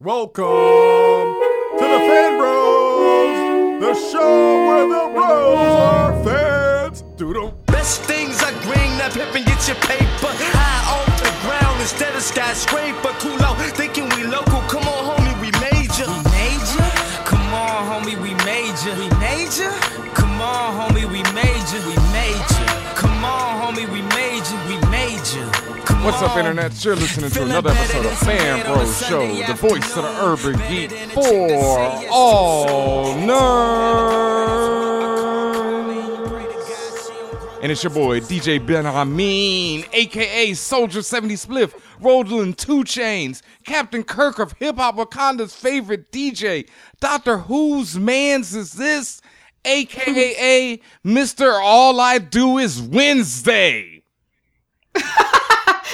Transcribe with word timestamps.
Welcome 0.00 0.44
to 0.44 1.80
the 1.80 1.98
Fan 2.06 2.38
Bros, 2.38 3.80
the 3.80 3.94
show 4.12 4.68
where 4.68 4.86
the 4.86 5.12
bros 5.12 5.58
are 5.58 6.22
fans. 6.22 7.02
Doodle. 7.16 7.50
Best 7.66 8.02
things 8.02 8.40
are 8.44 8.52
green, 8.62 8.96
that 8.98 9.10
pip 9.12 9.34
and 9.34 9.44
get 9.44 9.66
your 9.66 9.74
paper. 9.78 10.30
High 10.54 10.94
off 10.94 11.18
the 11.18 11.34
ground 11.42 11.80
instead 11.80 12.14
of 12.14 12.22
skyscraper. 12.22 13.10
Cool 13.18 13.42
out, 13.42 13.58
thinking 13.74 14.08
we 14.10 14.22
local. 14.22 14.47
What's 26.04 26.22
up, 26.22 26.36
internet? 26.36 26.84
You're 26.84 26.96
listening 26.96 27.30
to 27.30 27.42
another 27.42 27.70
episode 27.70 28.06
of 28.06 28.16
Fan 28.18 28.64
Bros 28.64 29.06
Show, 29.06 29.26
the 29.26 29.54
voice 29.54 29.96
of 29.96 30.04
the 30.04 30.24
urban 30.24 30.58
geek 30.68 30.90
for 31.12 31.50
all 32.10 33.14
nerds. 33.14 34.48
And 37.62 37.72
it's 37.72 37.82
your 37.82 37.92
boy, 37.92 38.20
DJ 38.20 38.64
BenHaMeen, 38.64 39.88
aka 39.92 40.54
Soldier 40.54 41.02
70 41.02 41.34
Spliff, 41.34 41.74
Roland 42.00 42.56
Two 42.56 42.84
Chains, 42.84 43.42
Captain 43.64 44.04
Kirk 44.04 44.38
of 44.38 44.52
Hip 44.52 44.76
Hop 44.76 44.96
Wakanda's 44.96 45.54
favorite 45.54 46.12
DJ, 46.12 46.68
Doctor 47.00 47.38
Who's 47.38 47.98
Mans 47.98 48.54
is 48.54 48.72
this, 48.74 49.20
aka 49.64 50.80
Mr. 51.04 51.60
All 51.60 52.00
I 52.00 52.18
Do 52.18 52.58
Is 52.58 52.80
Wednesday. 52.80 54.04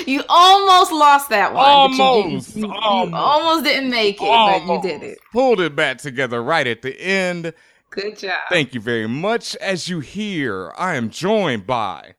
You 0.06 0.22
almost 0.28 0.92
lost 0.92 1.28
that 1.30 1.52
one. 1.54 1.64
but 1.64 1.96
you 1.96 2.02
Almost, 2.02 2.54
didn't. 2.54 2.62
You, 2.68 2.68
you 2.68 2.80
almost. 2.80 3.14
almost 3.14 3.64
didn't 3.64 3.90
make 3.90 4.16
it, 4.20 4.26
but 4.28 4.66
you 4.66 4.82
did 4.82 5.02
it. 5.02 5.18
Pulled 5.32 5.60
it 5.60 5.74
back 5.76 5.98
together 5.98 6.42
right 6.42 6.66
at 6.66 6.82
the 6.82 6.98
end. 7.00 7.52
Good 7.90 8.18
job. 8.18 8.38
Thank 8.48 8.74
you 8.74 8.80
very 8.80 9.06
much. 9.06 9.54
As 9.56 9.88
you 9.88 10.00
hear, 10.00 10.72
I 10.76 10.96
am 10.96 11.10
joined 11.10 11.66
by 11.66 12.14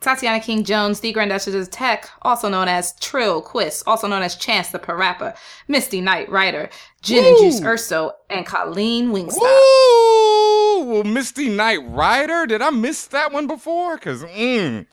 Tatiana 0.00 0.40
King 0.40 0.64
Jones, 0.64 1.00
the 1.00 1.12
Grand 1.12 1.28
Duchess 1.28 1.54
of 1.54 1.70
Tech, 1.70 2.08
also 2.22 2.48
known 2.48 2.68
as 2.68 2.94
Trill 3.00 3.42
Quiz, 3.42 3.82
also 3.86 4.08
known 4.08 4.22
as 4.22 4.34
Chance 4.36 4.68
the 4.70 4.78
Parappa, 4.78 5.36
Misty 5.68 6.00
Knight 6.00 6.30
Rider, 6.30 6.70
Gin 7.02 7.26
and 7.26 7.36
Juice 7.36 7.60
Urso, 7.62 8.12
and 8.30 8.46
Colleen 8.46 9.10
Wingstop. 9.12 9.42
Ooh, 9.42 11.02
Misty 11.04 11.50
Knight 11.50 11.80
Rider. 11.86 12.46
Did 12.46 12.62
I 12.62 12.70
miss 12.70 13.06
that 13.08 13.32
one 13.32 13.46
before? 13.46 13.98
Cause 13.98 14.22
mm, 14.24 14.86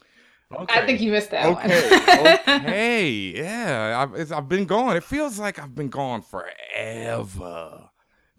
okay. 0.53 0.81
I 0.81 0.85
think 0.85 1.01
you 1.01 1.11
missed 1.11 1.31
that 1.31 1.45
Okay, 1.45 1.89
one. 2.07 2.37
okay, 2.63 3.09
yeah. 3.35 3.99
I've, 4.01 4.19
it's, 4.19 4.31
I've 4.31 4.47
been 4.49 4.65
gone. 4.65 4.95
It 4.97 5.03
feels 5.03 5.39
like 5.39 5.59
I've 5.59 5.75
been 5.75 5.89
gone 5.89 6.21
forever. 6.21 7.89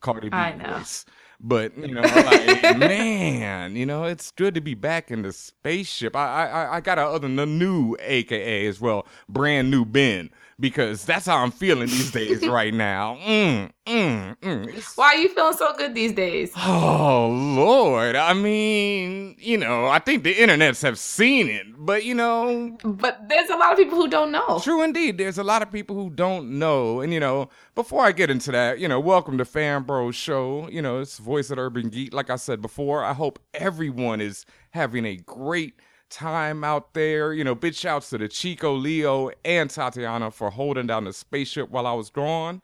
Cardi 0.00 0.28
B 0.28 0.36
I 0.36 0.52
know. 0.54 0.78
voice. 0.78 1.04
But 1.40 1.76
you 1.78 1.94
know, 1.94 2.00
like, 2.24 2.76
man, 2.78 3.76
you 3.76 3.86
know, 3.86 4.04
it's 4.04 4.30
good 4.32 4.54
to 4.54 4.60
be 4.60 4.74
back 4.74 5.10
in 5.10 5.22
the 5.22 5.32
spaceship. 5.32 6.16
I, 6.16 6.26
I, 6.26 6.46
I- 6.64 6.76
I 6.76 6.80
got 6.80 6.98
a 6.98 7.02
other 7.02 7.28
the 7.28 7.46
new 7.46 7.96
AKA 8.00 8.66
as 8.66 8.80
well, 8.80 9.06
brand 9.28 9.70
new 9.70 9.84
Ben, 9.84 10.30
because 10.60 11.04
that's 11.04 11.26
how 11.26 11.38
I'm 11.38 11.50
feeling 11.50 11.88
these 11.88 12.10
days 12.10 12.46
right 12.48 12.74
now. 12.74 13.16
Mm, 13.24 13.70
mm, 13.86 14.36
mm. 14.38 14.96
Why 14.96 15.06
are 15.06 15.16
you 15.16 15.28
feeling 15.28 15.56
so 15.56 15.72
good 15.76 15.94
these 15.94 16.12
days? 16.12 16.52
Oh 16.56 17.28
Lord, 17.56 18.16
I 18.16 18.32
mean, 18.34 19.36
you 19.38 19.56
know, 19.56 19.86
I 19.86 19.98
think 20.00 20.24
the 20.24 20.34
internets 20.34 20.82
have 20.82 20.98
seen 20.98 21.48
it, 21.48 21.66
but 21.78 22.04
you 22.04 22.14
know, 22.14 22.76
But 22.84 23.28
there's 23.28 23.50
a 23.50 23.56
lot 23.56 23.72
of 23.72 23.78
people 23.78 23.96
who 23.96 24.08
don't 24.08 24.32
know. 24.32 24.60
True 24.62 24.82
indeed. 24.82 25.18
There's 25.18 25.38
a 25.38 25.44
lot 25.44 25.62
of 25.62 25.70
people 25.70 25.94
who 25.96 26.10
don't 26.10 26.58
know. 26.58 27.00
And, 27.00 27.12
you 27.12 27.20
know, 27.20 27.48
before 27.74 28.04
I 28.04 28.12
get 28.12 28.30
into 28.30 28.50
that, 28.52 28.78
you 28.78 28.88
know, 28.88 28.98
welcome 29.00 29.38
to 29.38 29.44
Fan 29.44 29.84
Bros 29.84 30.16
Show. 30.16 30.68
You 30.68 30.82
know, 30.82 31.00
it's 31.00 31.18
Voice 31.18 31.50
of 31.50 31.58
Urban 31.58 31.88
Geek. 31.88 32.12
Like 32.12 32.30
I 32.30 32.36
said 32.36 32.60
before, 32.60 33.04
I 33.04 33.12
hope 33.12 33.38
everyone 33.54 34.20
is 34.20 34.44
having 34.70 35.04
a 35.04 35.16
great 35.16 35.74
time 36.10 36.64
out 36.64 36.94
there. 36.94 37.32
You 37.32 37.44
know, 37.44 37.54
big 37.54 37.74
shouts 37.74 38.10
to 38.10 38.18
the 38.18 38.28
Chico, 38.28 38.74
Leo, 38.74 39.30
and 39.44 39.70
Tatiana 39.70 40.30
for 40.30 40.50
holding 40.50 40.86
down 40.86 41.04
the 41.04 41.12
spaceship 41.12 41.70
while 41.70 41.86
I 41.86 41.92
was 41.92 42.10
gone. 42.10 42.62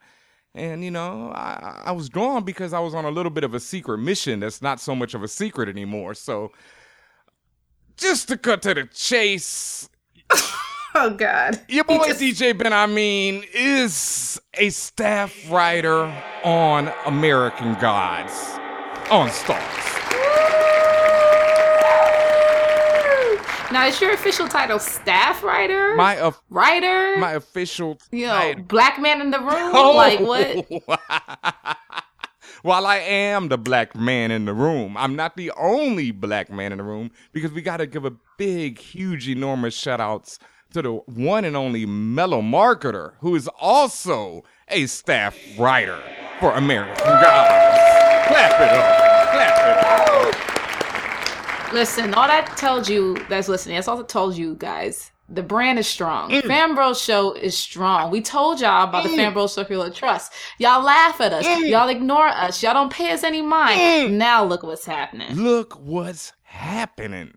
And, 0.54 0.84
you 0.84 0.90
know, 0.90 1.32
I, 1.34 1.82
I 1.86 1.92
was 1.92 2.08
gone 2.08 2.44
because 2.44 2.72
I 2.72 2.78
was 2.78 2.94
on 2.94 3.04
a 3.04 3.10
little 3.10 3.30
bit 3.30 3.42
of 3.42 3.54
a 3.54 3.60
secret 3.60 3.98
mission 3.98 4.38
that's 4.40 4.62
not 4.62 4.80
so 4.80 4.94
much 4.94 5.14
of 5.14 5.22
a 5.22 5.28
secret 5.28 5.68
anymore. 5.68 6.14
So, 6.14 6.52
just 7.96 8.28
to 8.28 8.36
cut 8.36 8.62
to 8.62 8.74
the 8.74 8.84
chase, 8.86 9.88
Oh 10.96 11.10
God. 11.10 11.60
your 11.68 11.82
boy 11.82 12.10
DJ 12.10 12.52
BenHaMeen 12.54 13.44
is 13.52 14.40
a 14.54 14.70
staff 14.70 15.50
writer 15.50 16.04
on 16.44 16.92
American 17.06 17.74
Gods 17.80 18.32
on 19.10 19.28
Starz. 19.28 19.93
Now 23.74 23.86
is 23.86 24.00
your 24.00 24.12
official 24.14 24.46
title 24.46 24.78
staff 24.78 25.42
writer? 25.42 25.96
My 25.96 26.16
of 26.20 26.40
writer? 26.48 27.16
my 27.18 27.32
official 27.32 27.98
you 28.12 28.28
know, 28.28 28.32
title. 28.32 28.62
black 28.62 29.00
man 29.00 29.20
in 29.20 29.32
the 29.32 29.40
room? 29.40 29.50
Oh. 29.74 29.96
Like 29.96 30.20
what? 30.20 30.96
While 32.62 32.86
I 32.86 32.98
am 32.98 33.48
the 33.48 33.58
black 33.58 33.96
man 33.96 34.30
in 34.30 34.44
the 34.44 34.54
room, 34.54 34.96
I'm 34.96 35.16
not 35.16 35.36
the 35.36 35.50
only 35.58 36.12
black 36.12 36.52
man 36.52 36.70
in 36.70 36.78
the 36.78 36.84
room 36.84 37.10
because 37.32 37.50
we 37.50 37.62
got 37.62 37.78
to 37.78 37.86
give 37.88 38.04
a 38.04 38.12
big, 38.38 38.78
huge, 38.78 39.28
enormous 39.28 39.74
shout 39.74 40.00
outs 40.00 40.38
to 40.72 40.80
the 40.80 40.92
one 40.92 41.44
and 41.44 41.56
only 41.56 41.84
mellow 41.84 42.40
marketer 42.40 43.14
who 43.18 43.34
is 43.34 43.48
also 43.58 44.44
a 44.68 44.86
staff 44.86 45.36
writer 45.58 46.00
for 46.38 46.52
American 46.52 47.04
Gods. 47.04 48.28
Clap 48.28 48.60
it 48.60 48.70
up. 48.70 49.13
Clap 51.64 51.68
it 51.68 51.68
up. 51.68 51.74
Listen, 51.74 52.14
all 52.14 52.26
that 52.26 52.56
tells 52.56 52.88
you 52.88 53.16
that's 53.28 53.48
listening, 53.48 53.76
that's 53.76 53.88
also 53.88 54.04
tells 54.04 54.38
you 54.38 54.54
guys 54.54 55.10
the 55.28 55.42
brand 55.42 55.78
is 55.78 55.86
strong. 55.86 56.30
Mm. 56.30 56.46
Fan 56.46 56.94
Show 56.94 57.32
is 57.32 57.56
strong. 57.56 58.10
We 58.10 58.20
told 58.20 58.60
y'all 58.60 58.84
about 58.84 59.04
the 59.04 59.10
Fan 59.10 59.32
Bros 59.32 59.54
Circle 59.54 59.82
of 59.82 59.94
Trust. 59.94 60.32
Y'all 60.58 60.82
laugh 60.82 61.20
at 61.20 61.32
us. 61.32 61.46
Mm. 61.46 61.68
Y'all 61.68 61.88
ignore 61.88 62.28
us. 62.28 62.62
Y'all 62.62 62.74
don't 62.74 62.92
pay 62.92 63.10
us 63.12 63.24
any 63.24 63.42
mind. 63.42 64.18
Now 64.18 64.44
look 64.44 64.62
what's 64.62 64.84
happening. 64.84 65.34
Look 65.36 65.78
what's 65.80 66.32
happening. 66.42 67.36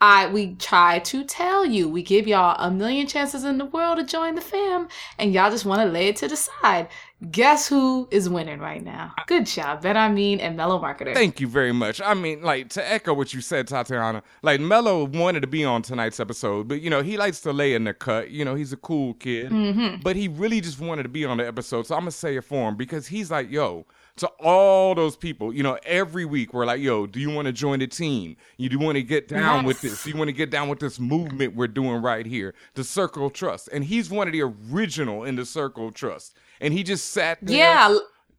I 0.00 0.26
we 0.26 0.56
try 0.56 0.98
to 0.98 1.24
tell 1.24 1.64
you. 1.64 1.88
We 1.88 2.02
give 2.02 2.26
y'all 2.26 2.56
a 2.58 2.70
million 2.70 3.06
chances 3.06 3.44
in 3.44 3.58
the 3.58 3.64
world 3.64 3.98
to 3.98 4.04
join 4.04 4.34
the 4.34 4.40
fam, 4.40 4.88
and 5.18 5.32
y'all 5.32 5.50
just 5.50 5.64
want 5.64 5.80
to 5.82 5.86
lay 5.86 6.08
it 6.08 6.16
to 6.16 6.28
the 6.28 6.36
side. 6.36 6.88
Guess 7.30 7.68
who 7.68 8.08
is 8.10 8.28
winning 8.28 8.58
right 8.58 8.82
now? 8.82 9.14
Good 9.26 9.46
job, 9.46 9.82
BenHaMeen 9.82 10.40
and 10.40 10.56
Mellow 10.56 10.80
Marketer. 10.80 11.14
Thank 11.14 11.40
you 11.40 11.48
very 11.48 11.72
much. 11.72 12.00
I 12.00 12.14
mean, 12.14 12.42
like 12.42 12.68
to 12.70 12.92
echo 12.92 13.14
what 13.14 13.32
you 13.32 13.40
said, 13.40 13.66
Tatiana. 13.66 14.22
Like 14.42 14.60
Mello 14.60 15.04
wanted 15.04 15.40
to 15.40 15.46
be 15.46 15.64
on 15.64 15.82
tonight's 15.82 16.20
episode, 16.20 16.68
but 16.68 16.80
you 16.80 16.90
know 16.90 17.02
he 17.02 17.16
likes 17.16 17.40
to 17.42 17.52
lay 17.52 17.74
in 17.74 17.84
the 17.84 17.94
cut. 17.94 18.30
You 18.30 18.44
know 18.44 18.54
he's 18.54 18.72
a 18.72 18.76
cool 18.76 19.14
kid, 19.14 19.50
mm-hmm. 19.50 20.02
but 20.02 20.16
he 20.16 20.28
really 20.28 20.60
just 20.60 20.80
wanted 20.80 21.04
to 21.04 21.08
be 21.08 21.24
on 21.24 21.38
the 21.38 21.46
episode. 21.46 21.86
So 21.86 21.94
I'm 21.94 22.02
gonna 22.02 22.10
say 22.10 22.36
it 22.36 22.44
for 22.44 22.68
him 22.68 22.76
because 22.76 23.06
he's 23.06 23.30
like, 23.30 23.50
yo. 23.50 23.86
To 24.18 24.28
all 24.38 24.94
those 24.94 25.16
people, 25.16 25.52
you 25.52 25.64
know, 25.64 25.76
every 25.84 26.24
week 26.24 26.54
we're 26.54 26.66
like, 26.66 26.80
yo, 26.80 27.04
do 27.04 27.18
you 27.18 27.30
want 27.30 27.46
to 27.46 27.52
join 27.52 27.80
the 27.80 27.88
team? 27.88 28.36
You 28.58 28.68
do 28.68 28.78
want 28.78 28.94
to 28.94 29.02
get 29.02 29.26
down 29.26 29.64
with 29.64 29.82
Yes. 29.82 29.90
this? 30.04 30.06
You 30.06 30.16
want 30.16 30.28
to 30.28 30.32
get 30.32 30.50
down 30.50 30.68
with 30.68 30.78
this 30.78 31.00
movement 31.00 31.56
we're 31.56 31.66
doing 31.66 32.00
right 32.00 32.24
here, 32.24 32.54
the 32.74 32.84
Circle 32.84 33.26
of 33.26 33.32
Trust. 33.32 33.68
And 33.72 33.82
he's 33.82 34.10
one 34.10 34.28
of 34.28 34.32
the 34.32 34.42
original 34.42 35.24
in 35.24 35.34
the 35.34 35.44
Circle 35.44 35.88
of 35.88 35.94
Trust. 35.94 36.36
And 36.60 36.72
he 36.74 36.82
just 36.82 37.10
sat 37.10 37.38
there 37.42 37.56
yeah, 37.56 37.96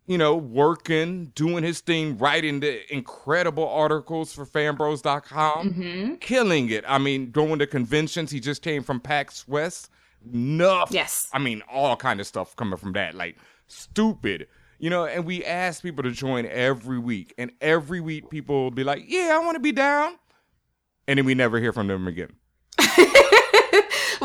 you 0.07 0.17
know, 0.17 0.35
working, 0.35 1.31
doing 1.35 1.63
his 1.63 1.79
thing, 1.81 2.17
writing 2.17 2.59
the 2.59 2.81
incredible 2.93 3.67
articles 3.67 4.33
for 4.33 4.45
fanbros.com, 4.45 5.69
Mm-hmm. 5.73 6.15
killing 6.15 6.69
it. 6.69 6.83
I 6.87 6.97
mean, 6.97 7.31
going 7.31 7.59
to 7.59 7.67
conventions. 7.67 8.31
He 8.31 8.39
just 8.39 8.61
came 8.61 8.83
from 8.83 8.99
PAX 8.99 9.47
West. 9.47 9.89
Enough. 10.33 10.89
Yes. 10.91 11.27
I 11.33 11.39
mean, 11.39 11.61
all 11.71 11.95
kind 11.95 12.19
of 12.19 12.25
stuff 12.27 12.55
coming 12.55 12.77
from 12.77 12.93
that. 12.93 13.13
Like, 13.15 13.37
stupid. 13.67 14.47
You 14.79 14.89
know, 14.89 15.05
and 15.05 15.23
we 15.25 15.43
ask 15.45 15.81
people 15.83 16.03
to 16.03 16.11
join 16.11 16.45
every 16.47 16.99
week. 16.99 17.33
And 17.37 17.51
every 17.61 18.01
week 18.01 18.29
people 18.29 18.63
will 18.63 18.71
be 18.71 18.83
like, 18.83 19.03
yeah, 19.07 19.31
I 19.39 19.39
want 19.45 19.55
to 19.55 19.59
be 19.59 19.71
down. 19.71 20.15
And 21.07 21.17
then 21.17 21.25
we 21.25 21.35
never 21.35 21.59
hear 21.59 21.71
from 21.71 21.87
them 21.87 22.07
again. 22.07 22.31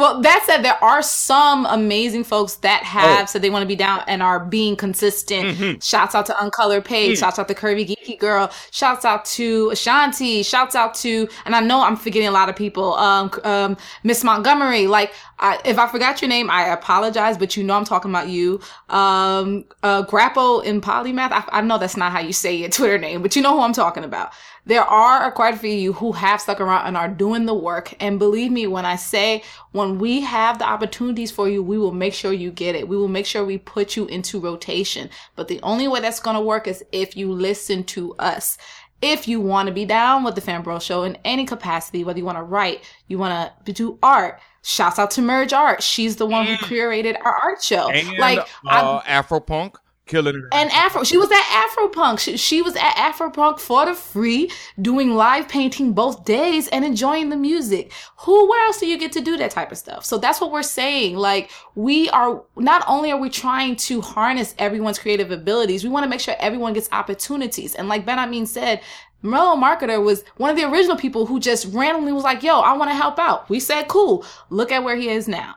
Well, 0.01 0.21
that 0.23 0.43
said, 0.47 0.63
there 0.63 0.83
are 0.83 1.03
some 1.03 1.67
amazing 1.67 2.25
folks 2.25 2.55
that 2.57 2.83
have 2.85 3.23
Oh. 3.23 3.27
said 3.27 3.43
they 3.43 3.51
want 3.51 3.63
to 3.63 3.67
be 3.69 3.77
down 3.77 4.03
and 4.07 4.23
are 4.23 4.41
being 4.41 4.75
consistent. 4.77 5.57
Mm-hmm. 5.57 5.79
Shouts 5.81 6.15
out 6.15 6.27
to 6.27 6.43
Uncolored 6.43 6.85
Page. 6.85 7.17
Mm. 7.17 7.21
Shouts 7.21 7.39
out 7.39 7.49
to 7.49 7.55
Curvy 7.55 7.87
Geeky 7.87 8.19
Girl. 8.19 8.51
Shouts 8.71 9.05
out 9.05 9.25
to 9.27 9.71
Ashanti. 9.71 10.43
Shouts 10.43 10.75
out 10.75 10.95
to, 10.95 11.29
and 11.45 11.55
I 11.55 11.61
know 11.61 11.83
I'm 11.83 11.97
forgetting 11.97 12.29
a 12.29 12.33
lot 12.33 12.49
of 12.49 12.57
people. 12.57 12.95
Um, 12.95 13.31
um, 13.45 13.77
Miss 14.03 14.25
Montgomery. 14.25 14.87
Like, 14.87 15.13
I, 15.39 15.59
if 15.65 15.79
I 15.79 15.87
forgot 15.89 16.21
your 16.23 16.29
name, 16.29 16.51
I 16.51 16.69
apologize, 16.69 17.37
but 17.39 17.57
you 17.57 17.63
know 17.65 17.75
I'm 17.75 17.85
talking 17.85 18.11
about 18.11 18.29
you. 18.29 18.61
Um, 18.89 19.65
uh, 19.83 20.05
Grappo 20.05 20.65
in 20.65 20.81
Polymath. 20.81 21.33
I, 21.33 21.45
I 21.53 21.61
know 21.61 21.79
that's 21.79 21.97
not 21.97 22.13
how 22.13 22.21
you 22.21 22.33
say 22.33 22.55
your 22.55 22.69
Twitter 22.71 22.99
name, 22.99 23.23
but 23.23 23.37
you 23.37 23.43
know 23.43 23.55
who 23.57 23.61
I'm 23.63 23.73
talking 23.73 24.05
about. 24.05 24.33
There 24.67 24.83
are 24.83 25.33
quite 25.33 25.55
a 25.55 25.57
few 25.57 25.73
of 25.73 25.79
you 25.79 25.93
who 25.95 26.13
have 26.13 26.41
stuck 26.41 26.61
around 26.61 26.87
and 26.87 26.97
are 26.97 27.09
doing 27.09 27.47
the 27.47 27.55
work. 27.55 27.95
And 28.01 28.19
believe 28.19 28.53
me 28.53 28.67
when 28.67 28.85
I 28.85 28.97
say 28.97 29.43
when 29.73 29.99
we 29.99 30.21
have 30.21 30.59
the 30.59 30.69
opportunities 30.69 31.31
for 31.31 31.49
you, 31.49 31.63
we 31.63 31.79
will 31.79 31.93
make 31.93 32.15
sure 32.15 32.33
you 32.33 32.51
get 32.51 32.75
it. 32.75 32.89
We 32.89 32.97
will 32.97 33.09
make 33.09 33.27
sure 33.27 33.45
we 33.45 33.59
put 33.59 33.97
you 33.97 34.07
into 34.07 34.39
rotation. 34.41 35.11
But 35.37 35.49
the 35.49 35.61
only 35.63 35.89
way 35.89 36.01
that's 36.01 36.21
going 36.21 36.37
to 36.37 36.43
work 36.43 36.67
is 36.67 36.85
if 36.93 37.17
you 37.17 37.33
listen 37.33 37.85
to 37.85 38.15
us. 38.17 38.59
If 39.03 39.27
you 39.27 39.41
want 39.41 39.67
to 39.67 39.73
be 39.73 39.87
down 39.87 40.25
with 40.25 40.35
the 40.35 40.43
Fan 40.43 40.63
Bro 40.63 40.81
Show 40.81 41.05
in 41.05 41.17
any 41.25 41.47
capacity, 41.47 42.05
whether 42.05 42.19
you 42.19 42.25
want 42.27 42.37
to 42.37 42.43
write, 42.43 42.85
you 43.09 43.17
want 43.17 43.51
to 43.65 43.73
do 43.73 43.99
art, 44.03 44.41
shouts 44.63 44.99
out 44.99 45.11
to 45.13 45.23
Merge 45.23 45.55
Art. 45.55 45.83
She's 45.83 46.17
the 46.17 46.27
one 46.27 46.47
who 46.47 46.57
curated 46.57 47.17
our 47.25 47.35
art 47.35 47.63
show. 47.63 47.89
And, 47.89 48.19
like, 48.19 48.47
uh, 48.67 49.01
Afropunk 49.01 49.77
killing 50.11 50.37
it. 50.37 50.45
and 50.53 50.71
Afro. 50.71 51.05
She 51.05 51.17
was 51.17 51.31
at 51.31 51.43
Afropunk. 51.43 52.19
She, 52.19 52.37
she 52.37 52.63
was 52.63 52.77
at 52.77 52.95
Afropunk 52.97 53.59
for 53.59 53.87
the 53.87 53.95
free, 53.95 54.51
doing 54.81 55.15
live 55.15 55.49
painting 55.49 55.93
both 55.93 56.25
days 56.25 56.69
and 56.69 56.85
enjoying 56.85 57.31
the 57.31 57.37
music. 57.37 57.93
Who, 58.19 58.49
where 58.49 58.67
else 58.67 58.81
do 58.81 58.87
you 58.87 58.99
get 58.99 59.13
to 59.13 59.21
do 59.21 59.37
that 59.37 59.51
type 59.53 59.73
of 59.73 59.79
stuff? 59.79 60.05
So 60.05 60.19
that's 60.19 60.41
what 60.41 60.51
we're 60.51 60.63
saying. 60.63 61.17
Like, 61.17 61.51
we 61.75 62.11
are, 62.11 62.43
not 62.57 62.85
only 62.87 63.11
are 63.13 63.19
we 63.19 63.31
trying 63.31 63.77
to 63.77 64.01
harness 64.01 64.55
everyone's 64.59 64.99
creative 64.99 65.31
abilities, 65.31 65.85
we 65.85 65.91
want 65.91 66.05
to 66.05 66.11
make 66.11 66.21
sure 66.21 66.35
everyone 66.39 66.73
gets 66.73 66.89
opportunities. 66.93 67.75
And 67.75 67.89
like 67.89 68.05
BenHaMeen 68.05 68.47
said, 68.47 68.83
Mellow 69.23 69.55
Marketer 69.55 70.03
was 70.03 70.25
one 70.39 70.51
of 70.51 70.57
the 70.57 70.65
original 70.65 70.97
people 70.97 71.27
who 71.27 71.41
just 71.41 71.67
randomly 71.67 72.13
was 72.13 72.25
like, 72.25 72.43
yo, 72.43 72.61
I 72.61 72.77
want 72.77 72.91
to 72.91 72.95
help 72.95 73.19
out. 73.19 73.49
We 73.51 73.61
said, 73.61 73.87
cool. 73.89 74.25
Look 74.49 74.73
at 74.73 74.83
where 74.83 74.97
he 74.97 75.09
is 75.09 75.29
now. 75.29 75.57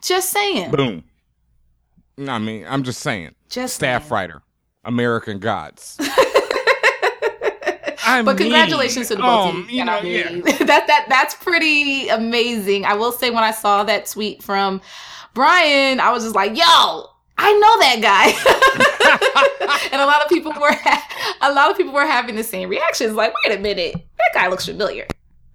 Just 0.00 0.30
saying. 0.30 0.70
Boom. 0.70 1.04
I 2.18 2.38
mean, 2.38 2.64
I'm 2.68 2.82
just 2.82 3.00
saying. 3.00 3.34
Just 3.48 3.74
Staff 3.74 4.10
writer, 4.10 4.42
American 4.84 5.38
Gods. 5.38 5.96
I 8.04 8.20
But 8.22 8.36
mean, 8.36 8.50
congratulations 8.50 9.08
to 9.08 9.14
the 9.16 9.22
both 9.22 9.50
um, 9.54 9.62
of 9.62 9.70
you. 9.70 9.78
you 9.78 9.84
know, 9.84 9.92
I 9.98 10.02
mean, 10.02 10.42
yeah. 10.44 10.56
that 10.66 10.86
that 10.86 11.06
that's 11.08 11.34
pretty 11.36 12.08
amazing. 12.08 12.84
I 12.84 12.94
will 12.94 13.12
say 13.12 13.30
when 13.30 13.44
I 13.44 13.52
saw 13.52 13.84
that 13.84 14.06
tweet 14.06 14.42
from 14.42 14.80
Bryan, 15.34 16.00
I 16.00 16.10
was 16.10 16.24
just 16.24 16.34
like, 16.34 16.50
"Yo, 16.56 16.64
I 16.64 17.52
know 17.52 17.78
that 17.80 18.00
guy." 18.02 19.88
and 19.92 20.02
a 20.02 20.06
lot 20.06 20.20
of 20.22 20.28
people 20.28 20.52
were 20.60 20.72
ha- 20.72 21.36
a 21.42 21.52
lot 21.54 21.70
of 21.70 21.76
people 21.76 21.92
were 21.92 22.06
having 22.06 22.34
the 22.36 22.44
same 22.44 22.68
reactions. 22.68 23.14
Like, 23.14 23.32
wait 23.46 23.56
a 23.56 23.60
minute, 23.60 23.94
that 23.94 24.30
guy 24.34 24.48
looks 24.48 24.66
familiar. 24.66 25.06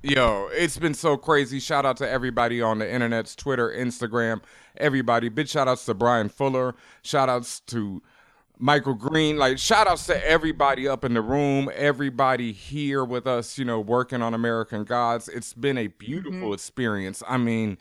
Yo, 0.04 0.48
it's 0.52 0.78
been 0.78 0.94
so 0.94 1.18
crazy. 1.18 1.60
Shout 1.60 1.84
out 1.84 1.98
to 1.98 2.08
everybody 2.08 2.62
on 2.62 2.78
the 2.78 2.86
internets, 2.86 3.36
Twitter, 3.36 3.70
Instagram, 3.76 4.42
everybody. 4.78 5.28
Big 5.28 5.48
shout 5.48 5.68
outs 5.68 5.86
to 5.86 5.96
Bryan 5.96 6.30
Fuller. 6.30 6.76
Shout 7.02 7.30
outs 7.30 7.62
to 7.62 8.04
Michael 8.60 8.94
Green. 8.94 9.38
Like, 9.38 9.58
shout 9.58 9.88
outs 9.88 10.06
to 10.06 10.28
everybody 10.28 10.88
up 10.88 11.04
in 11.04 11.16
the 11.16 11.22
room, 11.22 11.72
everybody 11.74 12.52
here 12.52 13.04
with 13.04 13.26
us, 13.26 13.58
you 13.58 13.66
know, 13.66 13.80
working 13.80 14.22
on 14.22 14.36
American 14.36 14.84
Gods. 14.84 15.30
It's 15.30 15.54
been 15.54 15.80
a 15.80 15.88
beautiful 15.88 16.40
mm-hmm. 16.40 16.54
experience. 16.54 17.24
I 17.28 17.38
mean, 17.38 17.80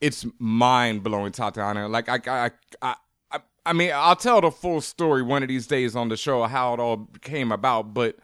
it's 0.00 0.24
mind 0.38 1.02
blowing, 1.02 1.32
Tatiana. 1.32 1.88
Like, 1.88 2.08
I, 2.08 2.20
I, 2.28 2.50
I, 2.80 2.94
I, 3.32 3.40
I 3.66 3.72
mean, 3.72 3.90
I'll 3.92 4.14
tell 4.14 4.40
the 4.40 4.52
full 4.52 4.80
story 4.80 5.22
one 5.22 5.42
of 5.42 5.48
these 5.48 5.66
days 5.66 5.96
on 5.96 6.10
the 6.10 6.16
show 6.16 6.44
how 6.44 6.74
it 6.74 6.80
all 6.80 7.08
came 7.22 7.50
about, 7.50 7.92
but 7.92 8.18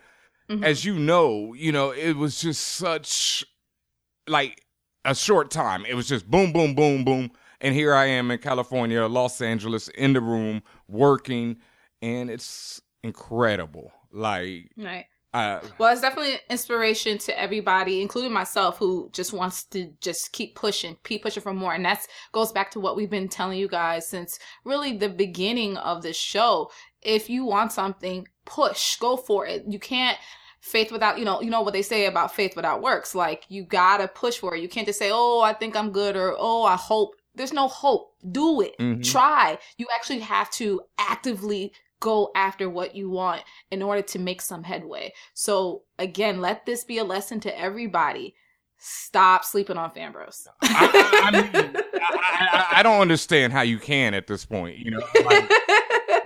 as 0.62 0.84
you 0.84 0.98
know, 0.98 1.54
you 1.54 1.72
know, 1.72 1.90
it 1.90 2.16
was 2.16 2.40
just 2.40 2.62
such 2.62 3.44
like 4.26 4.64
a 5.04 5.14
short 5.14 5.50
time. 5.50 5.84
It 5.86 5.94
was 5.94 6.08
just 6.08 6.30
boom, 6.30 6.52
boom, 6.52 6.74
boom, 6.74 7.04
boom. 7.04 7.30
And 7.60 7.74
here 7.74 7.94
I 7.94 8.06
am 8.06 8.30
in 8.30 8.38
California, 8.38 9.04
Los 9.06 9.40
Angeles, 9.40 9.88
in 9.88 10.14
the 10.14 10.20
room, 10.20 10.62
working, 10.88 11.58
and 12.00 12.30
it's 12.30 12.80
incredible. 13.02 13.92
Like, 14.12 14.70
Right. 14.76 15.06
uh, 15.34 15.60
Well, 15.78 15.92
it's 15.92 16.00
definitely 16.00 16.34
an 16.34 16.40
inspiration 16.48 17.18
to 17.18 17.38
everybody, 17.38 18.00
including 18.00 18.32
myself, 18.32 18.78
who 18.78 19.10
just 19.12 19.32
wants 19.32 19.64
to 19.64 19.92
just 20.00 20.32
keep 20.32 20.54
pushing, 20.54 20.96
keep 21.04 21.22
pushing 21.22 21.42
for 21.42 21.52
more. 21.52 21.74
And 21.74 21.84
that's 21.84 22.08
goes 22.32 22.50
back 22.50 22.70
to 22.72 22.80
what 22.80 22.96
we've 22.96 23.10
been 23.10 23.28
telling 23.28 23.58
you 23.58 23.68
guys 23.68 24.08
since 24.08 24.38
really 24.64 24.96
the 24.96 25.10
beginning 25.10 25.76
of 25.76 26.02
the 26.02 26.12
show. 26.14 26.70
If 27.02 27.28
you 27.30 27.44
want 27.44 27.72
something, 27.72 28.26
push, 28.46 28.96
go 28.96 29.16
for 29.16 29.46
it. 29.46 29.64
You 29.68 29.78
can't 29.78 30.18
faith 30.60 30.92
without, 30.92 31.18
you 31.18 31.24
know, 31.24 31.40
you 31.40 31.50
know 31.50 31.62
what 31.62 31.72
they 31.72 31.82
say 31.82 32.06
about 32.06 32.34
faith 32.34 32.54
without 32.56 32.82
works. 32.82 33.14
Like 33.14 33.44
you 33.48 33.64
gotta 33.64 34.08
push 34.08 34.38
for 34.38 34.54
it. 34.54 34.62
You 34.62 34.68
can't 34.68 34.86
just 34.86 34.98
say, 34.98 35.10
"Oh, 35.12 35.40
I 35.40 35.52
think 35.52 35.76
I'm 35.76 35.90
good," 35.90 36.16
or 36.16 36.34
"Oh, 36.38 36.64
I 36.64 36.76
hope." 36.76 37.16
There's 37.34 37.52
no 37.52 37.68
hope. 37.68 38.14
Do 38.30 38.60
it. 38.60 38.76
Mhm. 38.78 39.04
Try. 39.04 39.58
You 39.78 39.86
actually 39.94 40.20
have 40.20 40.50
to 40.52 40.82
actively 40.98 41.72
go 42.00 42.30
after 42.34 42.68
what 42.68 42.94
you 42.96 43.08
want 43.10 43.42
in 43.70 43.82
order 43.82 44.02
to 44.02 44.18
make 44.18 44.40
some 44.40 44.64
headway. 44.64 45.12
So 45.34 45.82
again, 45.98 46.40
let 46.40 46.66
this 46.66 46.82
be 46.82 46.98
a 46.98 47.04
lesson 47.04 47.40
to 47.40 47.58
everybody. 47.58 48.34
Stop 48.78 49.44
sleeping 49.44 49.76
on 49.76 49.90
fan 49.90 50.10
bros. 50.10 50.48
I, 50.62 51.20
I, 51.22 51.28
I, 51.28 51.30
mean, 51.30 51.50
I, 51.54 52.68
I, 52.72 52.78
I 52.78 52.82
don't 52.82 53.00
understand 53.02 53.52
how 53.52 53.60
you 53.60 53.78
can 53.78 54.14
at 54.14 54.26
this 54.26 54.46
point. 54.46 54.78
You 54.78 54.92
know, 54.92 55.02
like, 55.26 55.50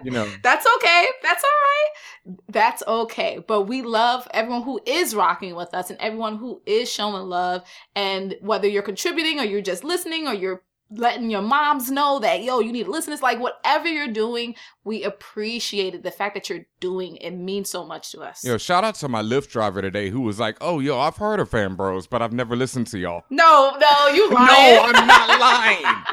you 0.04 0.10
know. 0.10 0.28
That's 0.42 0.66
okay. 0.76 1.06
That's 1.22 1.44
all 1.44 1.50
right. 1.50 2.38
That's 2.48 2.82
okay. 2.86 3.42
But 3.46 3.62
we 3.62 3.82
love 3.82 4.28
everyone 4.32 4.62
who 4.62 4.80
is 4.86 5.14
rocking 5.14 5.54
with 5.54 5.74
us 5.74 5.90
and 5.90 5.98
everyone 6.00 6.36
who 6.36 6.62
is 6.66 6.90
showing 6.90 7.28
love. 7.28 7.62
And 7.94 8.36
whether 8.40 8.68
you're 8.68 8.82
contributing 8.82 9.40
or 9.40 9.44
you're 9.44 9.62
just 9.62 9.84
listening 9.84 10.26
or 10.26 10.34
you're 10.34 10.62
letting 10.90 11.30
your 11.30 11.42
moms 11.42 11.90
know 11.90 12.18
that, 12.20 12.42
yo, 12.42 12.60
you 12.60 12.72
need 12.72 12.84
to 12.84 12.90
listen. 12.90 13.12
It's 13.12 13.22
like 13.22 13.40
whatever 13.40 13.88
you're 13.88 14.08
doing, 14.12 14.54
we 14.84 15.02
appreciate 15.02 15.94
it. 15.94 16.02
The 16.02 16.10
fact 16.10 16.34
that 16.34 16.48
you're 16.48 16.66
doing 16.80 17.16
it 17.16 17.32
means 17.32 17.70
so 17.70 17.84
much 17.84 18.12
to 18.12 18.20
us. 18.20 18.44
Yo, 18.44 18.58
shout 18.58 18.84
out 18.84 18.94
to 18.96 19.08
my 19.08 19.22
Lyft 19.22 19.48
driver 19.50 19.82
today 19.82 20.10
who 20.10 20.20
was 20.20 20.38
like, 20.38 20.56
"Oh, 20.60 20.80
yo, 20.80 20.98
I've 20.98 21.16
heard 21.16 21.40
of 21.40 21.50
Fan 21.50 21.74
Bros, 21.74 22.06
but 22.06 22.22
I've 22.22 22.32
never 22.32 22.54
listened 22.54 22.86
to 22.88 22.98
y'all." 22.98 23.24
No, 23.30 23.76
no, 23.80 24.08
you 24.08 24.30
lying. 24.32 24.76
No, 24.76 24.82
I'm 24.86 25.06
not 25.06 25.40
lying. 25.40 25.84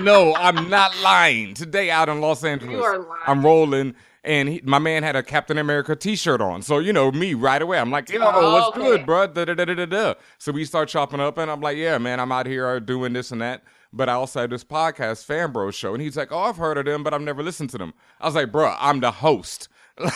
no, 0.00 0.34
I'm 0.34 0.68
not 0.68 0.92
lying. 1.02 1.54
Today 1.54 1.90
out 1.90 2.08
in 2.08 2.20
Los 2.20 2.44
Angeles, 2.44 2.72
You 2.76 2.82
are 2.82 2.98
lying. 2.98 3.22
I'm 3.26 3.44
rolling, 3.44 3.94
and 4.24 4.48
he, 4.48 4.60
my 4.64 4.78
man 4.78 5.02
had 5.02 5.16
a 5.16 5.22
Captain 5.22 5.58
America 5.58 5.94
T-shirt 5.96 6.40
on. 6.40 6.62
So 6.62 6.78
you 6.78 6.92
know 6.92 7.10
me 7.12 7.34
right 7.34 7.60
away. 7.60 7.78
I'm 7.78 7.90
like, 7.90 8.08
yo, 8.10 8.20
Oh, 8.22 8.52
what's 8.54 8.68
okay. 8.76 8.80
good, 8.86 9.06
bro? 9.06 9.26
Da, 9.26 9.44
da, 9.44 9.54
da, 9.54 9.64
da, 9.64 9.86
da. 9.86 10.14
So 10.38 10.52
we 10.52 10.64
start 10.64 10.88
chopping 10.88 11.20
up, 11.20 11.38
and 11.38 11.50
I'm 11.50 11.60
like, 11.60 11.76
yeah, 11.76 11.98
man, 11.98 12.20
I'm 12.20 12.32
out 12.32 12.46
here 12.46 12.78
doing 12.80 13.12
this 13.12 13.30
and 13.32 13.40
that. 13.40 13.62
But 13.92 14.08
I 14.08 14.12
also 14.14 14.40
have 14.40 14.50
this 14.50 14.64
podcast, 14.64 15.24
Fan 15.24 15.50
Bros 15.52 15.74
Show, 15.74 15.94
and 15.94 16.02
he's 16.02 16.16
like, 16.16 16.30
oh, 16.30 16.38
I've 16.40 16.56
heard 16.58 16.76
of 16.78 16.84
them, 16.84 17.02
but 17.02 17.14
I've 17.14 17.22
never 17.22 17.42
listened 17.42 17.70
to 17.70 17.78
them. 17.78 17.94
I 18.20 18.26
was 18.26 18.34
like, 18.34 18.52
bro, 18.52 18.74
I'm 18.78 19.00
the 19.00 19.10
host. 19.10 19.68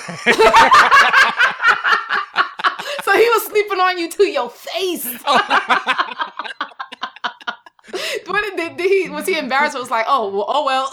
So 3.05 3.13
he 3.19 3.29
was 3.29 3.43
sleeping 3.47 3.81
on 3.81 3.99
you 3.99 4.09
to 4.11 4.25
your 4.27 4.49
face. 4.49 5.05
what 8.27 8.57
did, 8.57 8.77
did, 8.77 8.81
he 8.81 9.09
was 9.11 9.27
he 9.27 9.39
embarrassed? 9.39 9.77
Or 9.77 9.81
was 9.81 9.91
like, 9.91 10.07
oh, 10.09 10.29
well, 10.31 10.45
oh 10.49 10.65
well. 10.65 10.91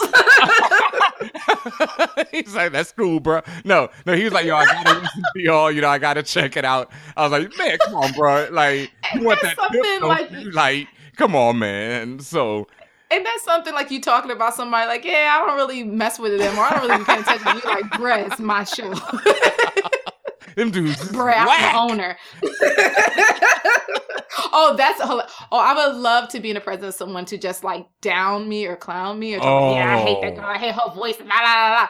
He's 2.30 2.54
like, 2.54 2.72
that's 2.72 2.92
cool, 2.92 3.20
bro. 3.20 3.40
No, 3.64 3.88
no, 4.06 4.14
he 4.14 4.24
was 4.24 4.32
like, 4.32 4.44
yo, 4.44 4.56
I 4.56 4.66
gotta 4.66 5.00
listen 5.00 5.22
to 5.34 5.40
y'all. 5.42 5.70
You 5.70 5.80
know, 5.80 5.88
I 5.88 5.98
gotta 5.98 6.22
check 6.22 6.56
it 6.56 6.64
out. 6.64 6.90
I 7.16 7.22
was 7.26 7.32
like, 7.32 7.56
man, 7.58 7.78
come 7.84 7.94
on, 7.94 8.12
bro. 8.12 8.48
Like, 8.50 8.90
you 9.14 9.24
want 9.24 9.40
that 9.42 9.56
like- 10.02 10.30
like, 10.52 10.88
come 11.16 11.34
on, 11.34 11.58
man. 11.58 12.20
So, 12.20 12.66
And 13.10 13.24
that's 13.24 13.42
something 13.44 13.72
like 13.74 13.90
you 13.90 14.00
talking 14.00 14.30
about 14.30 14.54
somebody 14.54 14.86
like, 14.86 15.04
yeah, 15.04 15.38
I 15.40 15.46
don't 15.46 15.56
really 15.56 15.82
mess 15.84 16.18
with 16.18 16.38
them 16.38 16.58
or 16.58 16.62
I 16.62 16.70
don't 16.70 16.82
really 16.82 16.98
be 16.98 17.04
paying 17.04 17.20
attention. 17.20 17.46
You 17.56 17.62
like, 17.64 17.84
bruh, 17.92 18.26
it's 18.30 18.38
my 18.40 18.64
show. 18.64 18.92
them 20.60 20.70
dudes, 20.70 20.96
Bruh, 21.10 21.34
I'm 21.36 21.46
whack. 21.46 21.72
the 21.72 21.78
owner. 21.78 22.16
oh, 24.52 24.74
that's 24.76 25.00
oh, 25.02 25.22
I 25.52 25.88
would 25.88 25.96
love 25.96 26.28
to 26.30 26.40
be 26.40 26.50
in 26.50 26.54
the 26.54 26.60
presence 26.60 26.94
of 26.94 26.94
someone 26.94 27.24
to 27.26 27.38
just 27.38 27.64
like 27.64 27.86
down 28.00 28.48
me 28.48 28.66
or 28.66 28.76
clown 28.76 29.18
me 29.18 29.34
or 29.36 29.40
Oh. 29.42 29.74
yeah, 29.74 29.96
I 29.96 29.98
hate 30.00 30.20
that 30.22 30.32
oh. 30.32 30.36
girl. 30.36 30.44
I 30.46 30.58
hate 30.58 30.74
her 30.74 30.94
voice. 30.94 31.18
La 31.20 31.40
la 31.40 31.68
la 31.68 31.74
la. 31.82 31.88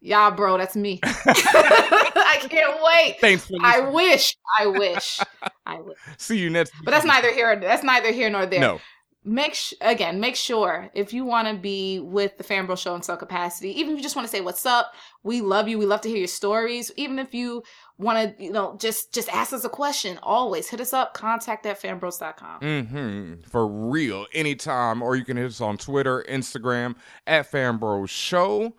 Yeah, 0.00 0.30
bro, 0.30 0.58
that's 0.58 0.76
me. 0.76 1.00
I 1.04 2.46
can't 2.48 2.78
wait. 2.82 3.16
Thanks 3.20 3.46
for 3.46 3.56
I 3.60 3.80
wish. 3.80 4.36
I 4.58 4.66
wish. 4.66 5.18
I 5.66 5.80
wish. 5.80 5.96
See 6.18 6.38
you 6.38 6.50
next. 6.50 6.72
But 6.84 6.92
that's 6.92 7.04
neither 7.04 7.32
here. 7.32 7.58
That's 7.58 7.82
neither 7.82 8.12
here 8.12 8.30
nor 8.30 8.46
there. 8.46 8.60
No, 8.60 8.80
Make 9.24 9.54
sh- 9.54 9.74
again. 9.80 10.20
Make 10.20 10.36
sure 10.36 10.88
if 10.94 11.12
you 11.12 11.24
want 11.24 11.48
to 11.48 11.54
be 11.54 11.98
with 11.98 12.38
the 12.38 12.44
Fanbro 12.44 12.78
Show 12.78 12.94
in 12.94 13.02
some 13.02 13.18
capacity, 13.18 13.78
even 13.80 13.92
if 13.92 13.96
you 13.98 14.02
just 14.02 14.14
want 14.14 14.26
to 14.26 14.30
say 14.30 14.40
what's 14.40 14.64
up, 14.64 14.92
we 15.24 15.40
love 15.40 15.66
you. 15.68 15.78
We 15.78 15.86
love 15.86 16.00
to 16.02 16.08
hear 16.08 16.18
your 16.18 16.28
stories. 16.28 16.92
Even 16.96 17.18
if 17.18 17.34
you 17.34 17.64
want 17.98 18.38
to, 18.38 18.42
you 18.42 18.52
know, 18.52 18.76
just 18.78 19.12
just 19.12 19.28
ask 19.28 19.52
us 19.52 19.64
a 19.64 19.68
question. 19.68 20.18
Always 20.22 20.68
hit 20.68 20.80
us 20.80 20.92
up. 20.92 21.14
Contact 21.14 21.66
at 21.66 21.80
fanbros.com. 21.80 22.60
mm-hmm. 22.60 23.34
for 23.48 23.66
real, 23.66 24.26
anytime, 24.32 25.02
or 25.02 25.16
you 25.16 25.24
can 25.24 25.36
hit 25.36 25.46
us 25.46 25.60
on 25.60 25.76
Twitter, 25.76 26.24
Instagram 26.28 26.94
at 27.26 27.50
fanbros 27.50 28.08
Show. 28.08 28.74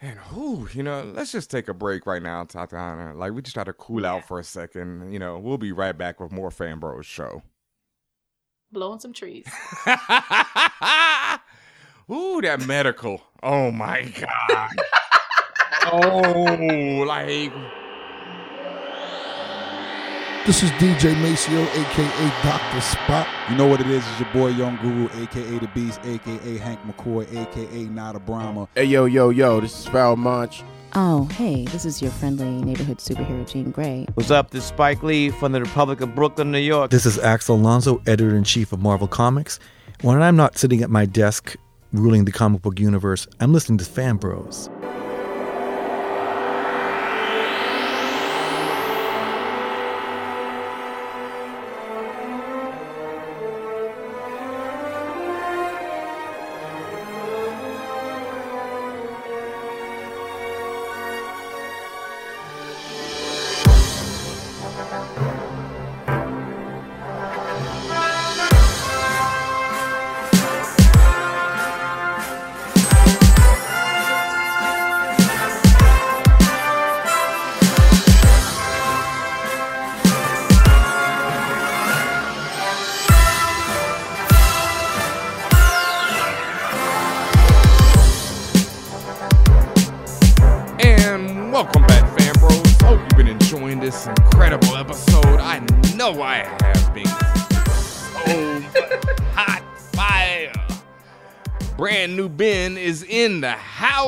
And 0.00 0.18
who, 0.18 0.68
you 0.72 0.82
know, 0.82 1.10
let's 1.14 1.32
just 1.32 1.50
take 1.50 1.68
a 1.68 1.74
break 1.74 2.04
right 2.06 2.22
now, 2.22 2.44
Tatiana. 2.44 3.14
Like 3.14 3.32
we 3.32 3.40
just 3.40 3.54
try 3.54 3.64
to 3.64 3.72
cool 3.72 4.04
out 4.04 4.28
for 4.28 4.38
a 4.38 4.44
second. 4.44 5.10
You 5.10 5.18
know, 5.18 5.38
we'll 5.38 5.56
be 5.56 5.72
right 5.72 5.96
back 5.96 6.20
with 6.20 6.32
more 6.32 6.50
Fanbros 6.50 7.04
Show. 7.04 7.42
Blowing 8.72 9.00
some 9.00 9.14
trees. 9.14 9.46
Ooh, 12.10 12.40
that 12.42 12.64
medical. 12.66 13.22
Oh 13.42 13.70
my 13.70 14.02
god. 14.02 14.76
oh, 15.92 17.04
like 17.06 17.52
This 20.46 20.62
is 20.62 20.70
DJ 20.78 21.12
Maceo, 21.20 21.60
aka 21.60 22.42
Dr. 22.44 22.80
Spot. 22.80 23.26
You 23.50 23.56
know 23.56 23.66
what 23.66 23.80
it 23.80 23.88
is? 23.88 24.06
It's 24.06 24.20
your 24.20 24.32
boy 24.32 24.50
Young 24.50 24.76
Guru, 24.76 25.08
aka 25.20 25.58
The 25.58 25.66
Beast, 25.74 25.98
aka 26.04 26.58
Hank 26.58 26.78
McCoy, 26.86 27.26
aka 27.36 27.82
Nada 27.86 28.20
Brahma. 28.20 28.68
Hey, 28.76 28.84
yo, 28.84 29.06
yo, 29.06 29.30
yo, 29.30 29.58
this 29.58 29.76
is 29.76 29.86
Val 29.86 30.14
Monch. 30.14 30.62
Oh, 30.94 31.24
hey, 31.32 31.64
this 31.64 31.84
is 31.84 32.00
your 32.00 32.12
friendly 32.12 32.62
neighborhood 32.62 32.98
superhero, 32.98 33.44
Jean 33.50 33.72
Grey. 33.72 34.06
What's 34.14 34.30
up? 34.30 34.52
This 34.52 34.62
is 34.62 34.68
Spike 34.68 35.02
Lee 35.02 35.30
from 35.30 35.50
the 35.50 35.60
Republic 35.60 36.00
of 36.00 36.14
Brooklyn, 36.14 36.52
New 36.52 36.60
York. 36.60 36.92
This 36.92 37.06
is 37.06 37.18
Axel 37.18 37.56
Alonso, 37.56 38.00
editor 38.06 38.36
in 38.36 38.44
chief 38.44 38.72
of 38.72 38.78
Marvel 38.78 39.08
Comics. 39.08 39.58
When 40.02 40.22
I'm 40.22 40.36
not 40.36 40.56
sitting 40.56 40.80
at 40.80 40.90
my 40.90 41.06
desk 41.06 41.56
ruling 41.92 42.24
the 42.24 42.30
comic 42.30 42.62
book 42.62 42.78
universe, 42.78 43.26
I'm 43.40 43.52
listening 43.52 43.78
to 43.78 43.84
Fan 43.84 44.14
Bros. 44.14 44.70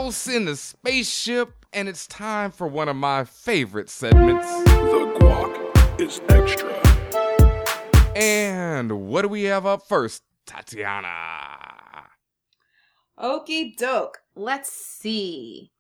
House 0.09 0.27
in 0.27 0.47
the 0.47 0.57
spaceship, 0.57 1.67
and 1.75 1.87
it's 1.87 2.07
time 2.07 2.51
for 2.51 2.67
one 2.67 2.89
of 2.89 2.97
my 2.97 3.25
favorite 3.25 3.91
segments. 3.91 4.47
The 4.65 5.19
guac 5.21 6.01
is 6.01 6.23
extra. 6.31 6.73
And 8.17 9.07
what 9.09 9.21
do 9.21 9.29
we 9.29 9.43
have 9.43 9.67
up 9.67 9.87
first, 9.87 10.23
Tatiana? 10.47 12.07
Okie 13.19 13.77
doke. 13.77 14.17
Let's 14.35 14.73
see. 14.73 15.73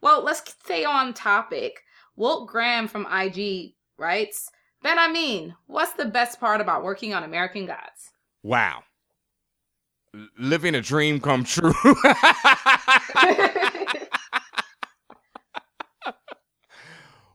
Well, 0.00 0.24
let's 0.24 0.40
stay 0.64 0.84
on 0.84 1.14
topic. 1.14 1.80
Walt 2.16 2.48
Graham 2.48 2.88
from 2.88 3.06
IG 3.06 3.74
writes, 3.96 4.50
BenHaMeen, 4.84 5.54
what's 5.68 5.92
the 5.92 6.06
best 6.06 6.40
part 6.40 6.60
about 6.60 6.82
working 6.82 7.14
on 7.14 7.22
American 7.22 7.66
Gods? 7.66 8.10
Wow. 8.42 8.82
Living 10.40 10.74
a 10.74 10.80
dream 10.80 11.20
come 11.20 11.44
true. 11.44 11.72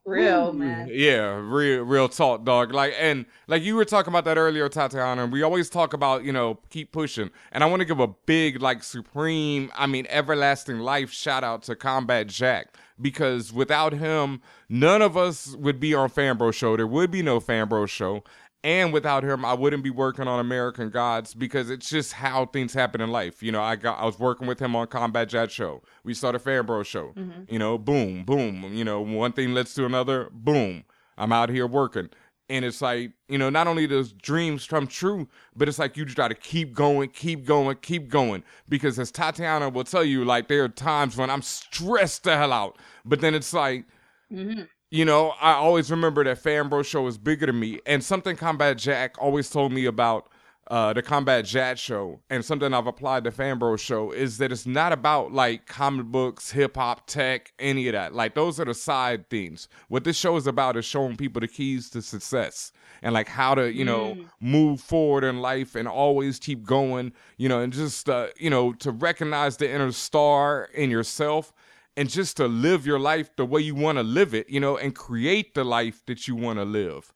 Real, 0.03 0.51
man. 0.51 0.89
Yeah, 0.91 1.35
real 1.35 1.83
real 1.83 2.09
talk, 2.09 2.43
dog. 2.43 2.73
Like 2.73 2.95
and 2.97 3.25
like 3.47 3.61
you 3.61 3.75
were 3.75 3.85
talking 3.85 4.11
about 4.11 4.25
that 4.25 4.37
earlier, 4.37 4.67
Tatiana, 4.67 5.23
and 5.23 5.31
we 5.31 5.43
always 5.43 5.69
talk 5.69 5.93
about, 5.93 6.23
you 6.23 6.31
know, 6.31 6.59
keep 6.71 6.91
pushing. 6.91 7.29
And 7.51 7.63
I 7.63 7.67
want 7.67 7.81
to 7.81 7.85
give 7.85 7.99
a 7.99 8.07
big, 8.07 8.61
like 8.61 8.83
supreme, 8.83 9.71
I 9.75 9.85
mean, 9.85 10.07
everlasting 10.09 10.79
life 10.79 11.11
shout 11.11 11.43
out 11.43 11.63
to 11.63 11.75
Combat 11.75 12.27
Jack. 12.27 12.75
Because 12.99 13.51
without 13.53 13.93
him, 13.93 14.41
none 14.69 15.01
of 15.01 15.17
us 15.17 15.55
would 15.55 15.79
be 15.79 15.93
on 15.93 16.09
Fanbro 16.09 16.53
Show. 16.53 16.77
There 16.77 16.85
would 16.85 17.09
be 17.09 17.23
no 17.23 17.39
Fanbro 17.39 17.87
Show. 17.87 18.23
And 18.63 18.93
without 18.93 19.23
him, 19.23 19.43
I 19.43 19.55
wouldn't 19.55 19.83
be 19.83 19.89
working 19.89 20.27
on 20.27 20.39
American 20.39 20.91
Gods 20.91 21.33
because 21.33 21.71
it's 21.71 21.89
just 21.89 22.13
how 22.13 22.45
things 22.45 22.73
happen 22.73 23.01
in 23.01 23.11
life. 23.11 23.41
You 23.41 23.51
know, 23.51 23.61
I 23.61 23.75
got 23.75 23.99
I 23.99 24.05
was 24.05 24.19
working 24.19 24.45
with 24.45 24.59
him 24.59 24.75
on 24.75 24.85
Combat 24.87 25.29
Jack 25.29 25.49
Show. 25.49 25.81
We 26.03 26.13
started 26.13 26.43
Fanbro 26.43 26.85
Show. 26.85 27.13
Mm-hmm. 27.17 27.43
You 27.49 27.57
know, 27.57 27.79
boom, 27.79 28.23
boom. 28.23 28.71
You 28.73 28.83
know, 28.83 29.01
one 29.01 29.31
thing 29.31 29.55
leads 29.55 29.73
to 29.75 29.85
another, 29.85 30.29
boom. 30.31 30.83
I'm 31.17 31.31
out 31.31 31.49
here 31.49 31.65
working. 31.65 32.09
And 32.49 32.65
it's 32.65 32.81
like, 32.81 33.13
you 33.29 33.37
know, 33.37 33.49
not 33.49 33.67
only 33.67 33.87
does 33.87 34.11
dreams 34.11 34.67
come 34.67 34.85
true, 34.85 35.29
but 35.55 35.69
it's 35.69 35.79
like 35.79 35.95
you 35.95 36.03
just 36.03 36.17
got 36.17 36.27
to 36.27 36.35
keep 36.35 36.73
going, 36.73 37.09
keep 37.09 37.45
going, 37.45 37.77
keep 37.81 38.09
going. 38.09 38.43
Because 38.67 38.99
as 38.99 39.09
Tatiana 39.09 39.69
will 39.69 39.85
tell 39.85 40.03
you, 40.03 40.25
like, 40.25 40.49
there 40.49 40.65
are 40.65 40.69
times 40.69 41.15
when 41.15 41.29
I'm 41.29 41.41
stressed 41.41 42.25
the 42.25 42.35
hell 42.35 42.51
out. 42.51 42.77
But 43.05 43.21
then 43.21 43.35
it's 43.35 43.53
like, 43.53 43.85
mm-hmm. 44.31 44.63
You 44.91 45.05
know, 45.05 45.29
I 45.41 45.53
always 45.53 45.89
remember 45.89 46.23
that 46.25 46.43
Fanbro 46.43 46.85
show 46.85 47.01
was 47.01 47.17
bigger 47.17 47.45
than 47.45 47.59
me. 47.59 47.79
And 47.85 48.03
something 48.03 48.35
Combat 48.35 48.77
Jack 48.77 49.15
always 49.19 49.49
told 49.49 49.71
me 49.71 49.85
about 49.85 50.27
uh, 50.67 50.93
the 50.93 51.01
Combat 51.01 51.43
Jack 51.43 51.77
show, 51.77 52.21
and 52.29 52.45
something 52.45 52.73
I've 52.73 52.87
applied 52.87 53.25
to 53.25 53.31
Fanbro 53.31 53.77
show 53.77 54.11
is 54.11 54.37
that 54.37 54.51
it's 54.51 54.65
not 54.65 54.93
about 54.93 55.33
like 55.33 55.65
comic 55.65 56.05
books, 56.05 56.51
hip 56.51 56.75
hop, 56.75 57.07
tech, 57.07 57.51
any 57.59 57.87
of 57.87 57.93
that. 57.93 58.13
Like 58.13 58.35
those 58.35 58.59
are 58.59 58.65
the 58.65 58.73
side 58.73 59.29
things. 59.29 59.67
What 59.89 60.03
this 60.03 60.17
show 60.17 60.35
is 60.37 60.47
about 60.47 60.77
is 60.77 60.85
showing 60.85 61.17
people 61.17 61.41
the 61.41 61.47
keys 61.47 61.89
to 61.89 62.01
success 62.01 62.71
and 63.01 63.13
like 63.13 63.27
how 63.27 63.55
to, 63.55 63.73
you 63.73 63.83
know, 63.83 64.15
move 64.39 64.79
forward 64.79 65.25
in 65.25 65.41
life 65.41 65.75
and 65.75 65.87
always 65.89 66.39
keep 66.39 66.63
going, 66.63 67.11
you 67.37 67.49
know, 67.49 67.59
and 67.59 67.73
just 67.73 68.07
uh, 68.07 68.27
you 68.37 68.49
know, 68.49 68.71
to 68.73 68.91
recognize 68.91 69.57
the 69.57 69.69
inner 69.69 69.91
star 69.91 70.69
in 70.73 70.89
yourself 70.89 71.53
and 72.01 72.09
just 72.09 72.37
to 72.37 72.47
live 72.47 72.83
your 72.87 72.97
life 72.97 73.29
the 73.35 73.45
way 73.45 73.61
you 73.61 73.75
want 73.75 73.99
to 73.99 74.03
live 74.03 74.33
it, 74.33 74.49
you 74.49 74.59
know, 74.59 74.75
and 74.75 74.95
create 74.95 75.53
the 75.53 75.63
life 75.63 76.03
that 76.07 76.27
you 76.27 76.35
want 76.35 76.57
to 76.57 76.65
live. 76.65 77.13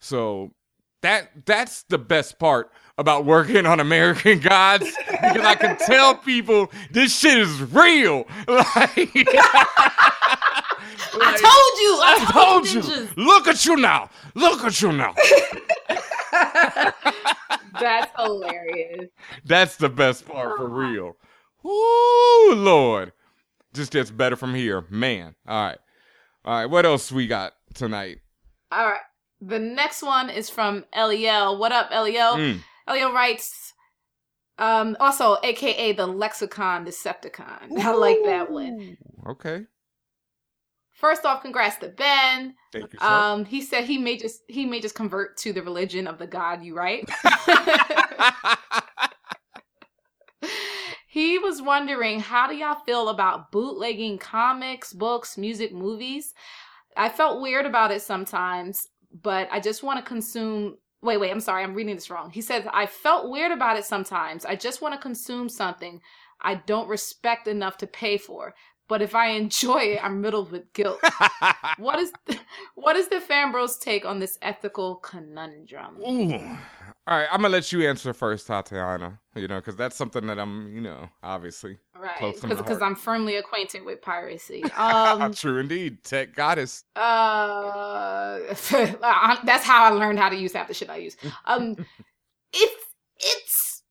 So 0.00 0.52
that 1.02 1.44
that's 1.44 1.82
the 1.82 1.98
best 1.98 2.38
part 2.38 2.70
about 2.96 3.26
working 3.26 3.66
on 3.66 3.78
American 3.78 4.38
Gods 4.52 4.90
because 5.10 5.44
I 5.44 5.54
can 5.54 5.76
tell 5.76 6.14
people 6.14 6.72
this 6.90 7.14
shit 7.14 7.36
is 7.36 7.60
real. 7.60 8.24
Like, 11.14 11.26
I 11.26 11.36
told 11.36 11.74
you. 11.82 11.92
I, 12.00 12.26
I 12.26 12.32
told 12.32 12.70
you. 12.72 12.80
ninjas. 12.80 13.16
Look 13.18 13.46
at 13.46 13.66
you 13.66 13.76
now. 13.76 14.08
Look 14.34 14.64
at 14.64 14.80
you 14.80 14.92
now. 14.92 15.14
That's 17.78 18.10
hilarious. 18.18 19.10
That's 19.44 19.76
the 19.76 19.90
best 19.90 20.26
part 20.26 20.56
for 20.56 20.68
real. 20.70 21.16
Ooh, 21.66 22.54
Lord. 22.56 23.12
Just 23.74 23.92
gets 23.92 24.10
better 24.10 24.36
from 24.36 24.54
here. 24.54 24.84
Man. 24.90 25.34
All 25.46 25.64
right. 25.64 25.78
All 26.44 26.54
right. 26.54 26.66
What 26.66 26.84
else 26.84 27.10
we 27.10 27.26
got 27.26 27.52
tonight? 27.74 28.18
All 28.70 28.86
right. 28.86 29.00
The 29.40 29.58
next 29.58 30.02
one 30.02 30.30
is 30.30 30.48
from 30.50 30.84
Eliel. 30.94 31.58
What 31.58 31.72
up, 31.72 31.90
Eliel? 31.90 32.34
Mm. 32.34 32.60
Eliel 32.88 33.12
writes, 33.12 33.72
um, 34.58 34.96
also, 35.00 35.38
aka 35.42 35.92
the 35.92 36.06
Lexicon 36.06 36.84
Decepticon. 36.84 37.78
I 37.78 37.92
like 37.92 38.18
that 38.24 38.50
one. 38.50 38.96
Okay. 39.26 39.64
First 40.92 41.24
off, 41.24 41.42
congrats 41.42 41.78
to 41.78 41.88
Ben. 41.88 42.54
Thank 42.72 42.92
you, 42.92 42.98
sir. 43.00 43.04
Um, 43.04 43.44
he 43.44 43.60
said 43.60 43.84
he 43.84 43.98
may 43.98 44.16
just 44.16 44.42
he 44.46 44.66
may 44.66 44.80
just 44.80 44.94
convert 44.94 45.36
to 45.38 45.52
the 45.52 45.62
religion 45.62 46.06
of 46.06 46.18
the 46.18 46.28
God 46.28 46.62
you 46.62 46.76
write. 46.76 47.10
he 51.12 51.38
was 51.38 51.60
wondering 51.60 52.20
how 52.20 52.48
do 52.48 52.56
y'all 52.56 52.74
feel 52.86 53.10
about 53.10 53.52
bootlegging 53.52 54.16
comics, 54.16 54.94
books, 54.94 55.36
music, 55.36 55.70
movies? 55.70 56.32
I 56.96 57.10
felt 57.10 57.42
weird 57.42 57.66
about 57.66 57.90
it 57.90 58.00
sometimes, 58.00 58.88
but 59.20 59.46
I 59.52 59.60
just 59.60 59.82
want 59.82 59.98
to 59.98 60.08
consume. 60.08 60.78
Wait, 61.02 61.18
wait, 61.18 61.30
I'm 61.30 61.40
sorry, 61.40 61.64
I'm 61.64 61.74
reading 61.74 61.94
this 61.94 62.08
wrong. 62.08 62.30
He 62.30 62.40
says, 62.40 62.64
I 62.72 62.86
felt 62.86 63.30
weird 63.30 63.52
about 63.52 63.76
it 63.76 63.84
sometimes. 63.84 64.46
I 64.46 64.56
just 64.56 64.80
want 64.80 64.94
to 64.94 65.00
consume 65.00 65.50
something 65.50 66.00
I 66.40 66.54
don't 66.54 66.88
respect 66.88 67.46
enough 67.46 67.76
to 67.78 67.86
pay 67.86 68.16
for. 68.16 68.54
But 68.88 69.02
if 69.02 69.14
I 69.14 69.32
enjoy 69.32 69.80
it, 69.80 70.02
I'm 70.02 70.22
riddled 70.22 70.50
with 70.50 70.72
guilt. 70.72 70.98
what 71.76 71.98
is 71.98 72.10
what 72.74 72.96
is 72.96 73.08
the 73.08 73.16
fanbros 73.16 73.78
take 73.78 74.06
on 74.06 74.18
this 74.18 74.38
ethical 74.40 74.96
conundrum? 74.96 75.98
Ooh. 76.00 76.56
All 77.06 77.18
right, 77.18 77.26
I'm 77.32 77.42
gonna 77.42 77.52
let 77.52 77.72
you 77.72 77.88
answer 77.88 78.12
first, 78.12 78.46
Tatiana. 78.46 79.18
You 79.34 79.48
know, 79.48 79.56
because 79.56 79.74
that's 79.76 79.96
something 79.96 80.26
that 80.28 80.38
I'm, 80.38 80.72
you 80.72 80.80
know, 80.80 81.08
obviously 81.22 81.78
Right, 81.98 82.16
close 82.16 82.40
to 82.40 82.46
my 82.48 82.54
because. 82.54 82.80
I'm 82.80 82.94
firmly 82.94 83.36
acquainted 83.36 83.84
with 83.84 84.02
piracy. 84.02 84.62
Um, 84.76 85.32
True 85.34 85.58
indeed, 85.58 86.04
tech 86.04 86.34
goddess. 86.34 86.84
uh, 86.94 88.38
that's 89.44 89.64
how 89.64 89.84
I 89.84 89.90
learned 89.90 90.18
how 90.18 90.28
to 90.28 90.36
use 90.36 90.52
half 90.52 90.68
the 90.68 90.74
shit 90.74 90.90
I 90.90 90.96
use. 90.96 91.16
Um, 91.44 91.76
it's 92.52 92.84
it's 93.18 93.82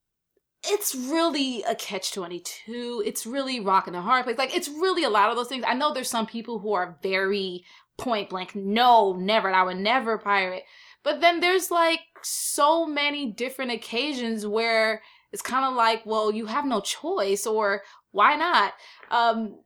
it's 0.63 0.95
really 0.95 1.63
a 1.63 1.75
catch 1.75 2.13
twenty 2.13 2.39
two. 2.39 3.03
It's 3.05 3.25
really 3.25 3.59
rocking 3.59 3.95
a 3.95 4.01
hard 4.01 4.23
place. 4.23 4.37
Like 4.37 4.55
it's 4.55 4.69
really 4.69 5.03
a 5.03 5.09
lot 5.09 5.29
of 5.29 5.35
those 5.35 5.47
things. 5.47 5.65
I 5.67 5.73
know 5.73 5.93
there's 5.93 6.09
some 6.09 6.27
people 6.27 6.59
who 6.59 6.73
are 6.73 6.97
very 7.03 7.65
point 7.97 8.29
blank. 8.29 8.55
No, 8.55 9.13
never. 9.13 9.51
I 9.51 9.63
would 9.63 9.77
never 9.77 10.17
pirate. 10.17 10.63
But 11.03 11.21
then 11.21 11.39
there's 11.39 11.71
like 11.71 12.01
so 12.21 12.85
many 12.85 13.31
different 13.31 13.71
occasions 13.71 14.45
where 14.45 15.01
it's 15.31 15.41
kind 15.41 15.65
of 15.65 15.73
like, 15.73 16.05
well, 16.05 16.31
you 16.31 16.45
have 16.45 16.65
no 16.65 16.81
choice, 16.81 17.47
or 17.47 17.81
why 18.11 18.35
not? 18.35 18.73
Um, 19.09 19.59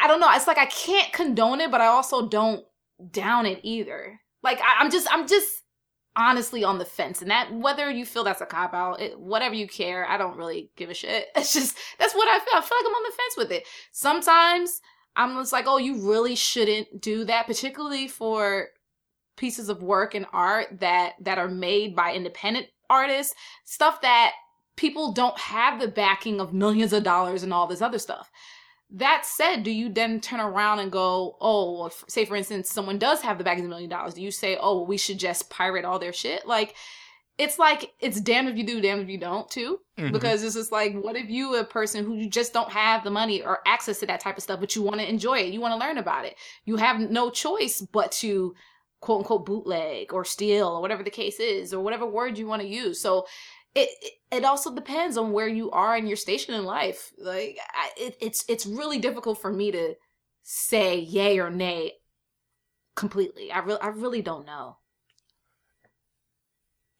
I 0.00 0.06
don't 0.06 0.20
know. 0.20 0.30
It's 0.32 0.46
like 0.46 0.58
I 0.58 0.66
can't 0.66 1.12
condone 1.12 1.60
it, 1.60 1.70
but 1.70 1.80
I 1.80 1.86
also 1.86 2.28
don't 2.28 2.64
down 3.10 3.46
it 3.46 3.60
either. 3.62 4.20
Like 4.42 4.60
I, 4.60 4.76
I'm 4.80 4.90
just, 4.90 5.08
I'm 5.10 5.26
just 5.26 5.62
honestly 6.14 6.62
on 6.62 6.78
the 6.78 6.84
fence, 6.84 7.22
and 7.22 7.30
that 7.30 7.52
whether 7.52 7.90
you 7.90 8.04
feel 8.04 8.24
that's 8.24 8.40
a 8.40 8.46
cop 8.46 8.74
out, 8.74 9.00
it, 9.00 9.18
whatever 9.18 9.54
you 9.54 9.66
care, 9.66 10.06
I 10.08 10.18
don't 10.18 10.36
really 10.36 10.70
give 10.76 10.90
a 10.90 10.94
shit. 10.94 11.28
It's 11.36 11.54
just 11.54 11.76
that's 11.98 12.14
what 12.14 12.28
I 12.28 12.38
feel. 12.38 12.54
I 12.54 12.60
feel 12.60 12.78
like 12.78 12.86
I'm 12.86 12.94
on 12.94 13.10
the 13.10 13.16
fence 13.16 13.36
with 13.36 13.52
it. 13.52 13.66
Sometimes 13.92 14.80
I'm 15.16 15.36
just 15.36 15.52
like, 15.52 15.66
oh, 15.66 15.78
you 15.78 16.08
really 16.08 16.34
shouldn't 16.34 17.00
do 17.00 17.24
that, 17.24 17.46
particularly 17.46 18.08
for 18.08 18.68
pieces 19.36 19.68
of 19.68 19.82
work 19.82 20.14
and 20.14 20.26
art 20.32 20.80
that 20.80 21.14
that 21.20 21.38
are 21.38 21.48
made 21.48 21.96
by 21.96 22.12
independent 22.14 22.66
artists, 22.90 23.34
stuff 23.64 24.00
that 24.02 24.32
people 24.76 25.12
don't 25.12 25.38
have 25.38 25.80
the 25.80 25.88
backing 25.88 26.40
of 26.40 26.52
millions 26.52 26.92
of 26.92 27.02
dollars 27.02 27.42
and 27.42 27.52
all 27.52 27.66
this 27.66 27.82
other 27.82 27.98
stuff. 27.98 28.30
That 28.90 29.24
said, 29.24 29.62
do 29.62 29.70
you 29.70 29.88
then 29.88 30.20
turn 30.20 30.40
around 30.40 30.80
and 30.80 30.92
go, 30.92 31.36
oh, 31.40 31.78
well, 31.78 31.92
say 32.08 32.26
for 32.26 32.36
instance, 32.36 32.70
someone 32.70 32.98
does 32.98 33.22
have 33.22 33.38
the 33.38 33.44
backing 33.44 33.64
of 33.64 33.68
a 33.68 33.70
million 33.70 33.88
dollars. 33.88 34.14
Do 34.14 34.22
you 34.22 34.30
say, 34.30 34.58
oh, 34.60 34.76
well, 34.76 34.86
we 34.86 34.98
should 34.98 35.18
just 35.18 35.48
pirate 35.48 35.86
all 35.86 35.98
their 35.98 36.12
shit? 36.12 36.46
Like, 36.46 36.74
it's 37.38 37.58
like 37.58 37.92
it's 38.00 38.20
damned 38.20 38.50
if 38.50 38.56
you 38.56 38.64
do, 38.64 38.82
damned 38.82 39.02
if 39.02 39.08
you 39.08 39.18
don't, 39.18 39.50
too. 39.50 39.80
Mhm. 39.98 40.12
Because 40.12 40.42
it's 40.42 40.54
just 40.54 40.72
like, 40.72 40.94
what 40.94 41.16
if 41.16 41.30
you 41.30 41.56
a 41.56 41.64
person 41.64 42.04
who 42.04 42.14
you 42.14 42.28
just 42.28 42.52
don't 42.52 42.70
have 42.70 43.02
the 43.02 43.10
money 43.10 43.42
or 43.42 43.60
access 43.66 44.00
to 44.00 44.06
that 44.06 44.20
type 44.20 44.36
of 44.36 44.42
stuff, 44.42 44.60
but 44.60 44.76
you 44.76 44.82
want 44.82 45.00
to 45.00 45.08
enjoy 45.08 45.38
it, 45.38 45.52
you 45.52 45.60
want 45.60 45.72
to 45.72 45.86
learn 45.86 45.96
about 45.96 46.26
it, 46.26 46.36
you 46.66 46.76
have 46.76 47.00
no 47.00 47.30
choice 47.30 47.80
but 47.80 48.12
to 48.12 48.54
quote 49.02 49.18
unquote 49.20 49.44
bootleg 49.46 50.14
or 50.14 50.24
steal 50.24 50.68
or 50.68 50.80
whatever 50.80 51.02
the 51.02 51.10
case 51.10 51.40
is 51.40 51.74
or 51.74 51.82
whatever 51.84 52.06
word 52.06 52.38
you 52.38 52.46
want 52.46 52.62
to 52.62 52.68
use. 52.68 53.00
So 53.02 53.26
it 53.74 53.90
it- 54.02 54.14
it 54.32 54.44
also 54.46 54.74
depends 54.74 55.18
on 55.18 55.32
where 55.32 55.48
you 55.48 55.70
are 55.72 55.94
in 55.94 56.06
your 56.06 56.16
station 56.16 56.54
in 56.54 56.64
life. 56.64 57.12
Like 57.18 57.58
I, 57.74 57.90
it, 57.98 58.16
it's 58.22 58.44
it's 58.48 58.64
really 58.66 58.98
difficult 58.98 59.38
for 59.42 59.52
me 59.52 59.70
to 59.72 59.94
say 60.42 60.98
yay 60.98 61.38
or 61.38 61.50
nay 61.50 61.92
completely. 62.96 63.52
I 63.52 63.58
really 63.60 63.80
I 63.82 63.88
really 63.88 64.22
don't 64.22 64.46
know. 64.46 64.78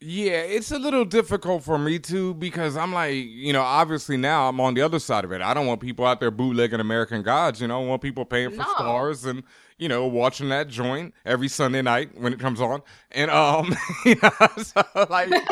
Yeah, 0.05 0.43
it's 0.43 0.73
a 0.73 0.81
little 0.81 1.05
difficult 1.05 1.63
for 1.63 1.79
me 1.79 2.01
too 2.01 2.35
because 2.35 2.77
I'm 2.77 2.93
like, 2.93 3.15
you 3.15 3.53
know, 3.53 3.63
obviously 3.63 4.17
now 4.17 4.49
I'm 4.49 4.61
on 4.61 4.75
the 4.75 4.83
other 4.83 4.99
side 4.99 5.25
of 5.25 5.31
it. 5.31 5.41
I 5.41 5.55
don't 5.55 5.67
want 5.69 5.81
people 5.81 6.05
out 6.05 6.19
there 6.19 6.33
bootlegging 6.33 6.81
American 6.81 7.23
Gods. 7.23 7.61
You 7.61 7.69
know, 7.69 7.81
I 7.83 7.87
want 7.87 8.03
people 8.03 8.25
paying 8.25 8.51
for 8.51 8.57
No. 8.57 8.65
Starz 8.65 9.25
and 9.25 9.45
you 9.79 9.89
know 9.89 10.07
watching 10.07 10.49
that 10.51 10.69
joint 10.69 11.15
every 11.25 11.49
Sunday 11.49 11.83
night 11.83 12.11
when 12.19 12.33
it 12.33 12.39
comes 12.41 12.61
on. 12.61 12.83
And 13.11 13.31
um, 13.31 13.75
you 14.05 14.17
know, 14.23 14.31
so 14.63 14.83
like, 15.11 15.31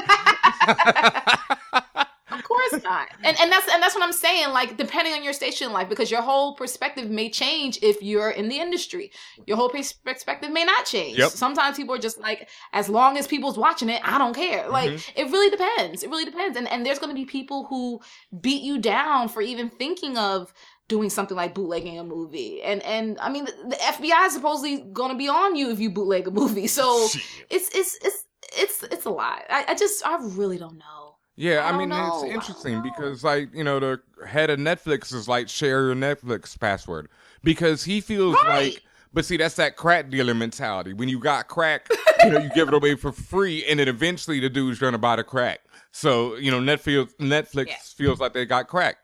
Of 2.32 2.44
course 2.44 2.82
not. 2.84 3.08
And 3.24 3.36
and 3.40 3.50
that's 3.50 3.68
and 3.72 3.82
that's 3.82 3.94
what 3.94 4.04
I'm 4.04 4.12
saying. 4.12 4.50
Like 4.50 4.76
depending 4.76 5.14
on 5.14 5.24
your 5.24 5.32
station 5.32 5.66
in 5.66 5.72
life, 5.72 5.88
because 5.88 6.10
your 6.12 6.22
whole 6.22 6.54
perspective 6.54 7.10
may 7.10 7.28
change 7.28 7.78
if 7.82 8.00
you're 8.02 8.30
in 8.30 8.48
the 8.48 8.56
industry. 8.58 9.10
Your 9.46 9.56
whole 9.56 9.68
perspective 9.68 10.50
may 10.52 10.64
not 10.64 10.84
change. 10.86 11.18
Yep. 11.18 11.30
Sometimes 11.30 11.76
people 11.76 11.94
are 11.94 11.98
just 11.98 12.20
like, 12.20 12.48
as 12.72 12.88
long 12.88 13.18
as 13.18 13.26
people's 13.26 13.58
watching 13.58 13.88
it, 13.88 14.00
I 14.04 14.16
don't 14.16 14.34
care. 14.34 14.68
Like 14.68 14.90
Mhm. 14.90 15.12
it 15.16 15.24
really 15.30 15.50
depends. 15.50 16.04
It 16.04 16.10
really 16.10 16.24
depends. 16.24 16.56
And 16.56 16.68
and 16.68 16.86
there's 16.86 17.00
gonna 17.00 17.14
be 17.14 17.24
people 17.24 17.64
who 17.64 18.00
beat 18.40 18.62
you 18.62 18.78
down 18.78 19.28
for 19.28 19.42
even 19.42 19.68
thinking 19.68 20.16
of 20.16 20.52
doing 20.90 21.08
something 21.08 21.36
like 21.36 21.54
bootlegging 21.54 21.98
a 21.98 22.04
movie. 22.04 22.60
And 22.62 22.82
and 22.82 23.18
I 23.20 23.30
mean 23.30 23.46
the, 23.46 23.52
the 23.68 23.76
FBI 23.76 24.26
is 24.26 24.34
supposedly 24.34 24.80
gonna 24.92 25.16
be 25.16 25.28
on 25.28 25.56
you 25.56 25.70
if 25.70 25.78
you 25.78 25.88
bootleg 25.88 26.26
a 26.26 26.30
movie. 26.30 26.66
So 26.66 27.06
it's 27.48 27.74
it's 27.74 27.96
it's 28.02 28.24
it's 28.52 28.82
it's 28.82 29.04
a 29.06 29.10
lot. 29.10 29.44
I, 29.48 29.64
I 29.68 29.74
just 29.74 30.04
I 30.04 30.18
really 30.20 30.58
don't 30.58 30.76
know. 30.76 31.16
yeah, 31.36 31.64
I 31.64 31.70
I, 31.70 31.78
mean, 31.78 31.88
know. 31.88 32.22
It's 32.24 32.34
interesting 32.34 32.82
because 32.82 33.24
like 33.24 33.54
you 33.54 33.64
know 33.64 33.80
the 33.80 34.00
head 34.26 34.50
of 34.50 34.58
Netflix 34.58 35.14
is 35.14 35.28
like 35.28 35.48
share 35.48 35.86
your 35.86 35.94
Netflix 35.94 36.58
password 36.58 37.08
because 37.42 37.84
he 37.84 38.02
feels 38.02 38.36
like. 38.46 38.82
But 39.12 39.24
see, 39.24 39.36
that's 39.36 39.56
that 39.56 39.74
crack 39.74 40.08
dealer 40.08 40.34
mentality. 40.34 40.92
When 40.92 41.08
you 41.08 41.18
got 41.18 41.48
crack, 41.48 41.88
you 42.24 42.30
know, 42.30 42.38
you 42.38 42.48
give 42.54 42.68
it 42.68 42.74
away 42.74 42.94
for 42.94 43.10
free, 43.10 43.64
and 43.64 43.80
then 43.80 43.88
eventually 43.88 44.38
the 44.38 44.48
dude's 44.48 44.78
gonna 44.78 44.98
buy 44.98 45.16
the 45.16 45.24
crack. 45.24 45.62
So 45.90 46.36
you 46.36 46.50
know, 46.50 46.60
Netflix 46.60 47.12
Netflix 47.16 47.92
feels 47.94 48.20
like 48.20 48.34
they 48.34 48.44
got 48.44 48.68
crack. 48.68 48.98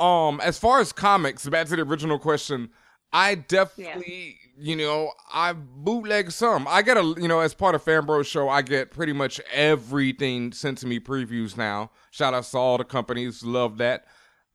Um, 0.00 0.40
as 0.40 0.58
far 0.58 0.80
as 0.80 0.92
comics, 0.92 1.46
back 1.48 1.66
to 1.68 1.76
the 1.76 1.82
original 1.82 2.18
question, 2.18 2.70
I 3.12 3.34
definitely, 3.34 4.38
you 4.56 4.76
know, 4.76 5.12
I 5.32 5.52
bootleg 5.52 6.30
some. 6.30 6.66
I 6.68 6.82
get 6.82 6.96
a, 6.96 7.14
you 7.18 7.28
know, 7.28 7.40
as 7.40 7.54
part 7.54 7.74
of 7.74 7.84
Fanbro 7.84 8.24
Show, 8.24 8.48
I 8.48 8.62
get 8.62 8.90
pretty 8.90 9.12
much 9.12 9.40
everything 9.52 10.52
sent 10.52 10.78
to 10.78 10.86
me 10.86 11.00
previews 11.00 11.56
now. 11.56 11.90
Shout 12.10 12.34
out 12.34 12.44
to 12.44 12.56
all 12.56 12.78
the 12.78 12.84
companies, 12.84 13.42
love 13.42 13.78
that. 13.78 14.06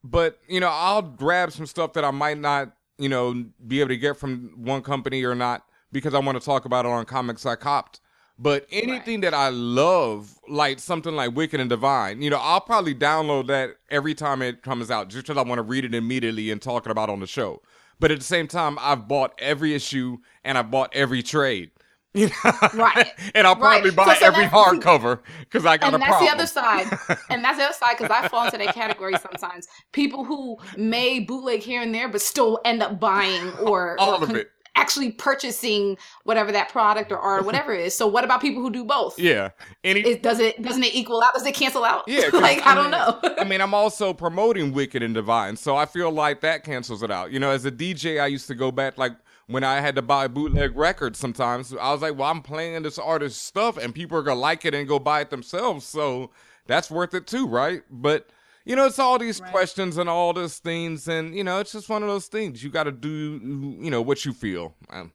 But 0.04 0.40
you 0.48 0.60
know, 0.60 0.70
I'll 0.72 1.02
grab 1.02 1.52
some 1.52 1.66
stuff 1.66 1.94
that 1.94 2.06
I 2.06 2.12
might 2.12 2.40
not, 2.40 2.72
you 2.98 3.10
know, 3.10 3.46
be 3.68 3.82
able 3.82 3.90
to 3.90 3.98
get 3.98 4.18
from 4.18 4.52
one 4.56 4.82
company 4.82 5.24
or 5.24 5.36
not 5.36 5.64
because 5.92 6.14
I 6.14 6.20
want 6.20 6.40
to 6.40 6.46
talk 6.46 6.66
about 6.66 6.86
it 6.86 6.90
on 6.90 7.06
Comics 7.06 7.46
I 7.46 7.56
Copped. 7.56 8.00
But 8.38 8.68
anything 8.70 9.22
that 9.22 9.34
I 9.34 9.48
love, 9.50 10.34
like 10.50 10.80
something 10.80 11.16
like 11.16 11.36
Wicked 11.36 11.60
and 11.62 11.70
Divine, 11.70 12.22
you 12.22 12.30
know, 12.30 12.40
I'll 12.42 12.60
probably 12.62 12.94
download 12.94 13.48
that 13.48 13.72
every 13.90 14.14
time 14.14 14.42
it 14.42 14.62
comes 14.62 14.92
out 14.92 15.08
just 15.10 15.26
because 15.26 15.38
I 15.38 15.48
want 15.48 15.60
to 15.60 15.64
read 15.64 15.86
it 15.86 15.96
immediately 15.96 16.52
and 16.52 16.62
talk 16.62 16.86
about 16.88 17.10
on 17.10 17.22
the 17.22 17.28
show. 17.28 17.62
But 17.98 18.12
at 18.12 18.18
the 18.20 18.26
same 18.26 18.48
time, 18.48 18.78
I've 18.82 19.08
bought 19.08 19.34
every 19.40 19.74
issue 19.74 20.18
and 20.44 20.58
I 20.58 20.64
bought 20.64 20.90
every 20.94 21.24
trade. 21.24 21.72
You 22.16 22.28
know? 22.28 22.52
Right. 22.76 23.10
and 23.34 23.46
I'll 23.46 23.58
probably 23.58 23.90
Right. 23.90 23.96
buy 23.98 24.14
So- 24.14 24.20
so 24.22 24.26
every 24.28 24.46
hardcover 24.46 25.20
because 25.42 25.66
I 25.66 25.76
got 25.76 25.94
and 25.94 25.96
a 26.02 26.06
that's 26.06 26.20
the 26.22 26.30
other 26.32 26.48
side 26.48 27.18
and 27.30 27.44
that's 27.44 27.58
the 27.58 27.66
other 27.66 27.74
side 27.74 27.98
because 27.98 28.10
i 28.10 28.26
fall 28.30 28.46
into 28.46 28.58
that 28.58 28.74
category 28.74 29.16
sometimes 29.22 29.68
people 29.92 30.24
who 30.24 30.56
may 30.78 31.20
bootleg 31.20 31.60
here 31.60 31.82
and 31.82 31.94
there 31.94 32.08
but 32.08 32.22
still 32.22 32.62
end 32.64 32.82
up 32.82 33.02
buying 33.02 33.52
or, 33.56 34.00
All 34.00 34.12
or 34.22 34.24
of 34.24 34.34
it. 34.34 34.50
Actually 34.76 35.12
purchasing 35.12 35.98
whatever 36.24 36.52
that 36.52 36.70
product 36.70 37.12
or 37.12 37.18
art 37.18 37.42
or 37.42 37.46
whatever 37.46 37.74
it 37.74 37.82
is 37.82 37.96
so 37.96 38.06
what 38.08 38.24
about 38.24 38.42
people 38.42 38.62
who 38.62 38.70
do 38.70 38.84
both 38.84 39.18
Yeah. 39.18 39.52
Any 39.84 40.02
it, 40.02 40.24
does 40.24 40.40
it 40.40 40.62
doesn't 40.62 40.84
it 40.84 40.94
equal 40.94 41.24
out 41.24 41.34
does 41.34 41.46
it 41.46 41.56
cancel 41.56 41.84
out 41.84 42.04
Yeah. 42.08 42.30
like 42.34 42.66
i, 42.66 42.76
don't 42.76 42.86
mean- 42.86 42.92
know 42.92 43.20
I 43.38 43.44
mean, 43.44 43.62
I'm 43.62 43.74
also 43.74 44.14
promoting 44.14 44.72
Wicked 44.74 45.04
and 45.04 45.14
Divine, 45.14 45.56
so 45.58 45.76
I 45.76 45.86
feel 45.86 46.12
like 46.12 46.42
that 46.42 46.64
cancels 46.64 47.04
it 47.04 47.12
out. 47.12 47.32
You 47.32 47.40
know, 47.40 47.52
as 47.52 47.66
a 47.66 47.72
DJ, 47.72 48.22
I 48.22 48.28
used 48.28 48.48
to 48.48 48.56
go 48.56 48.72
back 48.72 48.98
like 48.98 49.14
when 49.48 49.64
I 49.64 49.80
had 49.82 49.96
to 49.96 50.02
buy 50.02 50.28
bootleg 50.28 50.76
records. 50.76 51.20
Sometimes 51.20 51.74
I 51.76 51.92
was 51.92 52.02
like, 52.02 52.18
"Well, 52.18 52.30
I'm 52.30 52.42
playing 52.42 52.82
this 52.84 52.98
artist's 52.98 53.42
stuff, 53.42 53.78
and 53.78 53.94
people 53.94 54.18
are 54.18 54.24
gonna 54.24 54.40
like 54.40 54.66
it 54.66 54.74
and 54.74 54.88
go 54.88 54.98
buy 55.00 55.22
it 55.22 55.30
themselves, 55.30 55.86
so 55.86 56.32
that's 56.66 56.90
worth 56.90 57.14
it 57.14 57.28
too, 57.28 57.48
right?" 57.48 57.84
But 57.92 58.30
you 58.66 58.76
know, 58.76 58.86
it's 58.86 59.00
all 59.00 59.18
these 59.18 59.40
questions 59.40 59.98
and 59.98 60.10
all 60.10 60.34
these 60.34 60.58
things, 60.58 61.08
and 61.08 61.36
you 61.36 61.44
know, 61.44 61.60
it's 61.60 61.72
just 61.72 61.90
one 61.90 62.04
of 62.04 62.10
those 62.10 62.28
things. 62.28 62.64
You 62.64 62.70
got 62.70 62.84
to 62.84 62.92
do, 62.92 63.40
you 63.80 63.90
know, 63.90 64.02
what 64.02 64.26
you 64.26 64.34
feel. 64.34 64.76
Um, 64.90 65.14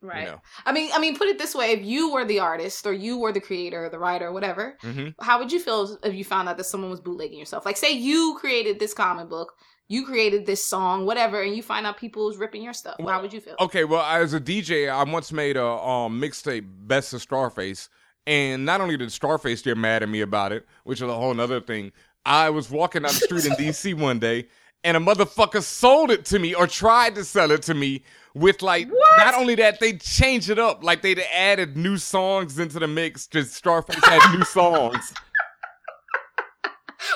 right 0.00 0.26
know. 0.26 0.40
i 0.64 0.70
mean 0.70 0.88
i 0.94 0.98
mean 1.00 1.16
put 1.16 1.26
it 1.26 1.38
this 1.38 1.56
way 1.56 1.72
if 1.72 1.84
you 1.84 2.12
were 2.12 2.24
the 2.24 2.38
artist 2.38 2.86
or 2.86 2.92
you 2.92 3.18
were 3.18 3.32
the 3.32 3.40
creator 3.40 3.86
or 3.86 3.88
the 3.88 3.98
writer 3.98 4.28
or 4.28 4.32
whatever 4.32 4.78
mhm. 4.84 5.12
how 5.20 5.40
would 5.40 5.50
you 5.50 5.58
feel 5.58 5.98
if 6.04 6.14
you 6.14 6.24
found 6.24 6.48
out 6.48 6.56
that 6.56 6.64
someone 6.64 6.90
was 6.90 7.00
bootlegging 7.00 7.38
yourself? 7.38 7.64
Like, 7.66 7.76
say 7.76 7.92
you 7.92 8.36
created 8.40 8.78
this 8.78 8.94
comic 8.94 9.28
book, 9.28 9.54
you 9.88 10.04
created 10.04 10.46
this 10.46 10.64
song, 10.64 11.06
whatever, 11.06 11.42
and 11.42 11.56
you 11.56 11.62
find 11.62 11.86
out 11.86 11.96
people 11.96 12.26
was 12.26 12.36
ripping 12.36 12.62
your 12.62 12.72
stuff. 12.72 12.96
how 13.00 13.20
would 13.20 13.32
you 13.32 13.40
feel? 13.40 13.56
Okay, 13.60 13.84
well, 13.84 14.02
as 14.02 14.34
a 14.34 14.40
DJ, 14.40 14.90
I 14.90 15.02
once 15.10 15.32
made 15.32 15.56
a 15.56 15.64
um, 15.66 16.20
mixtape, 16.20 16.66
Best 16.86 17.12
of 17.14 17.26
Starface, 17.26 17.88
and 18.26 18.64
not 18.64 18.80
only 18.80 18.96
did 18.96 19.08
Starface 19.08 19.64
get 19.64 19.78
mad 19.78 20.02
at 20.02 20.08
me 20.08 20.20
about 20.20 20.52
it, 20.52 20.66
which 20.84 21.00
is 21.00 21.08
a 21.08 21.14
whole 21.14 21.38
other 21.40 21.60
thing. 21.60 21.92
I 22.28 22.50
was 22.50 22.70
walking 22.70 23.02
down 23.02 23.12
the 23.14 23.20
street 23.20 23.46
in 23.46 23.52
DC 23.52 23.94
one 23.94 24.18
day, 24.18 24.48
and 24.84 24.98
a 24.98 25.00
motherfucker 25.00 25.62
sold 25.62 26.10
it 26.10 26.26
to 26.26 26.38
me 26.38 26.54
or 26.54 26.66
tried 26.66 27.14
to 27.14 27.24
sell 27.24 27.50
it 27.50 27.62
to 27.62 27.74
me 27.74 28.02
with 28.34 28.60
like 28.60 28.86
not 29.16 29.34
only 29.34 29.54
that 29.54 29.80
they 29.80 29.94
changed 29.94 30.50
it 30.50 30.58
up, 30.58 30.84
like 30.84 31.00
they'd 31.00 31.20
added 31.34 31.74
new 31.78 31.96
songs 31.96 32.58
into 32.58 32.78
the 32.78 32.86
mix. 32.86 33.26
Just 33.26 33.64
Starface 33.64 34.04
had 34.04 34.36
new 34.38 34.44
songs. 34.44 35.14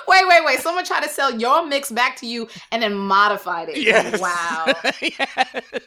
Wait, 0.08 0.26
wait, 0.28 0.44
wait. 0.44 0.60
Someone 0.60 0.84
tried 0.84 1.02
to 1.02 1.08
sell 1.08 1.38
your 1.38 1.66
mix 1.66 1.90
back 1.90 2.16
to 2.16 2.26
you 2.26 2.48
and 2.70 2.82
then 2.82 2.94
modified 2.94 3.68
it. 3.68 3.78
Yes. 3.78 4.20
Wow. 4.20 4.72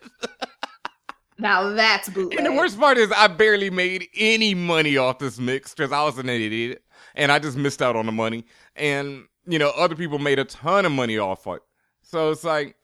Now 1.38 1.72
that's 1.72 2.08
bootleg. 2.10 2.38
And 2.38 2.46
the 2.46 2.54
worst 2.54 2.80
part 2.80 2.98
is 2.98 3.12
I 3.12 3.28
barely 3.28 3.70
made 3.70 4.08
any 4.16 4.56
money 4.56 4.96
off 4.96 5.20
this 5.20 5.38
mix 5.38 5.74
because 5.74 5.92
I 5.92 6.02
was 6.04 6.18
an 6.18 6.30
idiot 6.30 6.82
and 7.14 7.32
I 7.32 7.40
just 7.40 7.58
missed 7.58 7.82
out 7.82 7.96
on 7.96 8.06
the 8.06 8.12
money. 8.12 8.46
And 8.76 9.26
you 9.46 9.60
know, 9.60 9.70
other 9.72 9.96
people 9.96 10.20
made 10.20 10.40
a 10.40 10.46
ton 10.46 10.86
of 10.86 10.92
money 10.92 11.18
off 11.18 11.46
it. 11.48 11.62
So 12.02 12.32
it's 12.32 12.44
like, 12.44 12.76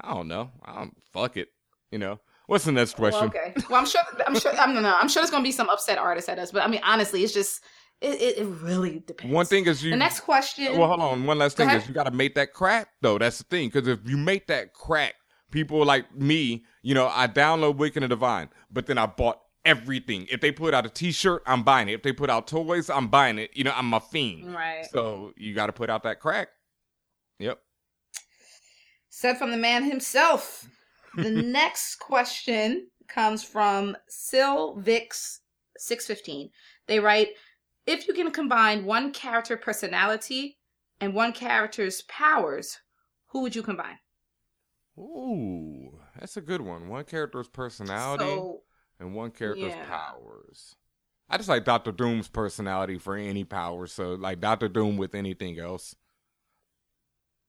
I 0.00 0.14
don't 0.14 0.28
know. 0.28 0.50
I 0.64 0.74
don't, 0.74 0.96
fuck 1.12 1.36
it. 1.36 1.48
You 1.90 1.98
know. 1.98 2.20
What's 2.50 2.64
the 2.64 2.72
next 2.72 2.96
question? 2.96 3.20
Well, 3.20 3.28
okay. 3.28 3.54
Well, 3.70 3.78
I'm 3.78 3.86
sure. 3.86 4.00
I'm 4.26 4.36
sure. 4.36 4.52
I'm 4.58 4.74
no, 4.74 4.80
no. 4.80 4.92
I'm 4.96 5.08
sure 5.08 5.22
there's 5.22 5.30
gonna 5.30 5.44
be 5.44 5.52
some 5.52 5.70
upset 5.70 5.98
artists 5.98 6.28
at 6.28 6.36
us, 6.40 6.50
but 6.50 6.64
I 6.64 6.66
mean, 6.66 6.80
honestly, 6.84 7.22
it's 7.22 7.32
just 7.32 7.62
it. 8.00 8.38
It, 8.38 8.44
really 8.44 9.04
depends. 9.06 9.32
One 9.32 9.46
thing 9.46 9.66
is 9.66 9.84
you. 9.84 9.90
The 9.92 9.96
next 9.96 10.20
question. 10.20 10.76
Well, 10.76 10.88
hold 10.88 11.00
on. 11.00 11.26
One 11.26 11.38
last 11.38 11.56
thing 11.56 11.70
is 11.70 11.86
you 11.86 11.94
got 11.94 12.04
to 12.04 12.10
make 12.10 12.34
that 12.34 12.52
crack 12.52 12.88
though. 13.02 13.18
That's 13.18 13.38
the 13.38 13.44
thing. 13.44 13.68
Because 13.68 13.86
if 13.86 14.00
you 14.04 14.16
make 14.16 14.48
that 14.48 14.74
crack, 14.74 15.14
people 15.52 15.84
like 15.84 16.12
me, 16.12 16.64
you 16.82 16.92
know, 16.92 17.08
I 17.08 17.28
download 17.28 17.76
Wicked 17.76 18.02
and 18.02 18.10
Divine, 18.10 18.48
but 18.68 18.86
then 18.86 18.98
I 18.98 19.06
bought 19.06 19.38
everything. 19.64 20.26
If 20.30 20.40
they 20.40 20.52
put 20.52 20.74
out 20.74 20.86
a 20.86 20.88
T-shirt, 20.88 21.42
I'm 21.46 21.62
buying 21.62 21.88
it. 21.88 21.94
If 21.94 22.02
they 22.02 22.12
put 22.12 22.30
out 22.30 22.46
toys, 22.46 22.90
I'm 22.90 23.08
buying 23.08 23.38
it. 23.38 23.50
You 23.54 23.64
know, 23.64 23.72
I'm 23.74 23.92
a 23.94 24.00
fiend. 24.00 24.54
Right. 24.54 24.86
So 24.90 25.32
you 25.36 25.54
got 25.54 25.66
to 25.66 25.72
put 25.72 25.90
out 25.90 26.02
that 26.04 26.20
crack. 26.20 26.48
Yep. 27.38 27.58
Said 29.08 29.38
from 29.38 29.50
the 29.50 29.56
man 29.56 29.84
himself. 29.84 30.68
The 31.16 31.30
next 31.42 31.96
question 31.96 32.88
comes 33.08 33.42
from 33.42 33.96
Sylvix615. 34.10 36.50
They 36.86 37.00
write 37.00 37.28
If 37.86 38.06
you 38.08 38.14
can 38.14 38.30
combine 38.30 38.84
one 38.84 39.12
character 39.12 39.56
personality 39.56 40.58
and 41.00 41.14
one 41.14 41.32
character's 41.32 42.02
powers, 42.02 42.78
who 43.28 43.40
would 43.42 43.56
you 43.56 43.62
combine? 43.62 43.98
Ooh, 44.98 45.98
that's 46.18 46.36
a 46.36 46.40
good 46.40 46.60
one. 46.60 46.88
One 46.88 47.04
character's 47.04 47.48
personality 47.48 48.24
So, 48.24 48.62
and 49.00 49.14
one 49.14 49.30
character's 49.30 49.72
yeah. 49.72 49.84
powers. 49.86 50.76
I 51.28 51.36
just 51.36 51.48
like 51.48 51.64
Doctor 51.64 51.92
Doom's 51.92 52.28
personality 52.28 52.98
for 52.98 53.16
any 53.16 53.44
power. 53.44 53.86
So 53.86 54.14
like 54.14 54.40
Doctor 54.40 54.68
Doom 54.68 54.96
with 54.96 55.14
anything 55.14 55.58
else. 55.58 55.94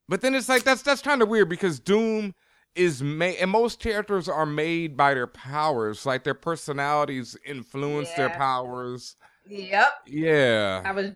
But 0.07 0.21
then 0.21 0.35
it's 0.35 0.49
like 0.49 0.63
that's 0.63 0.81
that's 0.81 1.01
kind 1.01 1.21
of 1.21 1.29
weird 1.29 1.49
because 1.49 1.79
Doom 1.79 2.35
is 2.75 3.01
made, 3.01 3.37
and 3.37 3.49
most 3.49 3.79
characters 3.79 4.29
are 4.29 4.45
made 4.45 4.95
by 4.95 5.13
their 5.13 5.27
powers. 5.27 6.05
Like 6.05 6.23
their 6.23 6.33
personalities 6.33 7.35
influence 7.45 8.11
their 8.13 8.29
powers. 8.29 9.15
yep. 9.47 9.93
Yeah. 10.05 10.81
I 10.85 10.91
was 10.91 11.11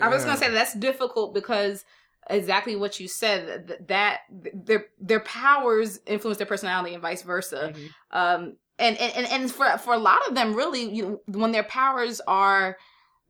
I 0.00 0.08
was 0.08 0.24
gonna 0.24 0.36
say 0.36 0.50
that's 0.50 0.74
difficult 0.74 1.34
because 1.34 1.84
exactly 2.30 2.76
what 2.76 3.00
you 3.00 3.08
said 3.08 3.68
th- 3.68 3.80
that 3.86 4.20
their 4.30 4.86
their 5.00 5.20
powers 5.20 6.00
influence 6.06 6.38
their 6.38 6.46
personality 6.46 6.94
and 6.94 7.02
vice 7.02 7.22
versa. 7.22 7.72
Um, 8.10 8.56
and, 8.78 8.96
and 8.98 9.26
and 9.26 9.50
for 9.50 9.76
for 9.78 9.94
a 9.94 9.98
lot 9.98 10.26
of 10.28 10.34
them, 10.34 10.54
really, 10.54 10.94
you 10.94 11.02
know, 11.02 11.38
when 11.38 11.52
their 11.52 11.64
powers 11.64 12.20
are 12.26 12.76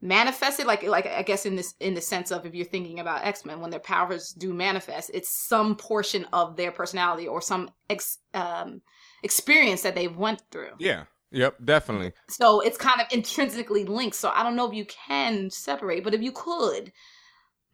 manifested, 0.01 0.65
like 0.65 0.83
like 0.83 1.07
I 1.07 1.23
guess 1.23 1.45
in 1.45 1.55
this 1.55 1.73
in 1.79 1.93
the 1.93 2.01
sense 2.01 2.31
of 2.31 2.45
if 2.45 2.53
you're 2.53 2.65
thinking 2.65 2.99
about 2.99 3.25
X 3.25 3.45
Men, 3.45 3.59
when 3.59 3.71
their 3.71 3.79
powers 3.79 4.31
do 4.31 4.53
manifest, 4.53 5.11
it's 5.13 5.29
some 5.29 5.75
portion 5.75 6.25
of 6.33 6.55
their 6.55 6.71
personality 6.71 7.27
or 7.27 7.41
some 7.41 7.69
ex, 7.89 8.19
um, 8.33 8.81
experience 9.23 9.81
that 9.81 9.95
they've 9.95 10.15
went 10.15 10.41
through. 10.51 10.71
Yeah. 10.79 11.05
Yep. 11.31 11.57
Definitely. 11.63 12.13
So 12.27 12.59
it's 12.61 12.77
kind 12.77 13.01
of 13.01 13.07
intrinsically 13.11 13.85
linked. 13.85 14.15
So 14.15 14.29
I 14.29 14.41
don't 14.41 14.55
know 14.55 14.67
if 14.67 14.73
you 14.73 14.85
can 14.85 15.51
separate, 15.51 16.03
but 16.03 16.15
if 16.15 16.21
you 16.21 16.31
could, 16.31 16.91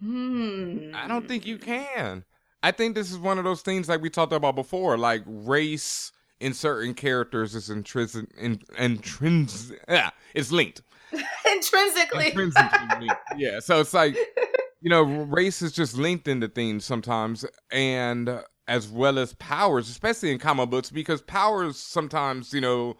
hmm. 0.01 0.91
I 0.93 1.07
don't 1.07 1.27
think 1.27 1.45
you 1.45 1.57
can. 1.57 2.25
I 2.61 2.71
think 2.71 2.95
this 2.95 3.11
is 3.11 3.17
one 3.17 3.37
of 3.37 3.43
those 3.43 3.61
things 3.61 3.87
like 3.87 4.01
we 4.01 4.09
talked 4.09 4.33
about 4.33 4.55
before, 4.55 4.97
like 4.97 5.21
race 5.25 6.11
in 6.39 6.53
certain 6.53 6.93
characters 6.93 7.55
is 7.55 7.69
intrinsic, 7.69 8.27
in, 8.37 8.59
intrinsic, 8.77 9.79
yeah, 9.87 10.11
it's 10.33 10.51
linked. 10.51 10.81
intrinsically. 11.51 12.27
Intrinsically 12.27 12.99
linked. 12.99 13.15
Yeah, 13.37 13.59
so 13.59 13.79
it's 13.79 13.93
like 13.93 14.17
you 14.81 14.89
know, 14.89 15.01
race 15.03 15.61
is 15.61 15.71
just 15.71 15.97
linked 15.97 16.27
into 16.27 16.47
things 16.47 16.85
sometimes, 16.85 17.45
and 17.71 18.41
as 18.67 18.87
well 18.87 19.17
as 19.17 19.33
powers, 19.35 19.89
especially 19.89 20.31
in 20.31 20.39
comic 20.39 20.69
books, 20.69 20.89
because 20.91 21.21
powers 21.21 21.77
sometimes 21.77 22.53
you 22.53 22.61
know 22.61 22.95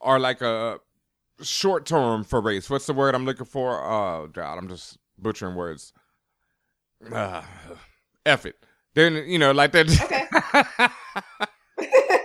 are 0.00 0.18
like 0.18 0.42
a 0.42 0.78
short 1.42 1.86
term 1.86 2.24
for 2.24 2.40
race. 2.40 2.68
What's 2.68 2.86
the 2.86 2.92
word 2.92 3.14
I'm 3.14 3.24
looking 3.24 3.46
for? 3.46 3.82
Oh 3.82 4.28
God, 4.32 4.58
I'm 4.58 4.68
just 4.68 4.98
butchering 5.18 5.54
words. 5.54 5.92
Uh, 7.10 7.42
F 8.26 8.44
it. 8.46 8.56
Then 8.94 9.14
you 9.26 9.38
know, 9.38 9.52
like 9.52 9.72
that. 9.72 10.92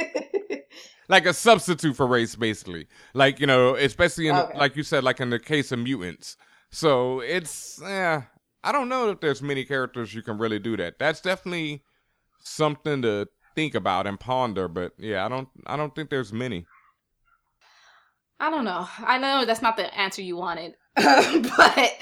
like 1.08 1.26
a 1.26 1.34
substitute 1.34 1.96
for 1.96 2.06
race, 2.06 2.36
basically. 2.36 2.86
Like 3.14 3.40
you 3.40 3.46
know, 3.46 3.74
especially 3.74 4.28
in 4.28 4.36
Okay. 4.36 4.58
like 4.58 4.76
you 4.76 4.82
said, 4.82 5.04
like 5.04 5.20
in 5.20 5.30
the 5.30 5.38
case 5.38 5.72
of 5.72 5.78
mutants. 5.80 6.36
So 6.70 7.20
it's 7.20 7.80
yeah. 7.82 8.22
I 8.62 8.72
don't 8.72 8.88
know 8.88 9.10
if 9.10 9.20
there's 9.20 9.40
many 9.42 9.64
characters 9.64 10.14
you 10.14 10.22
can 10.22 10.36
really 10.38 10.58
do 10.58 10.76
that. 10.76 10.98
That's 10.98 11.20
definitely 11.20 11.82
something 12.42 13.00
to 13.02 13.26
think 13.54 13.74
about 13.74 14.06
and 14.06 14.20
ponder. 14.20 14.68
But 14.68 14.92
yeah, 14.98 15.24
I 15.24 15.28
don't. 15.28 15.48
I 15.66 15.76
don't 15.76 15.94
think 15.94 16.10
there's 16.10 16.32
many. 16.32 16.66
I 18.38 18.50
don't 18.50 18.64
know. 18.64 18.88
I 18.98 19.18
know 19.18 19.44
that's 19.44 19.62
not 19.62 19.76
the 19.76 19.94
answer 19.98 20.22
you 20.22 20.36
wanted, 20.36 20.74
but 20.96 21.92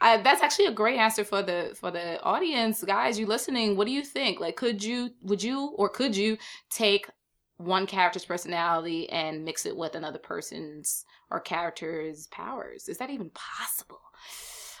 uh, 0.00 0.18
that's 0.22 0.42
actually 0.42 0.66
a 0.66 0.72
great 0.72 0.98
answer 0.98 1.24
for 1.24 1.42
the 1.42 1.74
for 1.78 1.90
the 1.90 2.22
audience, 2.22 2.84
guys. 2.84 3.18
You 3.18 3.26
listening? 3.26 3.76
What 3.76 3.86
do 3.86 3.92
you 3.92 4.02
think? 4.04 4.40
Like, 4.40 4.56
could 4.56 4.82
you, 4.84 5.10
would 5.22 5.42
you, 5.42 5.68
or 5.76 5.88
could 5.88 6.14
you 6.16 6.36
take 6.70 7.08
one 7.58 7.86
character's 7.86 8.24
personality 8.24 9.08
and 9.10 9.44
mix 9.44 9.64
it 9.66 9.76
with 9.76 9.94
another 9.94 10.18
person's 10.18 11.04
or 11.30 11.40
character's 11.40 12.26
powers? 12.28 12.88
Is 12.88 12.98
that 12.98 13.10
even 13.10 13.30
possible? 13.30 14.00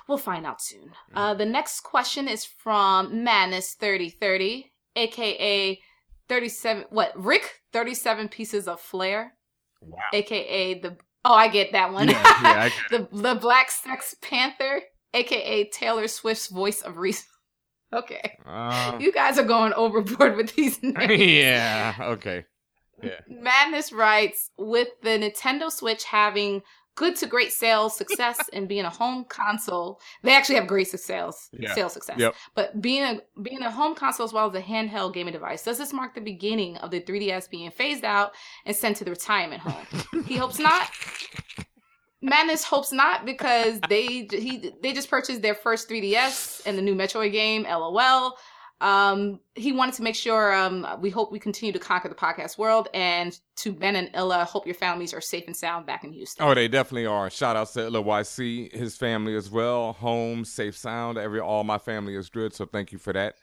We'll 0.08 0.18
find 0.18 0.46
out 0.46 0.60
soon. 0.62 0.92
Uh, 1.14 1.34
the 1.34 1.44
next 1.46 1.80
question 1.80 2.28
is 2.28 2.44
from 2.44 3.24
Madness 3.24 3.74
thirty 3.74 4.08
thirty, 4.08 4.72
aka 4.94 5.80
thirty 6.28 6.48
seven. 6.48 6.84
What 6.90 7.12
Rick? 7.16 7.60
Thirty 7.72 7.94
seven 7.94 8.28
pieces 8.28 8.68
of 8.68 8.80
flair. 8.80 9.34
Wow. 9.82 9.98
aka 10.12 10.80
the 10.80 10.96
oh 11.24 11.34
I 11.34 11.48
get 11.48 11.72
that 11.72 11.92
one. 11.92 12.08
Yeah, 12.08 12.40
yeah, 12.42 12.68
the 12.90 13.08
the 13.10 13.34
Black 13.34 13.70
Sex 13.70 14.14
Panther, 14.22 14.82
aka 15.12 15.64
Taylor 15.70 16.06
Swift's 16.08 16.48
voice 16.48 16.82
of 16.82 16.98
reason. 16.98 17.24
Okay, 17.92 18.32
Uh, 18.44 18.98
you 19.00 19.12
guys 19.12 19.38
are 19.38 19.44
going 19.44 19.72
overboard 19.74 20.36
with 20.36 20.54
these 20.56 20.82
names. 20.82 21.20
yeah. 21.22 21.94
Okay. 22.00 22.44
Yeah. 23.02 23.20
Madness 23.28 23.92
writes 23.92 24.50
with 24.58 24.88
the 25.02 25.10
Nintendo 25.10 25.70
Switch 25.70 26.04
having 26.04 26.62
good 26.94 27.14
to 27.14 27.26
great 27.26 27.52
sales 27.52 27.94
success 27.94 28.38
and 28.54 28.66
being 28.66 28.86
a 28.86 28.90
home 28.90 29.26
console, 29.28 30.00
they 30.22 30.32
actually 30.34 30.54
have 30.54 30.66
great 30.66 30.88
sales 30.88 31.48
Yeah. 31.52 31.74
sales 31.74 31.92
success. 31.92 32.16
Yep. 32.18 32.34
But 32.54 32.80
being 32.80 33.02
a 33.02 33.20
being 33.42 33.60
a 33.62 33.70
home 33.70 33.94
console 33.94 34.24
as 34.24 34.32
well 34.32 34.48
as 34.48 34.54
a 34.54 34.62
handheld 34.62 35.12
gaming 35.12 35.34
device, 35.34 35.62
does 35.62 35.76
this 35.76 35.92
mark 35.92 36.14
the 36.14 36.20
beginning 36.22 36.78
of 36.78 36.90
the 36.90 37.00
3DS 37.00 37.50
being 37.50 37.70
phased 37.70 38.04
out 38.04 38.32
and 38.64 38.74
sent 38.74 38.96
to 38.96 39.04
the 39.04 39.10
retirement 39.10 39.60
home? 39.60 40.24
he 40.24 40.36
hopes 40.36 40.58
not. 40.58 40.88
Madness 42.22 42.64
hopes 42.64 42.92
not 42.92 43.26
because 43.26 43.78
they 43.90 44.26
he 44.30 44.72
they 44.82 44.92
just 44.94 45.10
purchased 45.10 45.42
their 45.42 45.54
first 45.54 45.88
3DS 45.88 46.62
and 46.64 46.76
the 46.78 46.82
new 46.82 46.94
Metroid 46.94 47.30
game. 47.32 47.64
LOL. 47.64 48.36
Um, 48.80 49.40
he 49.54 49.72
wanted 49.72 49.94
to 49.94 50.02
make 50.02 50.14
sure. 50.14 50.54
Um, 50.54 50.86
we 51.00 51.10
hope 51.10 51.32
we 51.32 51.38
continue 51.38 51.72
to 51.72 51.78
conquer 51.78 52.08
the 52.08 52.14
podcast 52.14 52.58
world. 52.58 52.88
And 52.92 53.38
to 53.56 53.72
Ben 53.72 53.96
and 53.96 54.10
Illa, 54.14 54.44
hope 54.44 54.66
your 54.66 54.74
families 54.74 55.14
are 55.14 55.20
safe 55.20 55.44
and 55.46 55.56
sound 55.56 55.86
back 55.86 56.04
in 56.04 56.12
Houston. 56.12 56.46
Oh, 56.46 56.54
they 56.54 56.68
definitely 56.68 57.06
are. 57.06 57.30
Shout 57.30 57.56
out 57.56 57.72
to 57.72 57.80
LYC, 57.80 58.72
his 58.72 58.96
family 58.96 59.34
as 59.34 59.50
well. 59.50 59.94
Home, 59.94 60.44
safe, 60.44 60.76
sound. 60.76 61.18
Every 61.18 61.40
all 61.40 61.64
my 61.64 61.78
family 61.78 62.14
is 62.14 62.28
good, 62.28 62.52
so 62.52 62.66
thank 62.66 62.92
you 62.92 62.98
for 62.98 63.12
that. 63.14 63.34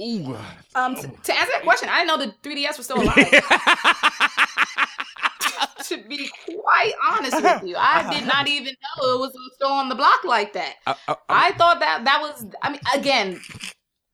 Ooh. 0.00 0.36
Um, 0.74 0.96
t- 0.96 1.02
to 1.02 1.38
answer 1.38 1.52
that 1.52 1.62
question, 1.62 1.88
I 1.88 2.04
didn't 2.04 2.08
know 2.08 2.26
the 2.26 2.34
3DS 2.42 2.78
was 2.78 2.86
still 2.86 3.00
alive. 3.00 3.14
to 5.88 5.98
be 6.08 6.28
quite 6.46 6.94
honest 7.08 7.40
with 7.40 7.62
you, 7.64 7.76
I 7.78 8.12
did 8.12 8.26
not 8.26 8.48
even 8.48 8.74
know 8.74 9.14
it 9.14 9.20
was 9.20 9.32
still 9.54 9.70
on 9.70 9.88
the 9.88 9.94
block 9.94 10.24
like 10.24 10.52
that. 10.54 10.74
I, 10.86 10.96
I, 11.06 11.16
I 11.28 11.52
thought 11.52 11.78
that 11.80 12.04
that 12.04 12.20
was. 12.20 12.44
I 12.62 12.70
mean, 12.70 12.80
again, 12.92 13.40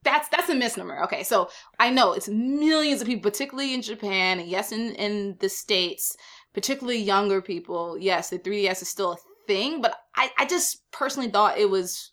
that's 0.03 0.29
that's 0.29 0.49
a 0.49 0.55
misnomer. 0.55 1.03
Okay, 1.05 1.23
so 1.23 1.51
I 1.79 1.91
know 1.91 2.13
it's 2.13 2.29
millions 2.29 3.01
of 3.01 3.07
people, 3.07 3.31
particularly 3.31 3.75
in 3.75 3.83
Japan, 3.83 4.41
and 4.41 4.49
yes, 4.49 4.73
in 4.73 4.95
in 4.95 5.37
the 5.41 5.49
states, 5.49 6.17
particularly 6.55 6.99
younger 6.99 7.43
people. 7.43 7.99
Yes, 7.99 8.31
the 8.31 8.39
3ds 8.39 8.83
is 8.83 8.89
still 8.89 9.13
a 9.13 9.17
thing, 9.47 9.81
but 9.81 9.95
I 10.17 10.31
I 10.39 10.47
just 10.47 10.91
personally 10.91 11.31
thought 11.31 11.59
it 11.59 11.71
was 11.71 12.13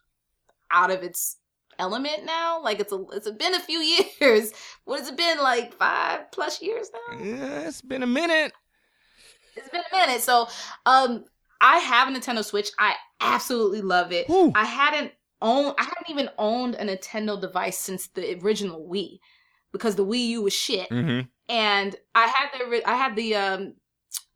out 0.71 0.91
of 0.91 1.04
its 1.04 1.38
element 1.80 2.26
now. 2.26 2.62
Like 2.62 2.80
it's 2.80 2.91
a 2.91 3.04
it's 3.13 3.30
been 3.32 3.54
a 3.56 3.60
few 3.60 3.80
years. 4.19 4.52
What 4.86 5.00
has 5.00 5.10
it 5.10 5.17
been 5.17 5.39
like 5.39 5.73
five 5.73 6.32
plus 6.32 6.62
years 6.62 6.89
now? 6.93 7.19
yeah, 7.23 7.67
it's 7.67 7.82
been 7.82 8.04
a 8.04 8.08
minute. 8.08 8.54
It's 9.56 9.69
been 9.69 9.82
a 9.91 9.95
minute. 9.95 10.21
So, 10.21 10.47
um, 10.86 11.26
I 11.60 11.78
have 11.78 12.08
a 12.08 12.12
Nintendo 12.12 12.45
Switch. 12.45 12.69
I 12.78 12.93
absolutely 13.19 13.82
love 13.82 14.12
it. 14.12 14.28
Whew. 14.28 14.52
I 14.54 14.65
hadn't 14.65 15.12
owned, 15.41 15.76
I 15.78 15.84
haven't 15.84 16.10
even 16.10 16.30
owned 16.38 16.76
a 16.76 16.86
Nintendo 16.86 17.39
device 17.39 17.78
since 17.78 18.08
the 18.08 18.39
original 18.43 18.88
Wii, 18.91 19.19
because 19.71 19.95
the 19.95 20.06
Wii 20.06 20.28
U 20.30 20.41
was 20.43 20.54
shit. 20.54 20.89
Mm-hmm. 20.89 21.28
And 21.50 21.95
I 22.13 22.28
had 22.28 22.50
the, 22.54 22.89
I 22.89 22.95
had 22.95 23.15
the, 23.15 23.36
um, 23.36 23.73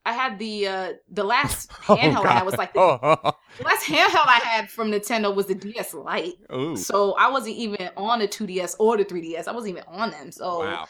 I 0.03 0.13
had 0.13 0.39
the 0.39 0.67
uh 0.67 0.93
the 1.11 1.23
last 1.23 1.69
handheld 1.83 2.25
I 2.25 2.33
had 2.33 2.45
was 2.45 2.57
like 2.57 2.73
the, 2.73 2.79
oh, 2.79 3.33
the 3.57 3.63
last 3.63 3.85
handheld 3.85 4.25
I 4.25 4.41
had 4.43 4.69
from 4.69 4.91
Nintendo 4.91 5.33
was 5.33 5.45
the 5.45 5.55
DS 5.55 5.93
Lite. 5.93 6.33
Ooh. 6.53 6.75
So 6.75 7.13
I 7.13 7.29
wasn't 7.29 7.57
even 7.57 7.89
on 7.95 8.19
the 8.19 8.27
2DS 8.27 8.77
or 8.79 8.97
the 8.97 9.05
3DS. 9.05 9.47
I 9.47 9.51
wasn't 9.51 9.77
even 9.77 9.83
on 9.87 10.09
them. 10.11 10.31
So 10.31 10.59
Wow. 10.59 10.87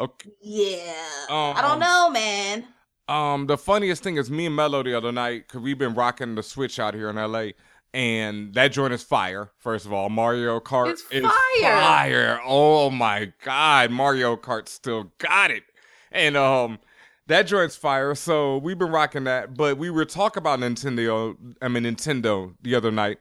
Okay. 0.00 0.30
yeah, 0.42 0.92
Um, 1.28 1.54
I 1.56 1.62
don't 1.62 1.78
know, 1.78 2.10
man. 2.10 2.66
Um, 3.06 3.46
the 3.46 3.56
funniest 3.56 4.02
thing 4.02 4.16
is 4.16 4.28
me 4.28 4.46
and 4.46 4.56
Mello 4.56 4.82
the 4.82 4.94
other 4.94 5.12
night, 5.12 5.46
cause 5.46 5.60
we've 5.60 5.78
been 5.78 5.94
rocking 5.94 6.34
the 6.34 6.42
Switch 6.42 6.80
out 6.80 6.94
here 6.94 7.10
in 7.10 7.16
LA, 7.16 7.50
and 7.94 8.52
that 8.54 8.68
joint 8.72 8.92
is 8.92 9.02
fire. 9.02 9.50
First 9.58 9.86
of 9.86 9.92
all, 9.92 10.10
Mario 10.10 10.58
Kart 10.60 10.90
It's 10.90 11.04
is 11.10 11.22
fire. 11.22 11.80
fire. 11.80 12.40
Oh 12.44 12.90
my 12.90 13.32
god, 13.44 13.90
Mario 13.92 14.36
Kart 14.36 14.68
still 14.68 15.12
got 15.18 15.50
it. 15.50 15.62
And 16.12 16.36
um, 16.36 16.78
That 17.28 17.44
joint's 17.46 17.76
fire. 17.76 18.14
So 18.14 18.58
we've 18.58 18.78
been 18.78 18.90
rocking 18.90 19.24
that, 19.24 19.54
but 19.56 19.78
we 19.78 19.88
were 19.90 20.04
talking 20.04 20.40
about 20.40 20.58
Nintendo. 20.58 21.36
I 21.62 21.68
mean 21.68 21.84
Nintendo 21.84 22.54
the 22.60 22.74
other 22.74 22.90
night, 22.90 23.18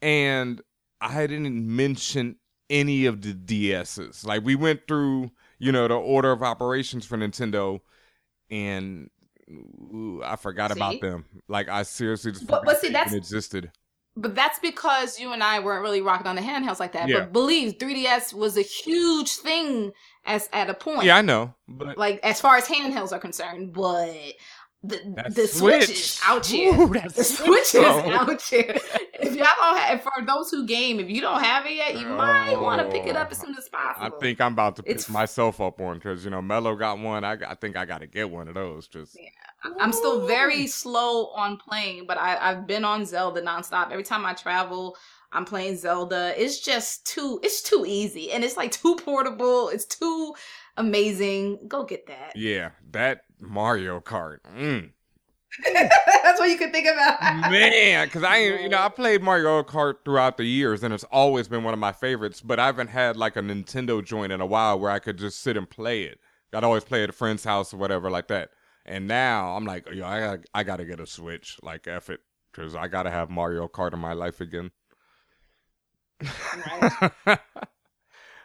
and 0.00 0.62
I 1.00 1.26
didn't 1.26 1.66
mention 1.66 2.36
any 2.70 3.06
of 3.06 3.20
the 3.22 3.34
DSs. 3.34 4.24
Like 4.24 4.44
we 4.44 4.54
went 4.54 4.86
through, 4.88 5.32
you 5.58 5.72
know, 5.72 5.88
the 5.88 5.94
order 5.94 6.30
of 6.32 6.42
operations 6.44 7.04
for 7.04 7.18
Nintendo, 7.18 7.80
and 8.50 9.10
ooh, 9.50 10.22
I 10.24 10.36
forgot 10.36 10.70
See? 10.72 10.78
about 10.78 11.00
them. 11.00 11.24
Like 11.48 11.68
I 11.68 11.82
seriously 11.82 12.32
just 12.32 12.46
But- 12.46 12.60
forgot 12.60 12.64
but 12.74 12.80
see, 12.80 12.88
that's- 12.88 13.12
existed. 13.14 13.72
But 14.14 14.34
that's 14.34 14.58
because 14.58 15.18
you 15.18 15.32
and 15.32 15.42
I 15.42 15.60
weren't 15.60 15.82
really 15.82 16.02
rocking 16.02 16.26
on 16.26 16.36
the 16.36 16.42
handhelds 16.42 16.80
like 16.80 16.92
that. 16.92 17.08
Yeah. 17.08 17.20
But 17.20 17.32
believe 17.32 17.78
3DS 17.78 18.34
was 18.34 18.58
a 18.58 18.62
huge 18.62 19.36
thing 19.36 19.92
as 20.26 20.50
at 20.52 20.68
a 20.68 20.74
point. 20.74 21.04
Yeah, 21.04 21.16
I 21.16 21.22
know, 21.22 21.54
but 21.66 21.96
like 21.96 22.20
as 22.22 22.40
far 22.40 22.56
as 22.56 22.66
handhelds 22.66 23.12
are 23.12 23.18
concerned, 23.18 23.72
but 23.72 24.14
the 24.84 25.00
That 25.14 25.34
the 25.34 25.46
Switch 25.46 25.90
is 25.90 26.20
out 26.24 26.44
here. 26.44 26.74
Ooh, 26.74 26.88
the 26.88 27.24
Switch, 27.24 27.66
Switch 27.66 27.74
is 27.74 27.84
out 27.84 28.42
here. 28.42 28.76
If 29.14 29.36
y'all 29.36 29.46
don't 29.60 29.78
have, 29.78 30.02
for 30.02 30.10
those 30.26 30.50
who 30.50 30.66
game, 30.66 30.98
if 30.98 31.08
you 31.08 31.20
don't 31.20 31.42
have 31.42 31.64
it 31.66 31.74
yet, 31.74 31.98
you 31.98 32.06
might 32.06 32.60
want 32.60 32.82
to 32.82 32.88
pick 32.88 33.06
it 33.06 33.14
up 33.14 33.30
as 33.30 33.40
oh, 33.40 33.46
soon 33.46 33.56
as 33.56 33.68
possible. 33.68 34.14
I 34.16 34.20
think 34.20 34.40
I'm 34.40 34.52
about 34.52 34.76
to 34.76 34.82
pick 34.82 34.96
It's- 34.96 35.08
myself 35.08 35.60
up 35.60 35.80
on 35.80 35.94
because 35.98 36.24
you 36.24 36.30
know 36.30 36.42
Mello 36.42 36.74
got 36.74 36.98
one. 36.98 37.22
I, 37.22 37.36
I 37.46 37.54
think 37.54 37.76
I 37.76 37.84
got 37.84 37.98
to 37.98 38.08
get 38.08 38.28
one 38.28 38.48
of 38.48 38.54
those. 38.54 38.88
Just 38.88 39.16
I'm 39.80 39.92
still 39.92 40.26
very 40.26 40.66
slow 40.66 41.26
on 41.28 41.56
playing, 41.56 42.06
but 42.06 42.18
I, 42.18 42.36
I've 42.40 42.66
been 42.66 42.84
on 42.84 43.04
Zelda 43.04 43.42
nonstop. 43.42 43.90
Every 43.90 44.02
time 44.02 44.26
I 44.26 44.34
travel, 44.34 44.96
I'm 45.32 45.44
playing 45.44 45.76
Zelda. 45.76 46.34
It's 46.36 46.60
just 46.60 47.06
too 47.06 47.40
it's 47.42 47.62
too 47.62 47.84
easy. 47.86 48.32
And 48.32 48.44
it's 48.44 48.56
like 48.56 48.72
too 48.72 48.96
portable. 48.96 49.68
It's 49.68 49.84
too 49.84 50.34
amazing. 50.76 51.68
Go 51.68 51.84
get 51.84 52.06
that. 52.06 52.32
yeah, 52.36 52.70
that 52.90 53.22
Mario 53.40 54.00
Kart. 54.00 54.38
Mm. 54.56 54.90
That's 55.74 56.40
what 56.40 56.48
you 56.48 56.56
could 56.56 56.72
think 56.72 56.86
about. 56.86 57.20
Man, 57.50 58.06
because 58.06 58.22
I, 58.22 58.38
you 58.38 58.70
know, 58.70 58.82
I 58.82 58.88
played 58.94 59.22
Mario 59.22 59.62
Kart 59.62 59.96
throughout 60.04 60.38
the 60.38 60.44
years, 60.44 60.82
and 60.82 60.94
it's 60.94 61.04
always 61.04 61.46
been 61.46 61.62
one 61.62 61.74
of 61.74 61.80
my 61.80 61.92
favorites. 61.92 62.40
But 62.40 62.58
I 62.58 62.66
haven't 62.66 62.88
had 62.88 63.16
like 63.16 63.36
a 63.36 63.42
Nintendo 63.42 64.02
joint 64.02 64.32
in 64.32 64.40
a 64.40 64.46
while 64.46 64.80
where 64.80 64.90
I 64.90 64.98
could 64.98 65.18
just 65.18 65.40
sit 65.40 65.58
and 65.58 65.68
play 65.68 66.04
it. 66.04 66.18
I'd 66.54 66.64
always 66.64 66.84
play 66.84 67.02
at 67.02 67.10
a 67.10 67.12
friend's 67.12 67.44
house 67.44 67.72
or 67.72 67.76
whatever 67.76 68.10
like 68.10 68.28
that. 68.28 68.50
And 68.84 69.06
now 69.06 69.56
I'm 69.56 69.64
like, 69.64 69.86
yo, 69.92 70.04
I 70.04 70.20
got, 70.20 70.38
I 70.54 70.62
got 70.64 70.76
to 70.78 70.84
get 70.84 71.00
a 71.00 71.06
Switch. 71.06 71.58
Like, 71.62 71.86
F 71.86 72.10
it, 72.10 72.20
because 72.50 72.74
I 72.74 72.88
got 72.88 73.04
to 73.04 73.10
have 73.10 73.30
Mario 73.30 73.68
Kart 73.68 73.92
in 73.92 73.98
my 74.00 74.12
life 74.12 74.40
again. 74.40 74.70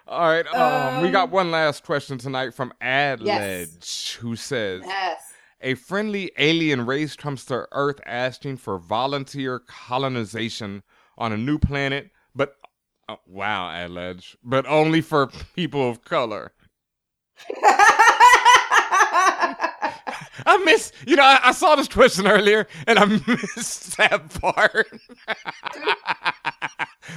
All 0.09 0.21
right, 0.29 0.47
um, 0.47 1.01
we 1.01 1.11
got 1.11 1.25
Um, 1.25 1.31
one 1.31 1.51
last 1.51 1.83
question 1.83 2.17
tonight 2.17 2.53
from 2.53 2.73
Adledge, 2.79 3.25
Yes. 3.25 4.13
who 4.21 4.37
says, 4.37 4.83
Yes. 4.85 5.33
a 5.59 5.73
friendly 5.73 6.31
alien 6.37 6.85
race 6.85 7.15
comes 7.17 7.43
to 7.45 7.67
Earth 7.73 7.99
asking 8.05 8.57
for 8.57 8.77
volunteer 8.77 9.59
colonization 9.59 10.83
on 11.17 11.33
a 11.33 11.37
new 11.37 11.59
planet, 11.59 12.11
but 12.33 12.55
uh, 13.09 13.17
wow, 13.25 13.69
Adledge, 13.69 14.37
but 14.43 14.65
only 14.67 15.01
for 15.01 15.27
people 15.55 15.89
of 15.89 16.03
color. 16.05 16.53
I 20.45 20.57
miss, 20.63 20.91
you 21.05 21.15
know, 21.15 21.23
I, 21.23 21.39
I 21.45 21.51
saw 21.51 21.75
this 21.75 21.87
question 21.87 22.27
earlier 22.27 22.67
and 22.85 22.99
I 22.99 23.05
missed 23.27 23.97
that 23.97 24.29
part. 24.41 24.87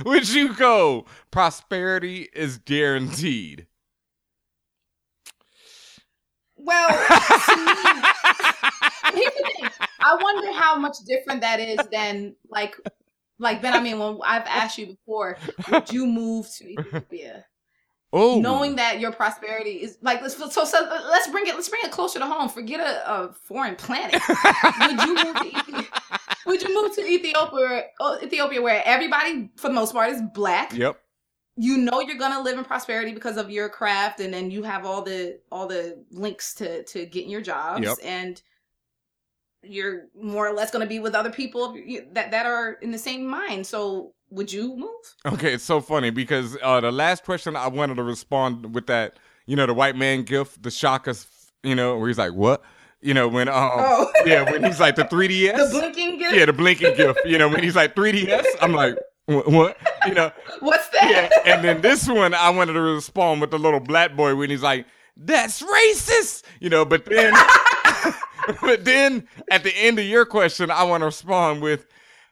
Would 0.05 0.29
you 0.29 0.55
go? 0.55 1.07
Prosperity 1.31 2.29
is 2.33 2.59
guaranteed. 2.59 3.67
Well, 6.57 6.89
to 7.49 7.57
me, 7.57 7.73
here's 9.15 9.35
the 9.35 9.51
thing. 9.57 9.71
I 10.01 10.17
wonder 10.21 10.53
how 10.53 10.77
much 10.77 10.97
different 11.07 11.41
that 11.41 11.59
is 11.59 11.79
than 11.91 12.37
like, 12.51 12.77
like 13.39 13.63
Ben. 13.63 13.73
I 13.73 13.81
mean, 13.81 13.99
when 13.99 14.19
I've 14.25 14.47
asked 14.47 14.79
you 14.79 14.87
before, 14.87 15.39
would 15.71 15.91
you 15.93 16.07
move 16.07 16.49
to 16.59 16.71
Ethiopia, 16.71 17.47
Oh, 18.13 18.41
knowing 18.41 18.75
that 18.77 18.99
your 18.99 19.13
prosperity 19.13 19.83
is 19.83 19.99
like 20.03 20.21
let's 20.21 20.37
so, 20.37 20.49
so 20.49 21.01
let's 21.11 21.29
bring 21.29 21.47
it 21.47 21.55
let's 21.55 21.69
bring 21.69 21.83
it 21.85 21.93
closer 21.93 22.19
to 22.19 22.27
home. 22.27 22.49
Forget 22.49 22.81
a, 22.81 23.09
a 23.11 23.33
foreign 23.33 23.77
planet. 23.77 24.21
would 24.81 25.01
you 25.03 25.15
move 25.15 25.37
to 25.37 25.47
Ethiopia? 25.47 25.89
Would 26.47 26.63
you 26.63 26.75
move 26.75 26.95
to 26.97 27.03
Ethiopia? 27.07 27.85
uh, 28.01 28.17
Ethiopia, 28.23 28.61
where 28.63 28.83
everybody 28.85 29.51
for 29.57 29.69
the 29.69 29.75
most 29.75 29.93
part 29.93 30.11
is 30.11 30.21
black. 30.35 30.73
Yep. 30.73 30.99
you 31.57 31.77
know 31.77 32.01
you're 32.01 32.17
gonna 32.19 32.41
live 32.43 32.59
in 32.59 32.65
prosperity 32.65 33.13
because 33.13 33.37
of 33.37 33.51
your 33.51 33.69
craft 33.69 34.19
and 34.21 34.33
then 34.35 34.51
you 34.51 34.63
have 34.65 34.85
all 34.87 35.03
the 35.03 35.39
all 35.53 35.67
the 35.69 36.03
links 36.11 36.55
to 36.55 36.83
to 36.85 37.07
getting 37.07 37.31
your 37.31 37.43
jobs 37.43 37.83
Yep. 37.85 37.99
and 38.03 38.43
you're 39.63 40.07
more 40.21 40.49
or 40.49 40.55
less 40.55 40.71
gonna 40.71 40.87
be 40.87 40.99
with 40.99 41.15
other 41.15 41.31
people 41.31 41.77
that 42.13 42.31
that 42.31 42.47
are 42.47 42.73
in 42.81 42.91
the 42.91 42.99
same 42.99 43.27
mind 43.27 43.67
so 43.67 44.15
would 44.31 44.53
you 44.53 44.77
move 44.77 44.89
Okay, 45.27 45.53
it's 45.53 45.65
so 45.65 45.81
funny 45.81 46.11
because 46.11 46.57
uh, 46.63 46.81
the 46.81 46.93
last 46.93 47.25
question 47.25 47.57
I 47.57 47.69
wanted 47.69 47.97
to 47.97 48.03
respond 48.03 48.75
with 48.75 48.87
that, 48.87 49.19
you 49.47 49.57
know, 49.57 49.67
the 49.67 49.75
white 49.75 49.97
man 49.97 50.23
gift, 50.23 50.63
the 50.63 50.71
shock 50.71 51.09
us, 51.09 51.27
you 51.63 51.75
know, 51.75 51.99
where 51.99 52.09
he's 52.09 52.19
like, 52.19 52.33
"What?" 52.33 52.63
You 53.03 53.13
know, 53.15 53.29
when 53.29 53.49
um, 53.49 53.55
Oh. 53.57 54.11
yeah, 54.27 54.51
when 54.51 54.65
he's 54.65 54.81
like 54.81 54.97
the 54.97 55.05
3ds, 55.05 55.57
the 55.57 55.79
blinking 55.79 56.19
gift 56.19 56.35
yeah, 56.35 56.45
the 56.47 56.53
blinking 56.53 56.97
gift. 56.97 57.21
You 57.25 57.39
know, 57.39 57.49
when 57.49 57.63
he's 57.63 57.77
like 57.77 57.95
3ds, 57.95 58.45
I'm 58.63 58.73
like, 58.73 58.97
"What?" 59.27 59.77
You 60.07 60.15
know, 60.15 60.33
what's 60.61 60.89
that 60.91 61.11
yeah. 61.45 61.55
And 61.55 61.65
then 61.65 61.81
this 61.81 62.09
one, 62.09 62.33
I 62.35 62.51
wanted 62.51 62.75
to 62.75 62.81
respond 62.81 63.41
with 63.41 63.51
the 63.51 63.59
little 63.59 63.81
black 63.81 64.17
boy 64.17 64.35
when 64.37 64.49
he's 64.49 64.63
like, 64.63 64.87
"That's 65.17 65.63
racist," 65.63 66.45
you 66.61 66.71
know. 66.71 66.85
But 66.85 67.05
then, 67.05 67.35
but 68.63 68.85
then 68.85 69.27
at 69.51 69.65
the 69.65 69.75
end 69.77 69.99
of 69.99 70.05
your 70.07 70.25
question, 70.25 70.71
I 70.71 70.85
want 70.85 71.03
to 71.03 71.07
respond 71.07 71.61
with. 71.63 71.87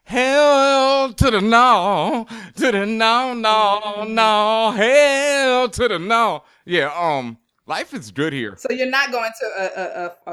Hell 0.09 1.12
to 1.12 1.31
the 1.31 1.40
no, 1.42 2.27
to 2.57 2.73
the 2.73 2.87
no, 2.87 3.35
no, 3.35 4.05
no, 4.09 4.71
hell 4.75 5.68
to 5.68 5.87
the 5.87 5.99
no. 5.99 6.44
Yeah, 6.64 6.90
um, 6.99 7.37
life 7.66 7.92
is 7.92 8.11
good 8.11 8.33
here. 8.33 8.57
so 8.57 8.68
you're 8.73 8.88
not 8.88 9.12
going 9.12 9.31
to 9.38 9.47
a, 9.47 9.83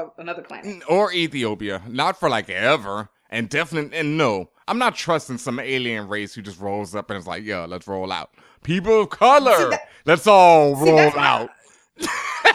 a, 0.02 0.10
another 0.16 0.40
planet 0.40 0.82
Or 0.88 1.12
Ethiopia. 1.12 1.82
Not 1.88 2.18
for 2.18 2.30
like 2.30 2.48
ever. 2.48 3.10
And 3.28 3.50
definitely, 3.50 3.98
and 3.98 4.16
no, 4.16 4.48
I'm 4.66 4.78
not 4.78 4.94
trusting 4.94 5.36
some 5.36 5.60
alien 5.60 6.08
race 6.08 6.32
who 6.34 6.40
just 6.40 6.58
rolls 6.58 6.94
up 6.94 7.10
and 7.10 7.18
is 7.18 7.26
like, 7.26 7.44
yo, 7.44 7.66
let's 7.66 7.86
roll 7.86 8.10
out. 8.10 8.30
People 8.62 9.02
of 9.02 9.10
color, 9.10 9.68
that- 9.68 9.90
let's 10.06 10.26
all 10.26 10.74
roll 10.74 10.96
that's- 10.96 11.16
out. 11.18 11.50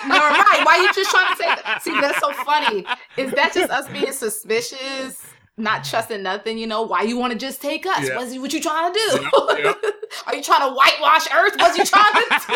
no 0.07 0.15
right 0.17 0.61
why 0.65 0.77
you 0.77 0.91
just 0.93 1.11
trying 1.11 1.31
to 1.31 1.35
say 1.35 1.45
that 1.45 1.79
see 1.83 1.99
that's 1.99 2.19
so 2.19 2.31
funny 2.45 2.85
is 3.17 3.31
that 3.31 3.51
just 3.53 3.71
us 3.71 3.87
being 3.89 4.11
suspicious 4.11 5.19
not 5.61 5.83
trusting 5.83 6.21
nothing 6.23 6.57
you 6.57 6.67
know 6.67 6.81
why 6.81 7.01
you 7.03 7.17
want 7.17 7.31
to 7.33 7.39
just 7.39 7.61
take 7.61 7.85
us 7.85 8.07
Yeah. 8.07 8.17
what's 8.17 8.35
what 8.37 8.51
you 8.53 8.61
trying 8.61 8.93
to 8.93 8.99
do 8.99 9.25
are 10.27 10.35
you 10.35 10.43
trying 10.43 10.67
to 10.69 10.73
whitewash 10.75 11.27
earth 11.33 11.55
what's 11.57 11.77
you 11.77 11.85
trying 11.85 12.13
to 12.13 12.41
do 12.47 12.55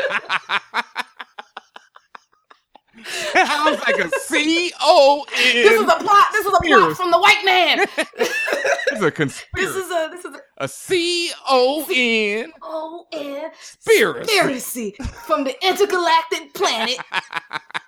Sounds 3.33 3.79
like 3.85 3.97
a 3.99 4.09
C 4.21 4.71
O 4.81 5.25
N. 5.37 5.53
This 5.53 5.73
is 5.73 5.81
a 5.81 5.97
plot. 5.97 6.27
This 6.31 6.45
is 6.45 6.53
a 6.53 6.61
plot 6.65 6.97
from 6.97 7.11
the 7.11 7.19
white 7.19 7.41
man. 7.45 7.85
This 8.17 8.33
is 8.93 9.01
a 9.03 9.11
conspiracy. 9.11 9.45
This 9.53 9.75
is 9.75 9.91
a 9.91 10.09
this 10.11 10.25
is 10.25 10.33
a 10.35 10.39
a 10.63 10.67
C 10.67 11.29
O 11.47 11.85
N 11.93 12.51
O 12.63 13.05
N 13.11 13.51
conspiracy. 13.51 14.91
conspiracy 14.91 14.91
from 15.27 15.43
the 15.43 15.53
intergalactic 15.67 16.53
planet. 16.55 16.97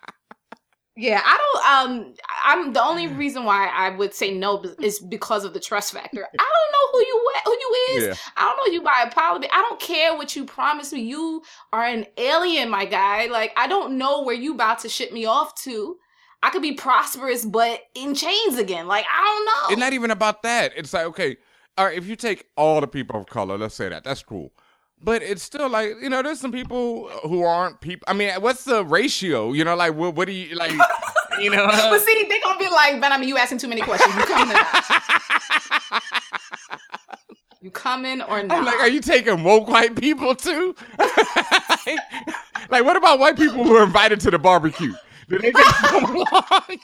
Yeah, 1.00 1.22
I 1.24 1.38
don't. 1.38 1.92
Um, 2.02 2.14
I'm 2.44 2.74
the 2.74 2.84
only 2.84 3.08
reason 3.08 3.44
why 3.44 3.68
I 3.68 3.92
would 3.92 4.16
say 4.16 4.34
no 4.34 4.64
is 4.82 5.00
because 5.00 5.46
of 5.46 5.54
the 5.54 5.60
trust 5.60 5.94
factor. 5.94 6.26
I 6.26 6.52
don't 6.56 6.72
know 6.72 6.92
who 6.92 7.00
you 7.06 7.32
who 7.46 7.52
you 7.52 7.76
is. 7.92 8.04
Yeah. 8.08 8.14
I 8.36 8.46
don't 8.46 8.58
know 8.58 8.74
you 8.74 8.82
by 8.82 9.06
apology. 9.06 9.48
I 9.54 9.62
don't 9.70 9.80
care 9.80 10.16
what 10.16 10.36
you 10.36 10.44
promised 10.44 10.94
me. 10.94 11.02
You 11.02 11.44
are 11.72 11.86
an 11.86 12.08
alien, 12.18 12.70
my 12.70 12.86
guy. 12.86 13.28
Like 13.28 13.54
I 13.56 13.68
don't 13.68 14.00
know 14.00 14.24
where 14.24 14.36
you 14.36 14.56
about 14.56 14.80
to 14.80 14.90
ship 14.90 15.14
me 15.14 15.26
off 15.26 15.54
to. 15.64 15.98
I 16.42 16.50
could 16.50 16.64
be 16.64 16.74
prosperous, 16.74 17.46
but 17.46 17.82
in 17.94 18.16
chains 18.16 18.58
again. 18.58 18.88
Like 18.88 19.06
I 19.06 19.24
don't 19.24 19.46
know. 19.46 19.74
It's 19.74 19.80
not 19.80 19.94
even 19.94 20.10
about 20.10 20.42
that. 20.44 20.74
It's 20.76 20.94
like, 20.94 21.06
okay, 21.06 21.38
all 21.78 21.86
right, 21.86 21.98
if 21.98 22.08
you 22.08 22.16
take 22.16 22.48
all 22.58 22.82
the 22.82 22.88
people 22.88 23.20
of 23.20 23.28
color, 23.28 23.56
let's 23.56 23.76
say 23.76 23.88
that, 23.88 24.04
that's 24.04 24.24
cool. 24.24 24.52
But 25.02 25.22
it's 25.22 25.44
still 25.44 25.70
like, 25.70 25.96
you 26.02 26.10
know, 26.10 26.24
there's 26.24 26.40
some 26.40 26.52
people 26.52 27.10
who 27.24 27.44
aren't 27.44 27.80
people. 27.82 28.06
I 28.08 28.14
mean, 28.14 28.34
what's 28.42 28.64
the 28.64 28.84
ratio? 28.84 29.54
You 29.54 29.64
know, 29.64 29.76
like, 29.76 29.94
what, 29.94 30.16
what 30.16 30.26
do 30.26 30.34
you, 30.34 30.56
like, 30.56 30.72
you 31.40 31.52
know? 31.52 31.68
But 31.68 32.02
see, 32.02 32.26
they're 32.28 32.42
gonna 32.44 32.58
be 32.58 32.70
like, 32.70 32.96
BenHaMeen, 32.96 33.28
you 33.28 33.38
asking 33.38 33.60
too 33.60 33.68
many 33.68 33.82
questions. 33.82 34.14
You 34.16 34.24
coming 34.24 34.56
or 34.56 34.60
not? 35.92 36.04
you 37.62 37.72
coming 37.72 38.22
or 38.24 38.44
not? 38.44 38.58
I'm 38.58 38.66
like, 38.66 38.80
are 38.80 38.90
you 38.90 39.02
taking 39.02 39.44
woke 39.44 39.68
white 39.68 39.96
people 39.96 40.36
too? 40.36 40.76
like, 40.98 42.00
like, 42.70 42.84
what 42.84 42.98
about 42.98 43.20
white 43.20 43.38
people 43.38 43.64
who 43.64 43.76
are 43.76 43.84
invited 43.84 44.20
to 44.22 44.32
the 44.32 44.40
barbecue? 44.40 44.94
Do 45.30 45.38
they 45.38 45.52
get 45.52 45.66
to 45.66 45.74
come 45.74 46.16
along? 46.16 46.80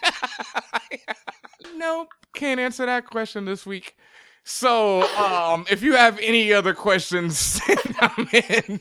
nope, 1.75 2.09
can't 2.33 2.59
answer 2.59 2.85
that 2.85 3.07
question 3.07 3.45
this 3.45 3.65
week. 3.65 3.95
So, 4.43 5.03
um, 5.17 5.65
if 5.69 5.81
you 5.81 5.95
have 5.95 6.19
any 6.19 6.51
other 6.51 6.73
questions, 6.73 7.37
send 7.37 7.79
them 7.79 8.29
in. 8.33 8.79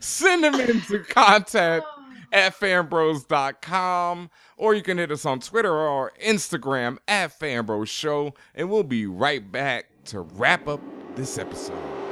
Send 0.00 0.44
them 0.44 0.54
in 0.60 0.80
to 0.82 0.98
contact 1.08 1.86
at 2.32 2.58
fanbros.com, 2.58 4.30
or 4.56 4.74
you 4.74 4.82
can 4.82 4.98
hit 4.98 5.10
us 5.10 5.26
on 5.26 5.40
Twitter 5.40 5.74
or 5.74 6.12
Instagram 6.24 6.98
at 7.08 7.38
fanbros 7.38 7.88
show, 7.88 8.34
and 8.54 8.70
we'll 8.70 8.82
be 8.82 9.06
right 9.06 9.50
back 9.50 9.86
to 10.04 10.20
wrap 10.20 10.66
up 10.68 10.80
this 11.14 11.36
episode. 11.38 12.11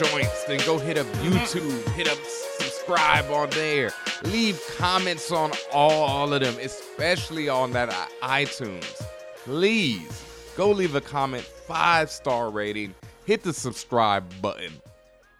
Joints. 0.00 0.44
Then 0.44 0.58
go 0.64 0.78
hit 0.78 0.96
up 0.96 1.06
YouTube, 1.18 1.86
hit 1.90 2.08
up 2.08 2.18
subscribe 2.24 3.30
on 3.30 3.50
there. 3.50 3.90
Leave 4.24 4.60
comments 4.78 5.30
on 5.30 5.52
all 5.72 6.32
of 6.32 6.40
them, 6.40 6.54
especially 6.60 7.48
on 7.48 7.72
that 7.72 7.90
iTunes. 8.22 9.02
Please 9.44 10.24
go 10.56 10.70
leave 10.70 10.94
a 10.94 11.00
comment, 11.00 11.44
five 11.44 12.10
star 12.10 12.50
rating, 12.50 12.94
hit 13.26 13.42
the 13.42 13.52
subscribe 13.52 14.24
button. 14.40 14.72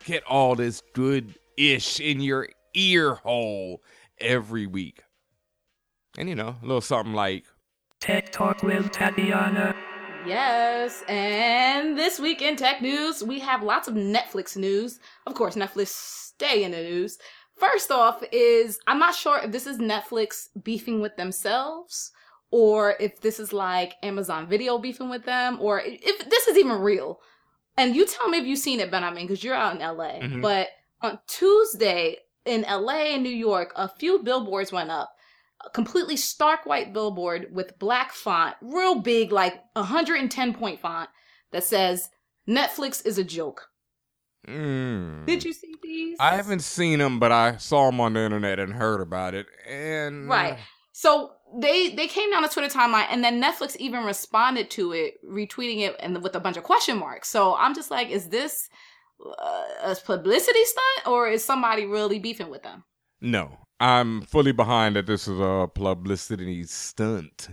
Get 0.05 0.23
all 0.25 0.55
this 0.55 0.83
good 0.93 1.35
ish 1.57 1.99
in 2.01 2.21
your 2.21 2.49
ear 2.75 3.15
hole 3.15 3.83
every 4.19 4.67
week. 4.67 5.03
And 6.19 6.29
you 6.29 6.35
know, 6.35 6.57
a 6.63 6.67
little 6.67 6.81
something 6.81 7.15
like 7.15 7.45
Tech 8.01 8.31
Talk 8.31 8.63
with 8.63 8.91
Tatiana. 8.91 9.75
Yes, 10.27 11.03
and 11.09 11.97
this 11.97 12.21
week 12.21 12.43
in 12.43 12.57
tech 12.57 12.83
news, 12.83 13.25
we 13.25 13.39
have 13.41 13.63
lots 13.63 13.89
of 13.89 13.95
Netflix 13.95 14.57
news. 14.57 15.01
Of 15.27 15.35
course, 15.35 15.57
Netflix 15.57 15.89
stay 15.89 16.63
in 16.63 16.73
the 16.73 16.83
news. 16.83 17.19
First 17.57 17.91
off, 17.91 18.23
is 18.33 18.79
I'm 18.87 18.99
not 18.99 19.15
sure 19.15 19.39
if 19.39 19.51
this 19.51 19.67
is 19.67 19.79
Netflix 19.79 20.49
beefing 20.63 21.01
with 21.01 21.17
themselves 21.17 22.13
or 22.51 22.97
if 23.01 23.21
this 23.21 23.41
is 23.41 23.53
like 23.53 23.95
Amazon 24.03 24.49
Video 24.49 24.79
beefing 24.79 25.11
with 25.11 25.25
them 25.25 25.59
or 25.61 25.81
if 25.85 26.29
this 26.29 26.49
is 26.49 26.59
even 26.59 26.81
real. 26.81 27.21
And 27.77 27.97
you 27.97 28.07
tell 28.07 28.29
me 28.29 28.39
if 28.39 28.47
you've 28.47 28.59
seen 28.59 28.81
it, 28.81 28.91
Ben, 28.91 29.05
I 29.05 29.11
mean, 29.11 29.27
because 29.27 29.43
you're 29.43 29.55
out 29.55 29.75
in 29.75 29.81
LA. 29.83 30.21
Mhm. 30.21 30.43
But 30.43 30.69
on 31.01 31.19
Tuesday 31.27 32.19
in 32.45 32.65
LA 32.65 33.15
and 33.15 33.23
New 33.23 33.29
York, 33.31 33.73
a 33.77 33.89
few 33.89 34.19
billboards 34.23 34.73
went 34.73 34.91
up 34.91 35.15
completely 35.73 36.17
stark 36.17 36.67
white 36.67 36.93
billboard 36.93 37.49
with 37.53 37.79
black 37.79 38.13
font, 38.13 38.57
real 38.61 39.01
big, 39.01 39.33
like 39.33 39.61
110 39.75 40.55
point 40.55 40.81
font, 40.81 41.11
that 41.53 41.65
says, 41.65 42.11
Netflix 42.49 43.05
is 43.05 43.19
a 43.19 43.25
joke. 43.25 43.69
mm. 44.47 45.27
Did 45.27 45.45
you 45.45 45.53
see 45.53 45.75
these? 45.83 46.17
I 46.21 46.37
haven't 46.37 46.63
seen 46.63 46.99
them, 46.99 47.19
but 47.19 47.33
I 47.33 47.57
saw 47.57 47.91
them 47.91 48.01
on 48.01 48.15
the 48.15 48.21
internet 48.21 48.59
and 48.59 48.73
heard 48.73 49.01
about 49.01 49.35
it. 49.35 49.47
And 49.69 50.29
Right. 50.29 50.59
So 50.93 51.33
they 51.59 51.95
they 51.95 52.07
came 52.07 52.31
down 52.31 52.43
the 52.43 52.49
Twitter 52.49 52.69
timeline, 52.69 53.07
and 53.11 53.25
then 53.25 53.43
Netflix 53.43 53.77
even 53.77 54.05
responded 54.05 54.71
to 54.73 54.93
it, 54.93 55.15
retweeting 55.27 55.81
it, 55.81 55.97
and 56.01 56.23
with 56.23 56.35
a 56.35 56.41
bunch 56.41 56.57
of 56.57 56.63
question 56.63 56.99
marks. 56.99 57.29
So 57.29 57.55
I'm 57.55 57.75
just 57.75 57.91
like, 57.91 58.11
is 58.11 58.29
this 58.29 58.69
uh, 59.25 59.65
a 59.83 59.97
publicity 60.05 60.65
stunt, 60.65 61.07
or 61.07 61.29
is 61.29 61.45
somebody 61.45 61.87
really 61.87 62.19
beefing 62.19 62.51
with 62.51 62.63
them? 62.63 62.85
no, 63.21 63.59
I'm 63.81 64.21
fully 64.23 64.53
behind 64.53 64.97
that. 64.97 65.07
This 65.07 65.27
is 65.27 65.41
a 65.41 65.69
publicity 65.73 66.65
stunt. 66.65 67.49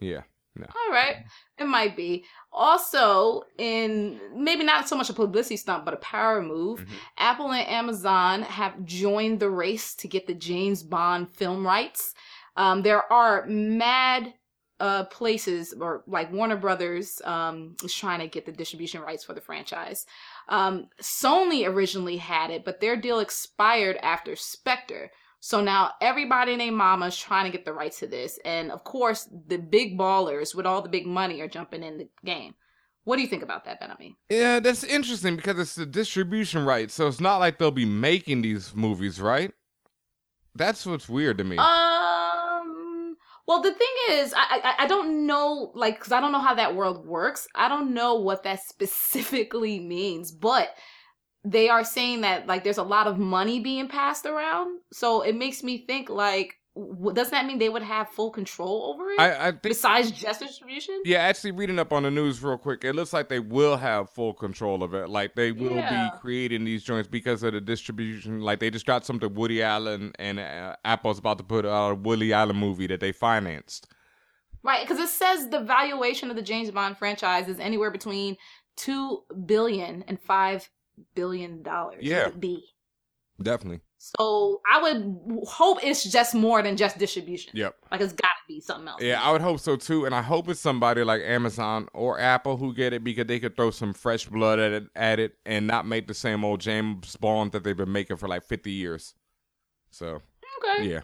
Yeah, 0.00 0.22
no. 0.56 0.66
All 0.66 0.92
right, 0.92 1.18
it 1.58 1.66
might 1.66 1.96
be. 1.96 2.24
Also, 2.50 3.42
in 3.58 4.20
maybe 4.34 4.64
not 4.64 4.88
so 4.88 4.96
much 4.96 5.10
a 5.10 5.14
publicity 5.14 5.56
stunt, 5.56 5.84
but 5.84 5.94
a 5.94 5.98
power 5.98 6.40
move, 6.40 6.86
Apple 7.18 7.52
and 7.52 7.68
Amazon 7.68 8.42
have 8.42 8.84
joined 8.84 9.38
the 9.40 9.50
race 9.50 9.94
to 9.96 10.08
get 10.08 10.26
the 10.26 10.34
James 10.34 10.82
Bond 10.82 11.28
film 11.34 11.66
rights. 11.66 12.14
Um, 12.56 12.82
there 12.82 13.12
are 13.12 13.44
mad 13.46 14.32
uh, 14.80 15.04
places, 15.04 15.74
or 15.78 16.04
like 16.06 16.32
Warner 16.32 16.56
Brothers 16.56 17.20
um, 17.24 17.76
is 17.84 17.94
trying 17.94 18.20
to 18.20 18.28
get 18.28 18.46
the 18.46 18.52
distribution 18.52 19.00
rights 19.00 19.24
for 19.24 19.34
the 19.34 19.40
franchise. 19.40 20.06
Um, 20.48 20.88
Sony 21.02 21.68
originally 21.68 22.16
had 22.16 22.50
it, 22.50 22.64
but 22.64 22.80
their 22.80 22.96
deal 22.96 23.18
expired 23.18 23.96
after 24.02 24.36
Spectre. 24.36 25.10
So 25.44 25.60
now 25.60 25.90
everybody 26.00 26.52
and 26.52 26.60
their 26.62 26.72
mama 26.72 27.08
is 27.08 27.18
trying 27.18 27.44
to 27.44 27.50
get 27.50 27.66
the 27.66 27.74
rights 27.74 27.98
to 27.98 28.06
this. 28.06 28.38
And 28.46 28.72
of 28.72 28.82
course, 28.82 29.28
the 29.46 29.58
big 29.58 29.98
ballers 29.98 30.54
with 30.54 30.64
all 30.64 30.80
the 30.80 30.88
big 30.88 31.06
money 31.06 31.42
are 31.42 31.48
jumping 31.48 31.82
in 31.82 31.98
the 31.98 32.08
game. 32.24 32.54
What 33.04 33.16
do 33.16 33.22
you 33.22 33.28
think 33.28 33.42
about 33.42 33.66
that, 33.66 33.78
BenHaMeen? 33.78 34.14
Yeah, 34.30 34.60
that's 34.60 34.84
interesting 34.84 35.36
because 35.36 35.58
it's 35.58 35.74
the 35.74 35.84
distribution 35.84 36.64
rights, 36.64 36.94
so 36.94 37.06
it's 37.08 37.20
not 37.20 37.40
like 37.40 37.58
they'll 37.58 37.70
be 37.70 37.84
making 37.84 38.40
these 38.40 38.74
movies, 38.74 39.20
right? 39.20 39.52
That's 40.54 40.86
what's 40.86 41.10
weird 41.10 41.36
to 41.36 41.44
me. 41.44 41.58
Um. 41.58 43.18
Well, 43.46 43.60
the 43.60 43.74
thing 43.74 43.94
is, 44.12 44.32
I 44.34 44.62
I, 44.64 44.84
I 44.84 44.86
don't 44.86 45.26
know, 45.26 45.72
like, 45.74 45.98
because 45.98 46.12
I 46.12 46.20
don't 46.22 46.32
know 46.32 46.40
how 46.40 46.54
that 46.54 46.74
world 46.74 47.04
works. 47.04 47.46
I 47.54 47.68
don't 47.68 47.92
know 47.92 48.14
what 48.14 48.44
that 48.44 48.62
specifically 48.66 49.78
means, 49.78 50.32
but 50.32 50.70
they 51.44 51.68
are 51.68 51.84
saying 51.84 52.22
that 52.22 52.46
like 52.46 52.64
there's 52.64 52.78
a 52.78 52.82
lot 52.82 53.06
of 53.06 53.18
money 53.18 53.60
being 53.60 53.88
passed 53.88 54.26
around, 54.26 54.80
so 54.92 55.22
it 55.22 55.34
makes 55.36 55.62
me 55.62 55.84
think 55.86 56.08
like, 56.08 56.54
doesn't 57.12 57.30
that 57.30 57.46
mean 57.46 57.58
they 57.58 57.68
would 57.68 57.82
have 57.82 58.08
full 58.08 58.30
control 58.30 58.92
over 58.94 59.10
it? 59.12 59.20
I- 59.20 59.48
I 59.48 59.50
think- 59.50 59.62
besides 59.62 60.10
just 60.10 60.40
distribution. 60.40 61.02
Yeah, 61.04 61.18
actually, 61.18 61.52
reading 61.52 61.78
up 61.78 61.92
on 61.92 62.02
the 62.02 62.10
news 62.10 62.42
real 62.42 62.58
quick, 62.58 62.82
it 62.84 62.94
looks 62.94 63.12
like 63.12 63.28
they 63.28 63.38
will 63.40 63.76
have 63.76 64.10
full 64.10 64.32
control 64.34 64.82
of 64.82 64.92
it. 64.94 65.08
Like 65.08 65.34
they 65.34 65.52
will 65.52 65.76
Yeah. 65.76 66.10
be 66.10 66.18
creating 66.18 66.64
these 66.64 66.82
joints 66.82 67.08
because 67.08 67.42
of 67.42 67.52
the 67.52 67.60
distribution. 67.60 68.40
Like 68.40 68.58
they 68.58 68.70
just 68.70 68.86
got 68.86 69.04
something 69.06 69.32
Woody 69.34 69.62
Allen 69.62 70.12
and 70.18 70.40
uh, 70.40 70.74
Apple's 70.84 71.18
about 71.18 71.38
to 71.38 71.44
put 71.44 71.64
out 71.66 71.90
a 71.92 71.94
Woody 71.94 72.32
Allen 72.32 72.56
movie 72.56 72.86
that 72.88 73.00
they 73.00 73.12
financed. 73.12 73.86
Right, 74.62 74.80
because 74.80 74.98
it 74.98 75.10
says 75.10 75.50
the 75.50 75.60
valuation 75.60 76.30
of 76.30 76.36
the 76.36 76.42
James 76.42 76.70
Bond 76.70 76.96
franchise 76.96 77.48
is 77.48 77.60
anywhere 77.60 77.90
between 77.90 78.38
two 78.76 79.22
billion 79.46 80.02
and 80.08 80.18
five 80.20 80.70
billion 81.14 81.62
dollars. 81.62 81.98
Yeah. 82.02 82.28
Be? 82.30 82.64
Definitely. 83.42 83.80
So 83.98 84.60
I 84.70 84.82
would 84.82 85.42
hope 85.46 85.78
it's 85.82 86.04
just 86.04 86.34
more 86.34 86.62
than 86.62 86.76
just 86.76 86.98
distribution. 86.98 87.52
Yep. 87.54 87.74
Like 87.90 88.00
it's 88.02 88.12
got 88.12 88.28
to 88.28 88.42
be 88.46 88.60
something 88.60 88.86
else. 88.86 89.00
Yeah, 89.02 89.20
I 89.22 89.32
would 89.32 89.40
hope 89.40 89.60
so 89.60 89.76
too, 89.76 90.04
and 90.04 90.14
I 90.14 90.20
hope 90.22 90.48
it's 90.48 90.60
somebody 90.60 91.02
like 91.04 91.22
Amazon 91.22 91.88
or 91.94 92.20
Apple 92.20 92.56
who 92.58 92.74
get 92.74 92.92
it 92.92 93.02
because 93.02 93.26
they 93.26 93.40
could 93.40 93.56
throw 93.56 93.70
some 93.70 93.94
fresh 93.94 94.26
blood 94.26 94.58
at 94.58 94.72
it, 94.72 94.84
at 94.94 95.18
it 95.20 95.32
and 95.46 95.66
not 95.66 95.86
make 95.86 96.06
the 96.06 96.14
same 96.14 96.44
old 96.44 96.60
James 96.60 97.16
Bond 97.16 97.52
that 97.52 97.64
they've 97.64 97.76
been 97.76 97.92
making 97.92 98.18
for 98.18 98.28
like 98.28 98.44
fifty 98.44 98.72
years. 98.72 99.14
So 99.90 100.20
Okay. 100.62 100.88
yeah, 100.90 101.00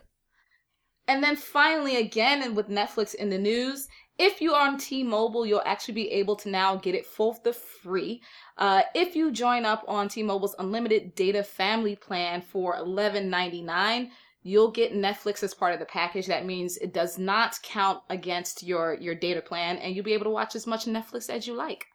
And 1.08 1.22
then 1.24 1.36
finally, 1.36 1.96
again, 1.96 2.42
and 2.42 2.54
with 2.54 2.68
Netflix 2.68 3.14
in 3.14 3.30
the 3.30 3.38
news, 3.38 3.88
if 4.20 4.40
you 4.42 4.52
are 4.54 4.68
on 4.68 4.76
T-Mobile, 4.78 5.46
you'll 5.46 5.62
actually 5.64 5.94
be 5.94 6.10
able 6.10 6.36
to 6.36 6.50
now 6.50 6.76
get 6.76 6.94
it 6.94 7.06
for 7.06 7.34
the 7.42 7.52
free. 7.54 8.20
Uh, 8.58 8.82
if 8.94 9.16
you 9.16 9.32
join 9.32 9.64
up 9.64 9.82
on 9.88 10.08
T-Mobile's 10.08 10.54
unlimited 10.58 11.14
data 11.14 11.42
family 11.42 11.96
plan 11.96 12.42
for 12.42 12.76
$11.99, 12.76 14.10
you'll 14.42 14.70
get 14.70 14.92
Netflix 14.94 15.42
as 15.42 15.54
part 15.54 15.72
of 15.74 15.80
the 15.80 15.86
package. 15.86 16.26
That 16.26 16.44
means 16.46 16.76
it 16.76 16.92
does 16.92 17.18
not 17.18 17.58
count 17.62 18.02
against 18.10 18.62
your 18.62 18.94
your 18.94 19.14
data 19.14 19.40
plan, 19.40 19.78
and 19.78 19.94
you'll 19.94 20.04
be 20.04 20.14
able 20.14 20.24
to 20.24 20.30
watch 20.30 20.54
as 20.54 20.66
much 20.66 20.84
Netflix 20.86 21.28
as 21.30 21.46
you 21.46 21.54
like. 21.54 21.86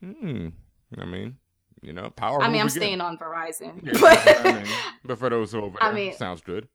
Hmm. 0.00 0.48
I 0.98 1.04
mean, 1.04 1.36
you 1.82 1.92
know, 1.92 2.10
power. 2.10 2.40
I 2.42 2.46
mean, 2.48 2.60
I'm 2.60 2.66
again. 2.66 2.70
staying 2.70 3.00
on 3.00 3.18
Verizon, 3.18 3.80
Yeah, 3.82 3.98
but 4.00 4.46
I 4.46 4.52
mean, 4.62 4.72
but 5.04 5.18
for 5.18 5.30
those 5.30 5.54
over 5.54 5.76
I 5.80 5.86
there, 5.88 5.94
mean- 5.94 6.12
sounds 6.16 6.40
good. 6.42 6.68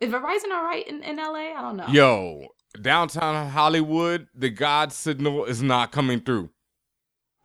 is 0.00 0.12
Verizon 0.12 0.50
all 0.52 0.64
right 0.64 0.86
in, 0.86 1.02
in 1.02 1.16
LA? 1.16 1.54
I 1.56 1.60
don't 1.62 1.76
know. 1.76 1.86
Yo, 1.88 2.46
downtown 2.80 3.50
Hollywood, 3.50 4.28
the 4.34 4.50
God 4.50 4.92
signal 4.92 5.44
is 5.44 5.62
not 5.62 5.92
coming 5.92 6.20
through. 6.20 6.50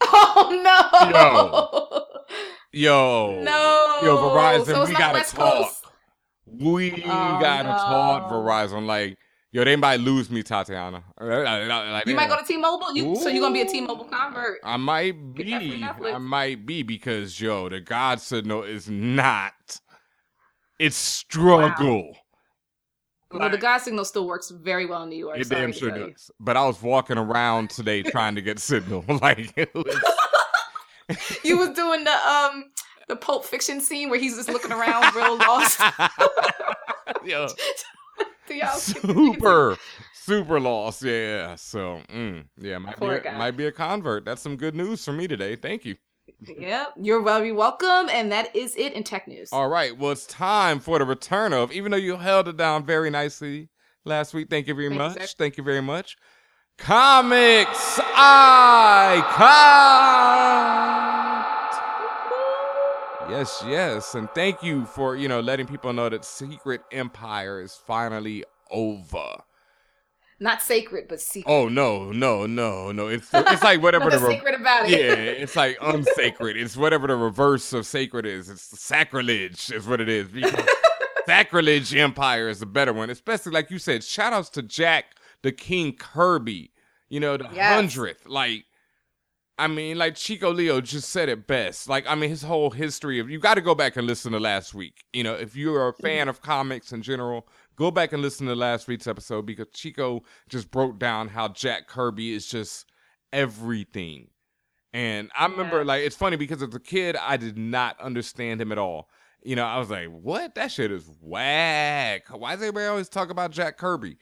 Oh 0.01 0.61
no! 0.63 2.05
Yo, 2.71 3.41
No. 3.43 3.99
yo, 4.03 4.17
Verizon, 4.17 4.65
So 4.65 4.85
we 4.85 4.93
gotta 4.93 5.13
West 5.19 5.35
talk. 5.35 5.53
Coast? 5.53 5.85
We 6.45 6.91
Oh, 7.05 7.37
gotta 7.41 7.69
talk. 7.69 8.31
Verizon. 8.31 8.85
Like, 8.85 9.17
yo, 9.51 9.63
they 9.63 9.75
might 9.75 9.99
lose 9.99 10.29
me, 10.29 10.43
Tatiana. 10.43 11.03
Uh, 11.19 11.25
uh, 11.25 11.27
uh, 11.29 11.91
like, 11.91 12.07
You 12.07 12.15
might 12.15 12.29
go 12.29 12.37
to 12.37 12.43
T-Mobile. 12.45 12.93
You 12.95 13.15
so 13.15 13.29
you're 13.29 13.41
gonna 13.41 13.53
be 13.53 13.61
a. 13.61 13.65
T-Mobile 13.65 14.05
convert. 14.05 14.59
I 14.63 14.77
might 14.77 15.33
Get 15.35 15.49
that 15.49 15.61
free 15.61 15.87
be. 16.01 16.09
I 16.11 16.17
might 16.19 16.65
be 16.65 16.83
because 16.83 17.39
yo, 17.41 17.67
the 17.69 17.79
God 17.79 18.21
signal 18.21 18.63
is 18.63 18.89
not. 18.89 19.79
It's 20.79 20.95
struggle. 20.97 22.15
Well, 23.31 23.49
the 23.49 23.57
God 23.57 23.79
signal 23.79 24.05
still 24.05 24.25
works 24.25 24.49
very 24.49 24.85
well 24.85 25.03
in 25.03 25.09
New 25.09 25.17
York. 25.17 25.37
It 25.39 25.49
damn 25.49 25.73
sure 25.73 25.91
does. 25.91 26.31
But 26.39 26.55
I 26.55 26.65
was 26.65 26.81
walking 26.81 27.17
around 27.17 27.69
today 27.69 28.01
trying 28.01 28.35
to 28.35 28.41
get 28.41 28.59
signal. 28.59 29.03
like 29.21 29.53
was, 29.75 29.99
You 31.43 31.57
was 31.57 31.69
doing 31.69 32.03
the 32.03 32.13
um 32.27 32.71
the 33.07 33.15
Pulp 33.15 33.45
Fiction 33.45 33.81
scene 33.81 34.09
where 34.09 34.19
he's 34.19 34.35
just 34.35 34.49
looking 34.49 34.71
around 34.71 35.13
real 35.15 35.37
lost. 35.37 35.79
yeah, 37.25 37.47
super, 38.75 39.77
super 40.13 40.59
lost. 40.59 41.03
Yeah. 41.03 41.55
So, 41.55 42.01
mm, 42.13 42.45
yeah, 42.59 42.77
might 42.77 42.99
be, 42.99 43.05
a, 43.07 43.19
guy. 43.21 43.37
might 43.37 43.57
be 43.57 43.67
a 43.67 43.71
convert. 43.71 44.25
That's 44.25 44.41
some 44.41 44.57
good 44.57 44.75
news 44.75 45.03
for 45.03 45.13
me 45.13 45.27
today. 45.27 45.55
Thank 45.55 45.85
you. 45.85 45.95
Yep, 46.59 46.93
you're 47.01 47.23
very 47.23 47.51
welcome, 47.51 48.09
and 48.11 48.31
that 48.31 48.55
is 48.55 48.75
it 48.75 48.93
in 48.93 49.03
tech 49.03 49.27
news. 49.27 49.49
All 49.51 49.67
right. 49.67 49.97
Well, 49.97 50.11
it's 50.11 50.25
time 50.27 50.79
for 50.79 50.99
the 50.99 51.05
return 51.05 51.51
of, 51.51 51.71
even 51.71 51.91
though 51.91 51.97
you 51.97 52.15
held 52.17 52.47
it 52.47 52.57
down 52.57 52.85
very 52.85 53.09
nicely 53.09 53.69
last 54.05 54.33
week. 54.33 54.47
Thank 54.49 54.67
you 54.67 54.75
very 54.75 54.89
much. 54.89 55.17
sir. 55.19 55.27
Thank 55.37 55.57
you 55.57 55.63
very 55.63 55.81
much. 55.81 56.15
Comics 56.77 57.99
Icon. 58.15 59.47
Yes, 63.29 63.63
yes. 63.67 64.15
And 64.15 64.29
thank 64.31 64.63
you 64.63 64.85
for, 64.85 65.15
you 65.15 65.27
know, 65.27 65.39
letting 65.41 65.67
people 65.67 65.91
know 65.91 66.07
that 66.07 66.23
Secret 66.23 66.81
Empire 66.91 67.61
is 67.61 67.73
finally 67.75 68.43
over. 68.71 69.37
Not 70.39 70.61
sacred, 70.61 71.07
but 71.07 71.19
secret. 71.19 71.51
Oh 71.51 71.67
no, 71.67 72.11
no, 72.11 72.45
no, 72.45 72.91
no! 72.91 73.07
It's 73.07 73.27
it's 73.33 73.63
like 73.63 73.81
whatever 73.83 74.11
the 74.11 74.19
re- 74.19 74.35
sacred 74.35 74.53
about 74.53 74.87
it. 74.87 74.91
Yeah, 74.91 75.13
it's 75.13 75.55
like 75.55 75.77
unsacred. 75.81 76.57
It's 76.57 76.77
whatever 76.77 77.07
the 77.07 77.15
reverse 77.15 77.73
of 77.73 77.87
sacred 77.87 78.27
is. 78.27 78.47
It's 78.47 78.79
sacrilege 78.79 79.71
is 79.71 79.87
what 79.87 79.99
it 79.99 80.09
is. 80.09 80.27
Sacrilege 81.27 81.93
empire 81.93 82.47
is 82.47 82.61
a 82.61 82.65
better 82.65 82.93
one, 82.93 83.09
especially 83.09 83.51
like 83.51 83.69
you 83.69 83.79
said. 83.79 84.01
Shout 84.01 84.31
outs 84.31 84.47
to 84.51 84.61
Jack 84.61 85.17
the 85.41 85.51
King 85.51 85.91
Kirby. 85.91 86.71
You 87.09 87.19
know 87.19 87.35
the 87.35 87.49
Yes. 87.53 87.75
hundredth. 87.75 88.25
Like, 88.25 88.63
I 89.59 89.67
mean, 89.67 89.97
like 89.97 90.15
Chico 90.15 90.53
Leo 90.53 90.79
just 90.79 91.09
said 91.09 91.27
it 91.27 91.45
best. 91.45 91.89
Like, 91.89 92.05
I 92.07 92.15
mean, 92.15 92.29
his 92.29 92.43
whole 92.43 92.69
history 92.69 93.19
of 93.19 93.29
you 93.29 93.39
got 93.39 93.55
to 93.55 93.61
go 93.61 93.75
back 93.75 93.97
and 93.97 94.07
listen 94.07 94.31
to 94.31 94.39
last 94.39 94.73
week. 94.73 95.03
You 95.11 95.23
know, 95.23 95.33
if 95.33 95.53
you're 95.55 95.89
a 95.89 95.93
mm-hmm. 95.93 96.01
fan 96.01 96.29
of 96.29 96.41
comics 96.41 96.93
in 96.93 97.01
general, 97.01 97.45
go 97.77 97.91
back 97.91 98.11
and 98.11 98.21
listen 98.21 98.47
to 98.47 98.55
last 98.55 98.87
week's 98.87 99.07
episode 99.07 99.45
because 99.45 99.67
Chico 99.73 100.23
just 100.49 100.71
broke 100.71 100.99
down 100.99 101.29
how 101.29 101.47
Jack 101.47 101.87
Kirby 101.87 102.33
is 102.33 102.47
just 102.47 102.85
everything. 103.31 104.27
And 104.93 105.29
I 105.37 105.45
remember, 105.45 105.85
like, 105.85 106.03
it's 106.03 106.15
funny 106.15 106.37
because 106.37 106.63
as 106.63 106.73
a 106.73 106.79
kid, 106.79 107.15
I 107.15 107.37
did 107.37 107.57
not 107.57 107.99
understand 108.01 108.61
him 108.61 108.71
at 108.71 108.77
all. 108.77 109.09
You 109.43 109.55
know, 109.55 109.65
I 109.65 109.77
was 109.77 109.89
like, 109.89 110.07
what? 110.07 110.55
That 110.55 110.71
shit 110.71 110.91
is 110.91 111.07
whack. 111.21 112.23
Why 112.31 112.53
does 112.53 112.63
everybody 112.63 112.87
always 112.87 113.09
talk 113.09 113.29
about 113.29 113.51
Jack 113.51 113.77
Kirby? 113.77 114.17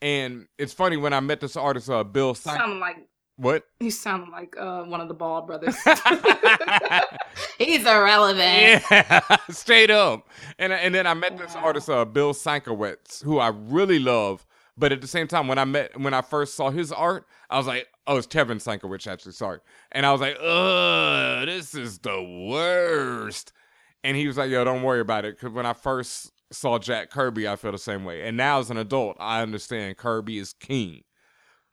And 0.00 0.46
it's 0.58 0.72
funny 0.72 0.96
when 0.96 1.12
I 1.12 1.20
met 1.20 1.40
this 1.40 1.56
artist, 1.56 1.90
uh, 1.90 2.04
Bill 2.04 2.34
Simon. 2.34 2.60
sounding 2.60 2.80
like 2.80 3.08
What? 3.36 3.64
you 3.80 3.90
sound 3.90 4.30
like 4.30 4.56
uh, 4.56 4.84
one 4.84 5.00
of 5.00 5.08
the 5.08 5.14
Ball 5.14 5.42
brothers. 5.42 5.76
He's 7.58 7.84
irrelevant. 7.84 8.84
Yeah, 8.90 9.20
straight 9.50 9.90
up. 9.90 10.28
And 10.58 10.72
and 10.72 10.94
then 10.94 11.06
I 11.06 11.14
met 11.14 11.36
this 11.36 11.56
artist, 11.56 11.90
uh, 11.90 12.04
Bill 12.04 12.32
Sienkiewicz, 12.32 13.24
who 13.24 13.38
I 13.38 13.48
really 13.48 13.98
love. 13.98 14.46
But 14.76 14.92
at 14.92 15.00
the 15.00 15.06
same 15.06 15.26
time, 15.26 15.48
when 15.48 15.58
I 15.58 15.64
met 15.64 15.98
when 15.98 16.14
I 16.14 16.22
first 16.22 16.54
saw 16.54 16.70
his 16.70 16.92
art, 16.92 17.26
I 17.50 17.58
was 17.58 17.66
like, 17.66 17.88
oh, 18.06 18.16
it's 18.18 18.26
Kevin 18.26 18.58
Sienkiewicz 18.58 19.06
actually. 19.06 19.32
Sorry, 19.32 19.58
and 19.90 20.06
I 20.06 20.12
was 20.12 20.20
like, 20.20 20.36
ugh, 20.40 21.46
this 21.46 21.74
is 21.74 21.98
the 21.98 22.22
worst. 22.50 23.52
And 24.04 24.16
he 24.16 24.26
was 24.26 24.36
like, 24.36 24.50
yo, 24.50 24.64
don't 24.64 24.82
worry 24.82 25.00
about 25.00 25.24
it, 25.24 25.36
because 25.36 25.52
when 25.54 25.66
I 25.66 25.72
first 25.72 26.30
saw 26.52 26.78
Jack 26.78 27.10
Kirby, 27.10 27.48
I 27.48 27.56
feel 27.56 27.72
the 27.72 27.78
same 27.78 28.04
way. 28.04 28.22
And 28.26 28.36
now 28.36 28.60
as 28.60 28.70
an 28.70 28.76
adult, 28.76 29.16
I 29.18 29.42
understand 29.42 29.96
Kirby 29.96 30.38
is 30.38 30.52
king. 30.52 31.02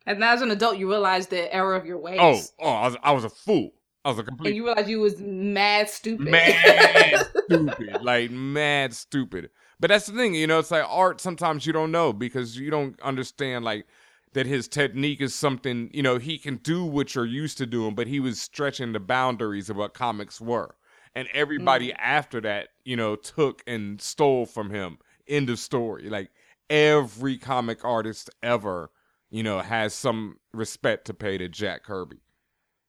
And 0.06 0.24
as 0.24 0.41
an 0.41 0.52
adult, 0.52 0.78
you 0.78 0.89
realize 0.89 1.28
the 1.28 1.54
error 1.54 1.76
of 1.76 1.86
your 1.86 1.99
ways. 1.99 2.20
Oh, 2.20 2.41
oh, 2.60 2.70
I 2.70 2.88
was, 2.88 2.97
I 3.04 3.12
was 3.12 3.24
a 3.24 3.30
fool. 3.30 3.72
I 4.04 4.10
was 4.10 4.20
a 4.20 4.24
complete 4.24 4.49
and 4.49 4.58
you 4.58 4.66
realize 4.66 4.89
you 4.89 4.99
was 4.99 5.20
mad 5.20 5.88
stupid. 5.88 6.28
mad 6.28 7.28
stupid, 7.45 8.02
like 8.02 8.32
mad 8.32 8.93
stupid. 8.95 9.52
But 9.80 9.89
that's 9.89 10.08
the 10.08 10.14
thing, 10.14 10.34
you 10.34 10.47
know. 10.47 10.60
It's 10.60 10.72
like 10.72 10.86
art. 10.88 11.22
Sometimes 11.22 11.66
you 11.66 11.74
don't 11.74 11.91
know 11.91 12.12
because 12.12 12.58
you 12.58 12.72
don't 12.72 12.99
understand 13.02 13.64
like 13.64 13.86
that 14.34 14.47
his 14.47 14.68
technique 14.68 15.22
is 15.22 15.36
something. 15.36 15.91
You 15.93 16.02
know, 16.02 16.18
he 16.18 16.39
can 16.39 16.58
do 16.58 16.84
what 16.84 17.14
you're 17.14 17.26
used 17.26 17.60
to 17.60 17.68
doing, 17.68 17.93
but 17.93 18.08
he 18.08 18.20
was 18.20 18.41
stretching 18.41 18.93
the 18.93 18.99
boundaries 18.99 19.70
of 19.70 19.78
what 19.78 19.93
comics 19.93 20.41
were, 20.41 20.76
and 21.14 21.28
everybody 21.34 21.89
mm. 21.89 21.95
after 21.99 22.41
that, 22.41 22.70
you 22.84 22.95
know, 22.95 23.16
took 23.16 23.62
and 23.68 24.02
stole 24.02 24.47
from 24.47 24.72
him. 24.72 24.97
End 25.28 25.49
of 25.49 25.60
story. 25.60 26.10
Like 26.10 26.32
every 26.72 27.38
comic 27.38 27.86
artist 27.86 28.32
ever, 28.41 28.89
you 29.32 29.41
know, 29.41 29.59
has 29.59 29.93
some 29.93 30.36
respect 30.53 31.05
to 31.05 31.13
pay 31.13 31.38
to 31.38 31.47
Jack 31.47 31.84
Kirby. 31.84 32.17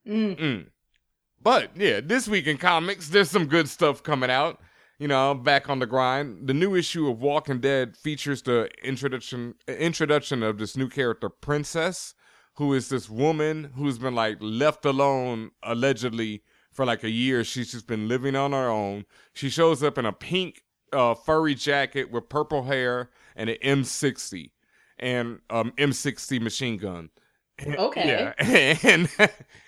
Mm. 0.07 0.39
Mm. 0.39 0.67
But 1.41 1.75
yeah, 1.75 2.01
this 2.01 2.27
week 2.27 2.47
in 2.47 2.57
comics, 2.57 3.09
there's 3.09 3.31
some 3.31 3.47
good 3.47 3.67
stuff 3.67 4.03
coming 4.03 4.29
out. 4.29 4.59
You 4.99 5.07
know, 5.07 5.33
back 5.33 5.69
on 5.69 5.79
the 5.79 5.87
grind. 5.87 6.47
The 6.47 6.53
new 6.53 6.75
issue 6.75 7.09
of 7.09 7.19
Walking 7.19 7.59
Dead 7.59 7.97
features 7.97 8.43
the 8.43 8.69
introduction 8.83 9.55
introduction 9.67 10.43
of 10.43 10.59
this 10.59 10.77
new 10.77 10.87
character, 10.87 11.29
Princess, 11.29 12.13
who 12.55 12.73
is 12.73 12.89
this 12.89 13.09
woman 13.09 13.71
who's 13.75 13.97
been 13.97 14.15
like 14.15 14.37
left 14.39 14.85
alone 14.85 15.51
allegedly 15.63 16.43
for 16.71 16.85
like 16.85 17.03
a 17.03 17.09
year. 17.09 17.43
She's 17.43 17.71
just 17.71 17.87
been 17.87 18.07
living 18.07 18.35
on 18.35 18.51
her 18.51 18.69
own. 18.69 19.05
She 19.33 19.49
shows 19.49 19.83
up 19.83 19.97
in 19.97 20.05
a 20.05 20.13
pink 20.13 20.63
uh, 20.93 21.15
furry 21.15 21.55
jacket 21.55 22.11
with 22.11 22.29
purple 22.29 22.63
hair 22.63 23.09
and 23.35 23.49
an 23.49 23.57
M60 23.63 24.51
and 25.03 25.39
um 25.51 25.71
M60 25.77 26.41
machine 26.41 26.77
gun. 26.77 27.09
Okay. 27.63 28.07
Yeah. 28.07 28.75
And 28.83 29.09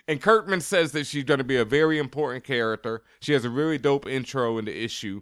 and 0.08 0.22
Kirkman 0.22 0.62
says 0.62 0.92
that 0.94 1.06
she's 1.06 1.24
going 1.24 1.38
to 1.38 1.44
be 1.44 1.58
a 1.58 1.66
very 1.66 2.00
important 2.00 2.44
character. 2.44 3.04
She 3.20 3.34
has 3.34 3.46
a 3.46 3.50
really 3.50 3.78
dope 3.78 4.08
intro 4.08 4.58
in 4.58 4.66
the 4.66 4.84
issue, 4.84 5.22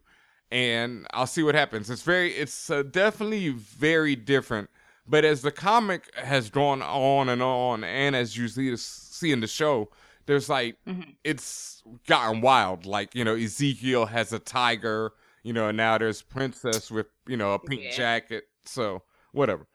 and 0.52 1.06
I'll 1.14 1.28
see 1.28 1.44
what 1.44 1.56
happens. 1.56 1.90
It's 1.90 2.02
very, 2.04 2.32
it's 2.34 2.70
uh, 2.70 2.84
definitely 2.84 3.50
very 3.50 4.16
different. 4.16 4.70
But 5.08 5.26
as 5.26 5.42
the 5.42 5.52
comic 5.52 6.14
has 6.16 6.50
gone 6.50 6.82
on 6.82 7.28
and 7.28 7.42
on, 7.42 7.84
and 7.84 8.16
as 8.16 8.38
you 8.38 8.48
see, 8.48 8.76
see 8.78 9.32
in 9.34 9.42
the 9.42 9.48
show, 9.48 9.90
there's 10.26 10.48
like 10.48 10.78
it's 11.26 11.84
gotten 12.08 12.40
wild. 12.42 12.86
Like 12.86 13.14
you 13.14 13.26
know, 13.26 13.36
Ezekiel 13.36 14.06
has 14.06 14.32
a 14.32 14.40
tiger. 14.40 15.12
You 15.44 15.52
know, 15.52 15.68
and 15.68 15.76
now 15.76 15.98
there's 15.98 16.22
Princess 16.22 16.90
with 16.90 17.08
you 17.28 17.36
know 17.36 17.54
a 17.54 17.60
pink 17.60 17.82
Yeah. 17.84 17.92
jacket. 17.92 18.46
So 18.64 19.04
whatever. 19.34 19.68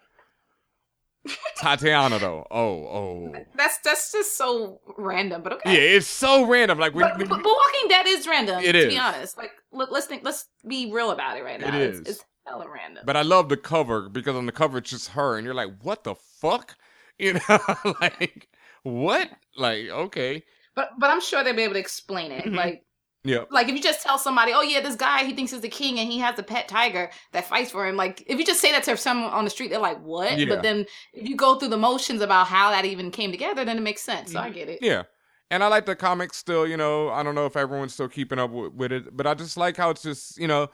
Tatiana 1.56 2.18
though, 2.18 2.46
oh 2.50 2.86
oh, 2.86 3.32
That's 3.54 3.78
that's 3.84 4.12
just 4.12 4.36
so 4.38 4.80
random, 4.96 5.42
but 5.42 5.52
okay. 5.54 5.74
yeah, 5.74 5.96
it's 5.96 6.06
so 6.06 6.46
random. 6.46 6.78
Like 6.78 6.94
when, 6.94 7.08
But, 7.08 7.18
but, 7.18 7.28
but 7.28 7.44
Walking 7.44 7.88
Dead 7.88 8.06
is 8.06 8.26
random. 8.26 8.60
It 8.62 8.72
to 8.72 8.78
is. 8.78 8.86
be 8.86 8.98
honest. 8.98 9.36
Like, 9.36 9.50
look, 9.72 9.90
let's 9.90 10.06
think. 10.06 10.22
Let's 10.24 10.46
be 10.66 10.90
real 10.92 11.10
about 11.10 11.36
it 11.36 11.42
right 11.44 11.60
now. 11.60 11.68
It 11.68 11.74
It's, 11.82 11.98
is. 12.00 12.16
it's 12.16 12.24
hella 12.46 12.66
random. 12.72 13.02
But 13.04 13.16
I 13.16 13.22
love 13.22 13.48
the 13.48 13.56
cover 13.56 14.08
because 14.08 14.36
on 14.36 14.46
the 14.46 14.52
cover 14.52 14.78
it's 14.78 14.90
just 14.90 15.10
her, 15.10 15.36
and 15.36 15.44
you're 15.44 15.54
like, 15.54 15.70
what 15.82 16.04
the 16.04 16.14
fuck? 16.14 16.76
You 17.20 17.32
know, 17.48 17.58
like 18.00 18.46
what? 18.84 19.28
Like 19.56 19.88
okay, 19.88 20.44
But 20.76 20.90
but 21.00 21.10
I'm 21.10 21.20
sure 21.20 21.42
they'll 21.42 21.56
be 21.56 21.62
able 21.62 21.74
to 21.74 21.80
explain 21.80 22.30
Mm-hmm. 22.30 22.48
it. 22.50 22.54
Like 22.54 22.84
yeah, 23.28 23.44
like 23.50 23.68
if 23.68 23.74
you 23.74 23.82
just 23.82 24.02
tell 24.02 24.18
somebody, 24.18 24.52
oh 24.54 24.62
yeah, 24.62 24.80
this 24.80 24.96
guy 24.96 25.24
he 25.24 25.34
thinks 25.34 25.52
he's 25.52 25.60
the 25.60 25.68
king 25.68 25.98
and 25.98 26.10
he 26.10 26.18
has 26.18 26.38
a 26.38 26.42
pet 26.42 26.68
tiger 26.68 27.10
that 27.32 27.46
fights 27.46 27.70
for 27.70 27.86
him. 27.86 27.96
Like 27.96 28.22
if 28.26 28.38
you 28.38 28.44
just 28.44 28.60
say 28.60 28.72
that 28.72 28.82
to 28.84 28.96
someone 28.96 29.30
on 29.30 29.44
the 29.44 29.50
street, 29.50 29.70
they're 29.70 29.78
like, 29.78 30.02
what? 30.02 30.38
Yeah. 30.38 30.46
But 30.46 30.62
then 30.62 30.86
if 31.12 31.28
you 31.28 31.36
go 31.36 31.56
through 31.56 31.68
the 31.68 31.76
motions 31.76 32.22
about 32.22 32.46
how 32.46 32.70
that 32.70 32.84
even 32.84 33.10
came 33.10 33.30
together, 33.30 33.64
then 33.64 33.76
it 33.76 33.82
makes 33.82 34.02
sense. 34.02 34.32
So 34.32 34.38
I 34.38 34.46
mm-hmm. 34.46 34.54
get 34.54 34.68
it. 34.68 34.78
yeah. 34.80 35.02
And 35.50 35.64
I 35.64 35.68
like 35.68 35.86
the 35.86 35.96
comics 35.96 36.36
still. 36.36 36.66
You 36.66 36.76
know, 36.76 37.10
I 37.10 37.22
don't 37.22 37.34
know 37.34 37.46
if 37.46 37.56
everyone's 37.56 37.94
still 37.94 38.08
keeping 38.08 38.38
up 38.38 38.50
with, 38.50 38.72
with 38.72 38.92
it, 38.92 39.16
but 39.16 39.26
I 39.26 39.34
just 39.34 39.56
like 39.56 39.76
how 39.76 39.90
it's 39.90 40.02
just 40.02 40.38
you 40.38 40.48
know. 40.48 40.68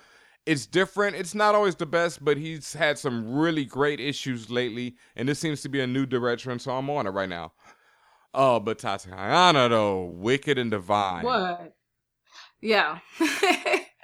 It's 0.46 0.66
different. 0.66 1.16
It's 1.16 1.34
not 1.34 1.54
always 1.54 1.74
the 1.74 1.86
best, 1.86 2.22
but 2.22 2.36
he's 2.36 2.74
had 2.74 2.98
some 2.98 3.34
really 3.34 3.64
great 3.64 3.98
issues 3.98 4.50
lately, 4.50 4.94
and 5.16 5.26
this 5.26 5.38
seems 5.38 5.62
to 5.62 5.70
be 5.70 5.80
a 5.80 5.86
new 5.86 6.04
direction, 6.04 6.58
so 6.58 6.72
I'm 6.72 6.90
on 6.90 7.06
it 7.06 7.12
right 7.12 7.30
now. 7.30 7.52
Oh, 8.34 8.58
but 8.58 8.78
Tatiana 8.78 9.68
though, 9.68 10.04
wicked 10.04 10.58
and 10.58 10.70
divine. 10.70 11.24
What? 11.24 11.74
Yeah. 12.64 12.98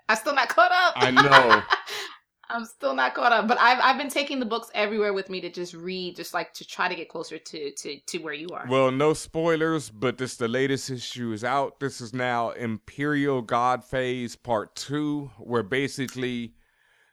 I'm 0.08 0.16
still 0.16 0.34
not 0.34 0.50
caught 0.50 0.70
up. 0.70 0.92
I 0.96 1.10
know. 1.10 1.62
I'm 2.50 2.64
still 2.66 2.94
not 2.94 3.14
caught 3.14 3.32
up, 3.32 3.48
but 3.48 3.58
I've 3.60 3.78
I've 3.80 3.96
been 3.96 4.10
taking 4.10 4.38
the 4.40 4.44
books 4.44 4.70
everywhere 4.74 5.12
with 5.12 5.30
me 5.30 5.40
to 5.40 5.48
just 5.48 5.72
read, 5.72 6.16
just 6.16 6.34
like 6.34 6.52
to 6.54 6.66
try 6.66 6.88
to 6.88 6.94
get 6.94 7.08
closer 7.08 7.38
to 7.38 7.70
to 7.70 8.00
to 8.00 8.18
where 8.18 8.34
you 8.34 8.48
are. 8.48 8.66
Well, 8.68 8.90
no 8.90 9.14
spoilers, 9.14 9.88
but 9.88 10.18
this 10.18 10.36
the 10.36 10.48
latest 10.48 10.90
issue 10.90 11.32
is 11.32 11.44
out. 11.44 11.80
This 11.80 12.00
is 12.00 12.12
now 12.12 12.50
Imperial 12.50 13.40
God 13.40 13.84
Phase 13.84 14.34
Part 14.36 14.74
Two, 14.74 15.30
where 15.38 15.62
basically 15.62 16.54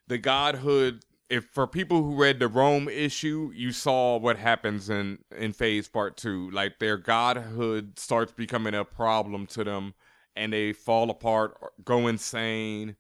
the 0.08 0.18
godhood. 0.18 1.04
If 1.30 1.46
for 1.54 1.68
people 1.68 2.04
who 2.04 2.16
read 2.16 2.40
the 2.40 2.48
Rome 2.48 2.88
issue, 2.88 3.52
you 3.54 3.74
saw 3.74 4.18
what 4.18 4.38
happens 4.38 4.90
in 4.90 5.20
in 5.38 5.54
Phase 5.54 5.88
Part 5.88 6.18
Two. 6.18 6.50
Like 6.52 6.80
their 6.80 6.98
godhood 6.98 8.00
starts 8.00 8.32
becoming 8.32 8.74
a 8.74 8.86
problem 8.86 9.46
to 9.48 9.64
them, 9.64 9.94
and 10.38 10.54
they 10.54 10.74
fall 10.74 11.10
apart, 11.10 11.58
or 11.62 11.72
go 11.84 12.08
insane. 12.08 12.96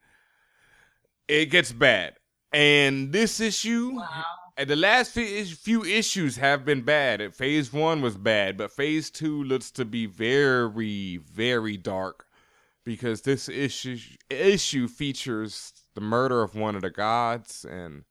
It 1.28 1.46
gets 1.48 1.72
bad. 1.72 2.16
And 2.54 3.12
this 3.12 3.40
issue, 3.40 4.00
and 4.56 4.70
the 4.70 4.76
last 4.76 5.12
few 5.12 5.84
issues 5.84 6.38
have 6.38 6.64
been 6.66 6.82
bad. 6.82 7.34
Phase 7.36 7.72
one 7.74 8.02
was 8.02 8.16
bad, 8.18 8.58
but 8.58 8.72
phase 8.72 9.10
two 9.12 9.44
looks 9.44 9.70
to 9.72 9.86
be 9.86 10.06
very, 10.06 11.18
very 11.18 11.78
dark 11.78 12.26
because 12.86 13.22
this 13.24 13.50
issue 13.50 13.98
issue 14.30 14.88
features 14.88 15.74
the 15.94 16.02
murder 16.02 16.42
of 16.42 16.56
one 16.56 16.76
of 16.76 16.82
the 16.82 16.90
gods, 16.90 17.66
and 17.70 18.06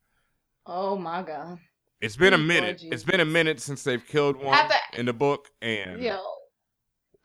Oh 0.66 0.98
my 0.98 1.22
god. 1.22 1.58
it's 2.02 2.16
been 2.16 2.34
a 2.34 2.38
minute. 2.38 2.82
It's 2.84 3.04
been 3.04 3.20
a 3.20 3.24
minute 3.24 3.60
since 3.60 3.82
they've 3.84 4.06
killed 4.06 4.36
one 4.36 4.68
in 4.92 5.06
the 5.06 5.14
book, 5.14 5.48
and 5.62 6.02
Yo. 6.02 6.20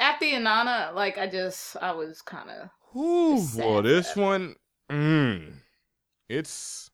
After 0.01 0.25
Inanna, 0.25 0.93
like 0.93 1.17
I 1.17 1.27
just 1.27 1.77
I 1.81 1.91
was 1.93 2.21
kind 2.21 2.49
of 2.49 2.69
Ooh, 2.97 3.41
well, 3.55 3.81
this 3.81 4.15
one, 4.17 4.55
mm, 4.91 5.53
it's 6.27 6.89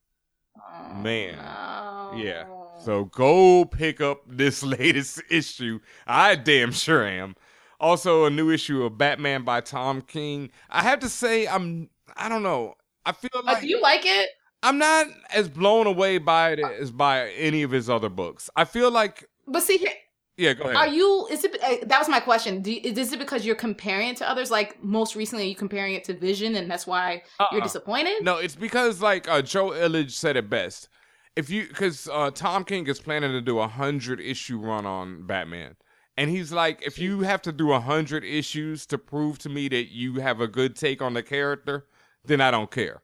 Oh, 0.59 0.93
man, 0.95 1.35
yeah. 2.19 2.45
So 2.83 3.05
go 3.05 3.63
pick 3.65 4.01
up 4.01 4.21
this 4.27 4.63
latest 4.77 5.21
issue. 5.29 5.79
I 6.05 6.35
damn 6.35 6.71
sure 6.71 7.05
am. 7.05 7.35
Also, 7.79 8.25
a 8.25 8.29
new 8.29 8.49
issue 8.49 8.83
of 8.83 8.97
Batman 8.97 9.43
by 9.43 9.61
Tom 9.61 10.01
King. 10.01 10.49
I 10.69 10.81
have 10.83 10.99
to 10.99 11.09
say, 11.09 11.47
I'm. 11.47 11.89
I 12.15 12.27
don't 12.27 12.43
know. 12.43 12.73
I 13.05 13.11
feel 13.11 13.29
Uh, 13.35 13.43
like 13.43 13.61
do 13.61 13.67
you 13.67 13.81
like 13.81 14.01
it? 14.05 14.29
I'm 14.63 14.79
not 14.79 15.07
as 15.33 15.47
blown 15.47 15.85
away 15.87 16.17
by 16.17 16.51
it 16.53 16.59
as 16.59 16.91
by 16.91 17.29
any 17.31 17.61
of 17.61 17.71
his 17.71 17.89
other 17.89 18.09
books. 18.09 18.49
I 18.55 18.65
feel 18.65 18.89
like, 18.89 19.25
But 19.47 19.61
see 19.61 19.77
here, 19.77 19.91
yeah, 20.37 20.53
go 20.53 20.63
ahead. 20.65 20.75
are 20.75 20.87
you? 20.87 21.27
Is 21.31 21.43
it? 21.43 21.57
Uh, 21.63 21.85
that 21.87 21.99
was 21.99 22.07
my 22.07 22.19
question. 22.19 22.61
Do 22.61 22.71
is 22.71 23.11
it 23.11 23.19
because 23.19 23.45
you're 23.45 23.55
comparing 23.55 24.09
it 24.09 24.17
to 24.17 24.29
others? 24.29 24.51
Like 24.51 24.81
most 24.83 25.15
recently, 25.15 25.45
are 25.45 25.47
you 25.49 25.55
comparing 25.55 25.93
it 25.95 26.03
to 26.05 26.13
Vision, 26.13 26.55
and 26.55 26.69
that's 26.69 26.85
why 26.87 27.23
you're 27.51 27.59
Uh-uh. 27.61 27.63
disappointed? 27.63 28.23
No, 28.23 28.37
it's 28.37 28.55
because 28.55 29.01
like 29.01 29.27
uh, 29.27 29.41
Joe 29.41 29.71
Illidge 29.71 30.11
said 30.11 30.35
it 30.37 30.49
best. 30.49 30.89
If 31.35 31.49
you, 31.49 31.67
because 31.67 32.07
uh, 32.11 32.31
Tom 32.31 32.63
King 32.63 32.87
is 32.87 32.99
planning 32.99 33.31
to 33.31 33.41
do 33.41 33.59
a 33.59 33.67
hundred 33.67 34.19
issue 34.19 34.59
run 34.59 34.85
on 34.85 35.25
Batman, 35.27 35.75
and 36.17 36.29
he's 36.29 36.51
like, 36.51 36.81
if 36.85 36.97
you 36.97 37.21
have 37.21 37.41
to 37.43 37.51
do 37.51 37.71
a 37.73 37.79
hundred 37.79 38.23
issues 38.23 38.85
to 38.87 38.97
prove 38.97 39.37
to 39.39 39.49
me 39.49 39.67
that 39.69 39.91
you 39.91 40.15
have 40.15 40.41
a 40.41 40.47
good 40.47 40.75
take 40.75 41.01
on 41.01 41.13
the 41.13 41.21
character, 41.23 41.85
then 42.25 42.41
I 42.41 42.51
don't 42.51 42.71
care. 42.71 43.01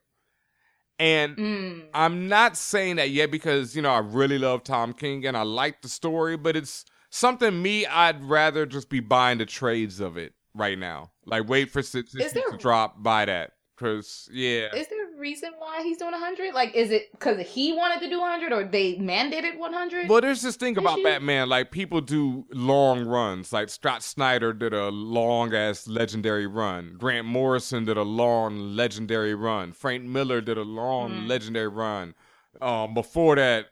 And 0.98 1.36
Mm. 1.36 1.84
I'm 1.92 2.28
not 2.28 2.56
saying 2.56 2.96
that 2.96 3.10
yet 3.10 3.30
because 3.30 3.74
you 3.74 3.82
know 3.82 3.90
I 3.90 3.98
really 3.98 4.38
love 4.38 4.62
Tom 4.64 4.92
King 4.92 5.26
and 5.26 5.36
I 5.36 5.42
like 5.42 5.82
the 5.82 5.88
story, 5.88 6.36
but 6.36 6.56
it's 6.56 6.84
something 7.14 7.62
me 7.62 7.86
I'd 7.86 8.24
rather 8.24 8.66
just 8.66 8.88
be 8.88 9.00
buying 9.00 9.38
the 9.38 9.46
trades 9.46 10.00
of 10.00 10.16
it 10.16 10.34
right 10.54 10.78
now. 10.78 11.12
Like 11.24 11.48
wait 11.48 11.70
for 11.70 11.82
six 11.82 12.12
there- 12.12 12.28
to 12.28 12.56
drop, 12.58 13.02
buy 13.02 13.24
that. 13.26 13.52
Cause 13.76 14.28
yeah, 14.32 14.72
Is 14.72 14.86
there 14.86 15.12
a 15.12 15.18
reason 15.18 15.50
why 15.58 15.82
he's 15.82 15.98
doing 15.98 16.12
100? 16.12 16.54
Like, 16.54 16.76
is 16.76 16.92
it 16.92 17.10
because 17.10 17.44
he 17.44 17.72
wanted 17.72 17.98
to 18.04 18.08
do 18.08 18.20
100 18.20 18.52
or 18.52 18.62
they 18.62 18.94
mandated 18.94 19.58
100? 19.58 20.08
Well, 20.08 20.20
there's 20.20 20.42
this 20.42 20.54
thing 20.54 20.78
about? 20.78 21.02
Batman. 21.02 21.48
Like 21.48 21.72
people 21.72 22.00
do 22.00 22.46
long 22.52 23.04
runs. 23.04 23.52
Like 23.52 23.68
Scott 23.68 24.04
Snyder 24.04 24.52
did 24.52 24.72
a 24.74 24.90
long 24.90 25.52
ass 25.54 25.88
legendary 25.88 26.46
run. 26.46 26.94
Grant 26.96 27.26
Morrison 27.26 27.84
did 27.84 27.96
a 27.96 28.02
long 28.04 28.76
legendary 28.76 29.34
run. 29.34 29.72
Frank 29.72 30.04
Miller 30.04 30.40
did 30.40 30.56
a 30.56 30.62
long 30.62 31.10
Mm. 31.10 31.28
legendary 31.28 31.68
run. 31.68 32.14
Um, 32.62 32.94
before 32.94 33.34
that, 33.34 33.70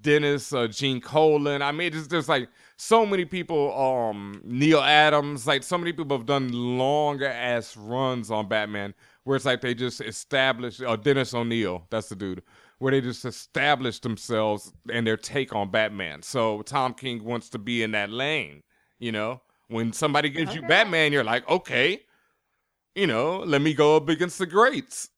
Dennis, 0.00 0.52
uh, 0.52 0.68
Gene 0.68 1.00
Colan. 1.00 1.62
I 1.62 1.72
mean, 1.72 1.92
there's, 1.92 2.08
there's 2.08 2.28
like 2.28 2.48
so 2.76 3.04
many 3.06 3.24
people. 3.24 3.76
Um, 3.78 4.40
Neal 4.44 4.80
Adams. 4.80 5.46
Like 5.46 5.62
so 5.62 5.78
many 5.78 5.92
people 5.92 6.16
have 6.16 6.26
done 6.26 6.52
longer 6.52 7.26
ass 7.26 7.76
runs 7.76 8.30
on 8.30 8.48
Batman, 8.48 8.94
where 9.24 9.36
it's 9.36 9.44
like 9.44 9.60
they 9.60 9.74
just 9.74 10.00
established. 10.00 10.82
Oh, 10.82 10.96
Dennis 10.96 11.34
O'Neil. 11.34 11.86
That's 11.90 12.08
the 12.08 12.16
dude 12.16 12.42
where 12.78 12.92
they 12.92 13.00
just 13.00 13.24
establish 13.24 13.98
themselves 14.00 14.72
and 14.90 15.06
their 15.06 15.16
take 15.16 15.54
on 15.54 15.70
Batman. 15.70 16.22
So 16.22 16.62
Tom 16.62 16.94
King 16.94 17.24
wants 17.24 17.48
to 17.50 17.58
be 17.58 17.82
in 17.82 17.90
that 17.92 18.10
lane, 18.10 18.62
you 18.98 19.12
know? 19.12 19.42
When 19.68 19.92
somebody 19.92 20.30
gives 20.30 20.54
you 20.54 20.62
Batman, 20.62 21.12
you're 21.12 21.24
like, 21.24 21.46
okay, 21.48 22.00
you 22.94 23.06
know, 23.06 23.40
let 23.40 23.60
me 23.60 23.74
go 23.74 23.96
up 23.96 24.08
against 24.08 24.38
the 24.38 24.46
greats. 24.46 25.10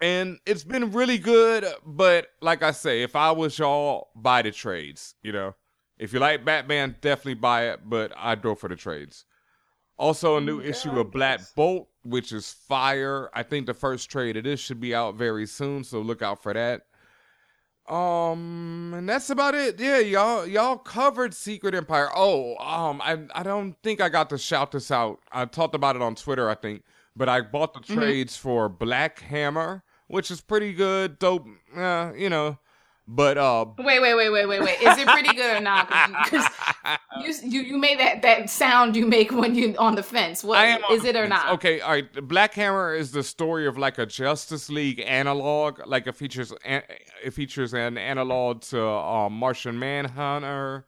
And 0.00 0.38
it's 0.44 0.64
been 0.64 0.92
really 0.92 1.18
good, 1.18 1.64
but 1.86 2.26
like 2.40 2.62
I 2.62 2.72
say, 2.72 3.02
if 3.02 3.16
I 3.16 3.30
was 3.30 3.58
y'all, 3.58 4.08
buy 4.14 4.42
the 4.42 4.50
trades, 4.50 5.14
you 5.22 5.32
know? 5.32 5.54
If 5.98 6.12
you 6.12 6.18
like 6.18 6.44
Batman, 6.44 6.96
definitely 7.00 7.34
buy 7.34 7.68
it, 7.68 7.80
but 7.84 8.12
I'd 8.16 8.42
go 8.42 8.54
for 8.54 8.68
the 8.68 8.76
trades. 8.76 9.24
Also, 9.96 10.36
a 10.36 10.40
new 10.40 10.60
issue 10.60 10.98
of 10.98 11.12
Black 11.12 11.40
Bolt, 11.54 11.88
which 12.02 12.32
is 12.32 12.52
fire. 12.52 13.30
I 13.32 13.44
think 13.44 13.66
the 13.66 13.74
first 13.74 14.10
trade 14.10 14.36
of 14.36 14.42
this 14.42 14.58
should 14.58 14.80
be 14.80 14.94
out 14.94 15.14
very 15.14 15.46
soon, 15.46 15.84
so 15.84 16.00
look 16.00 16.20
out 16.20 16.42
for 16.42 16.52
that. 16.52 16.82
Um, 17.88 18.92
and 18.96 19.08
that's 19.08 19.30
about 19.30 19.54
it. 19.54 19.78
Yeah, 19.78 19.98
y'all, 19.98 20.46
y'all 20.46 20.78
covered 20.78 21.32
Secret 21.32 21.74
Empire. 21.74 22.08
Oh, 22.14 22.56
um, 22.56 23.00
I, 23.02 23.18
I 23.34 23.42
don't 23.42 23.76
think 23.82 24.00
I 24.00 24.08
got 24.08 24.30
to 24.30 24.38
shout 24.38 24.72
this 24.72 24.90
out. 24.90 25.20
I 25.30 25.44
talked 25.44 25.74
about 25.74 25.94
it 25.94 26.02
on 26.02 26.14
Twitter, 26.14 26.50
I 26.50 26.54
think, 26.54 26.82
but 27.16 27.28
I 27.28 27.40
bought 27.40 27.74
the 27.74 27.80
Mhm. 27.80 27.94
trades 27.94 28.36
for 28.36 28.68
Black 28.68 29.20
Hammer, 29.20 29.82
which 30.08 30.30
is 30.30 30.40
pretty 30.40 30.72
good, 30.72 31.18
dope. 31.18 31.46
Uh, 31.76 32.12
you 32.16 32.28
know, 32.28 32.58
but 33.06 33.36
uh, 33.36 33.66
Wait, 33.78 34.00
wait, 34.00 34.14
wait, 34.14 34.30
wait, 34.30 34.46
wait, 34.46 34.60
wait. 34.62 34.80
Is 34.80 34.96
it 34.98 35.06
pretty 35.08 35.34
good 35.34 35.56
or 35.56 35.60
not? 35.60 35.88
Because 36.24 36.46
you, 37.20 37.34
you, 37.42 37.60
you 37.62 37.78
made 37.78 38.00
that, 38.00 38.22
that 38.22 38.48
sound 38.48 38.96
you 38.96 39.06
make 39.06 39.30
when 39.30 39.54
you 39.54 39.74
on 39.78 39.94
the 39.94 40.02
fence. 40.02 40.42
What 40.42 40.58
I 40.58 40.66
am 40.66 40.80
is 40.90 41.04
it 41.04 41.14
or 41.14 41.26
not? 41.28 41.52
Okay, 41.54 41.80
all 41.80 41.90
right. 41.92 42.28
Black 42.28 42.54
Hammer 42.54 42.94
is 42.94 43.12
the 43.12 43.22
story 43.22 43.66
of 43.66 43.76
like 43.76 43.98
a 43.98 44.06
Justice 44.06 44.70
League 44.70 45.00
analog. 45.06 45.80
Like 45.86 46.06
it 46.06 46.16
features 46.16 46.52
it 46.64 47.30
features 47.32 47.74
an 47.74 47.98
analog 47.98 48.62
to 48.62 48.82
um, 48.82 49.34
Martian 49.34 49.78
Manhunter. 49.78 50.86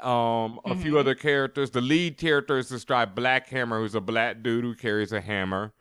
Um, 0.00 0.60
a 0.66 0.74
few 0.76 0.92
Mhm. 0.92 1.00
other 1.00 1.14
characters. 1.14 1.70
The 1.70 1.80
lead 1.80 2.18
character 2.18 2.58
is 2.58 2.68
this 2.68 2.84
guy 2.84 3.06
Black 3.06 3.48
Hammer, 3.48 3.80
who's 3.80 3.94
a 3.94 4.00
black 4.00 4.42
dude 4.42 4.62
who 4.64 4.74
carries 4.74 5.12
a 5.12 5.20
hammer. 5.22 5.72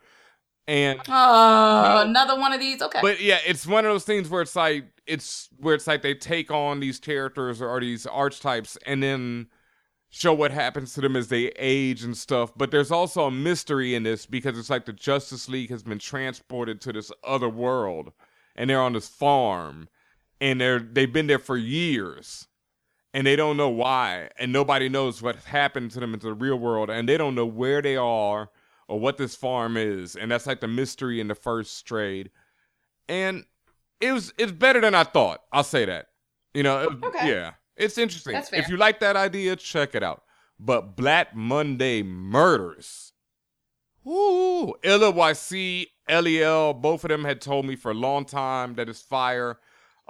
And 0.67 0.99
Oh, 1.07 2.01
another 2.01 2.39
one 2.39 2.53
of 2.53 2.59
these. 2.59 2.81
Okay. 2.81 2.99
but 3.01 3.19
yeah, 3.21 3.39
it's 3.45 3.67
one 3.67 3.85
of 3.85 3.91
those 3.91 4.05
things 4.05 4.29
where 4.29 4.41
it's 4.41 4.55
like 4.55 4.85
it's 5.05 5.49
where 5.59 5.75
it's 5.75 5.85
like 5.85 6.01
they 6.01 6.15
take 6.15 6.49
on 6.49 6.79
these 6.79 6.97
characters 6.97 7.61
or 7.61 7.79
these 7.79 8.07
archetypes 8.07 8.75
and 8.87 9.03
then 9.03 9.47
show 10.09 10.33
what 10.33 10.51
happens 10.51 10.93
to 10.93 11.01
them 11.01 11.15
as 11.15 11.27
they 11.27 11.47
age 11.59 12.01
and 12.03 12.17
stuff. 12.17 12.51
But 12.55 12.71
there's 12.71 12.91
also 12.91 13.25
a 13.25 13.31
mystery 13.31 13.93
in 13.95 14.03
this 14.03 14.25
because 14.25 14.57
it's 14.57 14.69
like 14.69 14.85
the 14.85 14.93
Justice 14.93 15.49
League 15.49 15.69
has 15.69 15.83
been 15.83 15.99
transported 15.99 16.79
to 16.81 16.93
this 16.93 17.11
other 17.23 17.49
world 17.49 18.13
and 18.55 18.69
they're 18.69 18.81
on 18.81 18.93
this 18.93 19.09
farm 19.09 19.89
and 20.41 20.59
they're 20.59 20.79
they've 20.79 21.11
been 21.13 21.27
there 21.27 21.37
for 21.37 21.57
years 21.57 22.47
and 23.15 23.25
they 23.25 23.37
don't 23.37 23.55
know 23.55 23.69
why. 23.69 24.29
And 24.37 24.51
nobody 24.51 24.89
knows 24.89 25.21
what 25.21 25.37
happened 25.37 25.91
to 25.91 26.01
them 26.01 26.13
into 26.13 26.27
the 26.27 26.33
real 26.33 26.57
world. 26.57 26.89
And 26.89 27.07
they 27.07 27.15
don't 27.15 27.33
know 27.33 27.45
where 27.45 27.81
they 27.81 27.95
are 27.95 28.49
or 28.89 28.99
what 28.99 29.15
this 29.17 29.35
farm 29.37 29.77
is. 29.77 30.17
And 30.17 30.29
that's 30.29 30.45
like 30.45 30.59
the 30.59 30.67
mystery 30.67 31.21
in 31.21 31.29
the 31.29 31.33
first 31.33 31.87
trade. 31.87 32.29
And 33.07 33.45
it 34.01 34.11
was 34.11 34.33
it's 34.37 34.51
better 34.51 34.81
than 34.81 34.93
i 34.93 35.05
thought. 35.05 35.39
I'll 35.53 35.63
say 35.63 35.85
that. 35.85 36.07
You 36.53 36.63
know 36.63 36.83
it- 36.83 37.03
Okay. 37.05 37.29
yeah. 37.29 37.51
It's 37.77 37.97
interesting. 37.97 38.33
That's 38.33 38.51
if 38.51 38.67
you 38.67 38.75
like 38.75 38.99
that 38.99 39.15
idea 39.15 39.55
check 39.55 39.95
it 39.95 40.03
out. 40.03 40.23
But 40.59 40.97
black 40.97 41.33
monday 41.33 42.03
murders. 42.03 43.13
Ooh, 44.05 44.75
Illa 44.83 45.11
YC, 45.13 45.87
LEL, 46.09 46.73
both 46.73 47.05
of 47.05 47.09
them 47.09 47.23
had 47.23 47.39
told 47.39 47.65
me 47.65 47.77
for 47.77 47.91
a 47.91 47.95
long 47.95 48.25
time 48.25 48.75
that 48.75 48.89
it's 48.89 49.01
fire. 49.01 49.57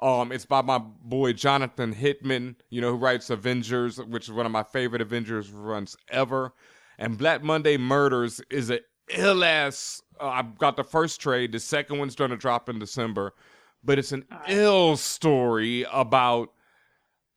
Um, 0.01 0.31
it's 0.31 0.45
by 0.45 0.61
my 0.61 0.77
boy 0.77 1.33
Jonathan 1.33 1.93
Hickman, 1.93 2.57
you 2.69 2.81
know, 2.81 2.91
who 2.91 2.97
writes 2.97 3.29
Avengers, 3.29 3.97
which 3.97 4.25
is 4.25 4.33
one 4.33 4.45
of 4.45 4.51
my 4.51 4.63
favorite 4.63 5.01
Avengers 5.01 5.49
runs 5.51 5.95
ever. 6.09 6.53
And 6.97 7.17
Black 7.17 7.43
Monday 7.43 7.77
Murders 7.77 8.41
is 8.49 8.69
a 8.69 8.81
ill 9.09 9.43
ass. 9.43 10.01
Uh, 10.19 10.27
I've 10.27 10.57
got 10.57 10.75
the 10.75 10.83
first 10.83 11.21
trade. 11.21 11.51
The 11.51 11.59
second 11.59 11.97
one's 11.99 12.15
going 12.15 12.31
to 12.31 12.37
drop 12.37 12.69
in 12.69 12.79
December, 12.79 13.33
but 13.83 13.99
it's 13.99 14.11
an 14.11 14.25
ill 14.47 14.97
story 14.97 15.85
about 15.91 16.49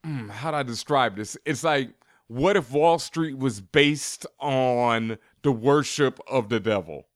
mm, 0.04 0.30
how 0.30 0.50
do 0.50 0.56
I 0.56 0.62
describe 0.62 1.16
this? 1.16 1.36
It's 1.44 1.64
like, 1.64 1.90
what 2.26 2.56
if 2.56 2.72
Wall 2.72 2.98
Street 2.98 3.38
was 3.38 3.60
based 3.60 4.26
on 4.40 5.18
the 5.42 5.52
worship 5.52 6.20
of 6.28 6.48
the 6.48 6.60
devil? 6.60 7.08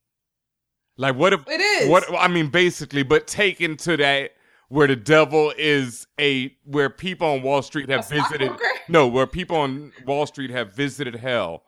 Like, 0.97 1.17
what 1.17 1.33
if 1.33 1.47
It 1.49 1.61
is. 1.61 1.89
What 1.89 2.05
I 2.17 2.29
mean, 2.29 2.49
basically, 2.49 3.03
but 3.03 3.27
taken 3.27 3.77
to 3.79 3.97
that 3.97 4.33
where 4.73 4.87
the 4.87 4.97
devil 4.97 5.53
is 5.59 6.07
a 6.19 6.57
where 6.65 6.89
people 6.89 7.29
on 7.29 7.43
Wall 7.43 7.61
Street 7.61 7.91
have 7.91 8.09
visited. 8.09 8.51
No, 8.89 9.07
where 9.07 9.27
people 9.27 9.59
on 9.59 9.93
Wall 10.07 10.25
Street 10.25 10.49
have 10.51 10.75
visited 10.75 11.17
hell, 11.17 11.63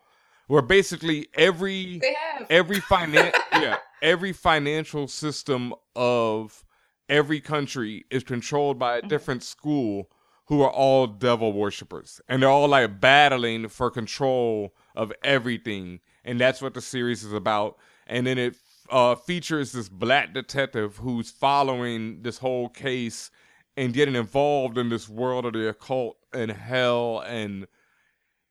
where 0.46 0.62
basically 0.62 1.28
every 1.34 2.00
every 2.48 2.80
finan 2.80 3.30
yeah 3.52 3.76
every 4.00 4.32
financial 4.32 5.06
system 5.06 5.74
of 5.94 6.64
every 7.10 7.42
country 7.42 8.06
is 8.10 8.24
controlled 8.24 8.78
by 8.78 8.94
a 8.96 8.98
Mm-hmm. 9.00 9.08
different 9.08 9.42
school 9.42 10.10
who 10.46 10.62
are 10.62 10.70
all 10.70 11.06
devil 11.06 11.52
worshippers 11.52 12.22
and 12.28 12.42
they're 12.42 12.48
all 12.48 12.68
like 12.68 13.00
battling 13.00 13.68
for 13.68 13.90
control 13.90 14.74
of 14.94 15.12
everything. 15.22 16.00
And 16.24 16.40
that's 16.40 16.62
what 16.62 16.72
the 16.72 16.80
series 16.80 17.22
is 17.22 17.32
about. 17.34 17.76
And 18.06 18.26
then 18.26 18.38
it 18.38 18.56
uh, 18.94 19.16
features 19.16 19.72
this 19.72 19.88
black 19.88 20.32
detective 20.32 20.98
who's 20.98 21.28
following 21.28 22.22
this 22.22 22.38
whole 22.38 22.68
case 22.68 23.28
and 23.76 23.92
getting 23.92 24.14
involved 24.14 24.78
in 24.78 24.88
this 24.88 25.08
world 25.08 25.44
of 25.44 25.52
the 25.52 25.68
occult 25.68 26.16
and 26.32 26.52
hell 26.52 27.18
and 27.26 27.66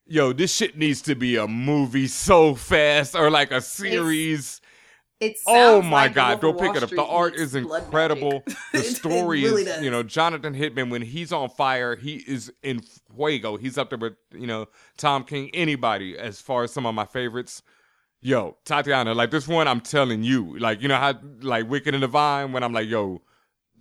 yo, 0.06 0.34
this 0.34 0.54
shit 0.54 0.78
needs 0.78 1.02
to 1.04 1.16
be 1.16 1.38
a 1.38 1.48
movie 1.48 2.08
so 2.08 2.56
fast 2.56 3.16
or 3.16 3.32
like 3.32 3.52
a 3.54 3.62
series. 3.62 4.60
It 5.22 5.38
oh 5.48 5.82
my 5.82 6.08
like 6.08 6.14
god, 6.14 6.42
go 6.42 6.52
pick 6.52 6.74
Wall 6.74 6.76
it 6.76 6.84
up. 6.84 6.90
The 6.90 7.06
art 7.06 7.36
is 7.36 7.56
incredible. 7.56 8.44
The 8.74 8.84
story 8.84 9.44
really 9.44 9.62
is, 9.62 9.68
does. 9.68 9.84
you 9.84 9.92
know, 9.92 10.04
Jonathan 10.04 10.54
Hickman 10.54 10.90
when 10.90 11.04
he's 11.04 11.32
on 11.32 11.48
fire, 11.48 11.96
he 11.96 12.16
is 12.16 12.52
in 12.64 12.82
fuego. 13.16 13.56
He's 13.56 13.78
up 13.78 13.92
there 13.92 14.00
with, 14.00 14.16
you 14.34 14.48
know, 14.48 14.68
Tom 14.98 15.24
King, 15.24 15.52
anybody 15.54 16.18
as 16.18 16.42
far 16.42 16.66
as 16.66 16.74
some 16.74 16.86
of 16.86 16.94
my 16.94 17.06
favorites. 17.06 17.62
Yo, 18.26 18.56
Tatiana, 18.64 19.14
like 19.14 19.32
this 19.32 19.48
one, 19.48 19.68
I'm 19.68 19.82
telling 19.82 20.24
you, 20.24 20.58
like 20.58 20.82
you 20.82 20.88
know 20.88 20.96
how 20.98 21.14
like 21.42 21.70
Wicked 21.70 21.94
and 21.94 22.02
Divine 22.02 22.54
when 22.54 22.64
I'm 22.64 22.72
like, 22.72 22.88
yo, 22.88 23.22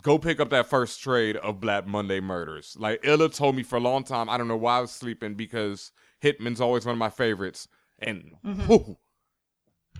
go 0.01 0.17
pick 0.19 0.39
up 0.41 0.49
that 0.49 0.67
first 0.69 1.01
trade 1.01 1.37
of 1.37 1.61
Black 1.61 1.87
Monday 1.87 2.19
Murders. 2.19 2.75
Like 2.77 2.99
Illa 3.05 3.29
told 3.29 3.55
me 3.55 3.63
for 3.63 3.77
a 3.77 3.79
long 3.79 4.03
time, 4.03 4.29
I 4.29 4.37
don't 4.37 4.49
know 4.49 4.57
why 4.57 4.77
I 4.79 4.81
was 4.81 4.91
sleeping 4.91 5.35
because 5.35 5.91
Hickman's 6.19 6.59
always 6.59 6.85
one 6.85 6.91
of 6.93 6.99
my 6.99 7.09
favorites, 7.09 7.69
and 7.99 8.35
Mhm. 8.45 8.67
whew, 8.67 8.97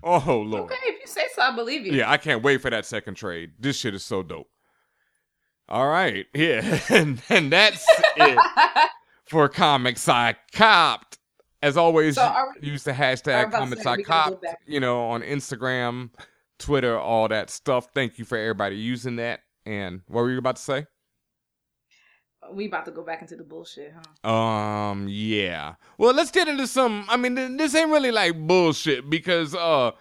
oh 0.03 0.41
lord, 0.45 0.71
Okay, 0.71 0.75
if 0.87 0.99
you 1.01 1.07
say 1.07 1.27
so, 1.33 1.41
I 1.41 1.55
believe 1.55 1.85
you. 1.85 1.93
yeah, 1.93 2.11
I 2.11 2.17
can't 2.17 2.43
wait 2.43 2.61
for 2.61 2.69
that 2.69 2.85
second 2.85 3.15
trade. 3.15 3.51
This 3.59 3.77
shit 3.77 3.93
is 3.95 4.03
so 4.03 4.23
dope. 4.23 4.49
All 5.69 5.87
right, 5.87 6.25
yeah, 6.33 6.81
and 6.89 7.21
and 7.29 7.49
that's 7.49 7.85
it 8.17 8.39
for 9.25 9.47
comics 9.47 10.09
I 10.09 10.35
copped. 10.51 11.17
As 11.63 11.77
always, 11.77 12.15
So 12.15 12.23
are 12.23 12.53
use 12.61 12.83
the 12.83 12.91
hashtag 12.91 13.45
was 13.45 13.53
about 13.53 13.69
to 13.69 13.83
comics 13.83 13.83
say, 13.83 13.89
I 13.89 14.29
go 14.29 14.39
You 14.67 14.81
know, 14.81 15.05
on 15.05 15.21
Instagram, 15.21 16.09
Twitter, 16.59 16.99
all 16.99 17.29
that 17.29 17.49
stuff. 17.49 17.87
Thank 17.95 18.19
you 18.19 18.25
for 18.25 18.37
everybody 18.37 18.75
using 18.75 19.15
that. 19.15 19.39
And 19.65 20.01
what 20.07 20.23
were 20.23 20.31
you 20.31 20.39
about 20.39 20.57
to 20.57 20.61
say? 20.61 20.85
We 22.51 22.65
about 22.65 22.83
to 22.85 22.91
go 22.91 23.01
back 23.01 23.21
into 23.21 23.37
the 23.37 23.45
bullshit, 23.45 23.93
huh? 24.23 24.29
Um, 24.29 25.07
yeah. 25.09 25.75
Well, 25.97 26.13
let's 26.13 26.31
get 26.31 26.49
into 26.49 26.67
some. 26.67 27.05
I 27.07 27.15
mean, 27.15 27.55
this 27.55 27.73
ain't 27.73 27.89
really 27.89 28.11
like 28.11 28.37
bullshit 28.45 29.09
because 29.09 29.55
uh, 29.55 29.91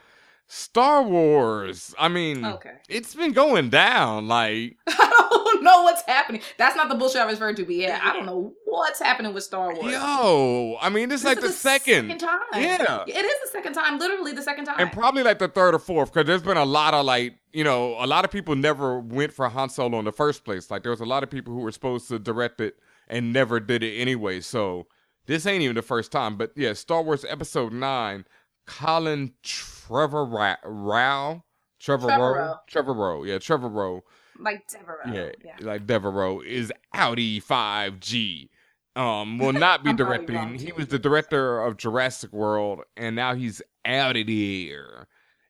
Star 0.54 1.02
Wars. 1.02 1.94
I 1.98 2.08
mean, 2.08 2.44
Okay. 2.44 2.74
it's 2.86 3.14
been 3.14 3.32
going 3.32 3.70
down. 3.70 4.28
Like, 4.28 4.76
I 4.86 5.28
don't 5.30 5.62
know 5.64 5.84
what's 5.84 6.02
happening. 6.02 6.42
That's 6.58 6.76
not 6.76 6.90
the 6.90 6.94
bullshit 6.94 7.22
I 7.22 7.24
was 7.24 7.36
referring 7.36 7.56
to, 7.56 7.64
but 7.64 7.74
yeah, 7.74 7.98
I 8.02 8.12
don't 8.12 8.26
know 8.26 8.52
what's 8.66 9.00
happening 9.00 9.32
with 9.32 9.44
Star 9.44 9.74
Wars. 9.74 9.90
yo, 9.90 10.76
I 10.78 10.90
mean, 10.90 11.10
it's 11.10 11.24
like 11.24 11.38
is 11.38 11.44
the, 11.44 11.52
second, 11.52 12.18
time. 12.18 12.38
Yeah. 12.52 13.02
It 13.06 13.24
is 13.24 13.40
the 13.44 13.48
second 13.50 13.72
time, 13.72 13.98
literally 13.98 14.32
the 14.32 14.42
second 14.42 14.66
time. 14.66 14.76
and 14.78 14.92
probably 14.92 15.22
like 15.22 15.38
the 15.38 15.48
third 15.48 15.74
or 15.74 15.78
fourth, 15.78 16.12
because 16.12 16.26
there's 16.26 16.42
been 16.42 16.58
a 16.58 16.66
lot 16.66 16.92
of 16.92 17.06
like, 17.06 17.34
you 17.54 17.64
know, 17.64 17.96
a 17.98 18.06
lot 18.06 18.26
of 18.26 18.30
people 18.30 18.54
never 18.54 19.00
went 19.00 19.32
for 19.32 19.48
Han 19.48 19.70
Solo 19.70 19.98
in 20.00 20.04
the 20.04 20.12
first 20.12 20.44
place. 20.44 20.70
Like, 20.70 20.82
there 20.82 20.90
was 20.92 21.00
a 21.00 21.06
lot 21.06 21.22
of 21.22 21.30
people 21.30 21.54
who 21.54 21.60
were 21.60 21.72
supposed 21.72 22.08
to 22.08 22.18
direct 22.18 22.60
it 22.60 22.76
and 23.08 23.32
never 23.32 23.58
did 23.58 23.82
it 23.82 23.96
anyway. 23.98 24.40
So 24.42 24.86
this 25.24 25.46
ain't 25.46 25.62
even 25.62 25.76
the 25.76 25.82
first 25.82 26.12
time. 26.12 26.36
But 26.36 26.52
yeah, 26.56 26.74
Star 26.74 27.00
Wars 27.02 27.24
Episode 27.26 27.72
Nine, 27.72 28.26
Colin 28.66 29.32
Trevor 29.42 30.24
Ra- 30.24 30.56
Rao, 30.64 31.44
Trevor 31.80 32.08
Rowe, 32.08 32.54
Trevor 32.68 32.92
Rowe, 32.94 33.24
yeah, 33.24 33.38
Trevor 33.38 33.68
Rowe, 33.68 34.02
like 34.38 34.66
Devereaux. 34.68 35.12
yeah, 35.12 35.30
yeah. 35.44 35.54
like 35.60 35.86
Devereaux 35.86 36.40
is 36.40 36.72
Audi 36.94 37.40
5G. 37.40 38.48
Um, 38.94 39.38
will 39.38 39.52
not 39.52 39.82
be 39.84 39.92
directing. 39.94 40.54
He 40.58 40.70
was 40.72 40.88
the 40.88 40.98
director 40.98 41.60
of 41.62 41.76
Jurassic 41.78 42.32
World, 42.32 42.82
and 42.96 43.16
now 43.16 43.34
he's 43.34 43.62
out 43.84 44.16
of 44.16 44.26
here. 44.28 45.08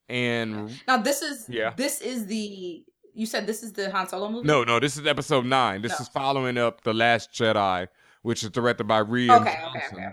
And 0.09 0.73
Now 0.87 0.99
this 0.99 1.23
is 1.23 1.49
Yeah. 1.49 1.73
this 1.77 2.01
is 2.01 2.27
the 2.27 2.85
you 3.15 3.27
said 3.27 3.47
this 3.47 3.63
is 3.63 3.73
the 3.73 3.91
Han 3.91 4.09
Solo 4.09 4.29
movie. 4.31 4.47
no, 4.47 4.65
no, 4.65 4.79
this 4.81 4.97
is 4.97 5.07
episode 5.07 5.45
nine. 5.45 5.83
This 5.83 5.93
No. 5.93 6.03
is 6.03 6.09
following 6.09 6.57
up 6.57 6.83
the 6.83 6.95
Last 6.95 7.33
Jedi, 7.33 7.89
which 8.23 8.43
is 8.43 8.51
directed 8.51 8.85
by 8.85 9.03
Rian 9.03 9.41
Okay, 9.41 9.51
okay, 9.51 9.79
okay, 9.87 9.97
okay. 9.97 10.13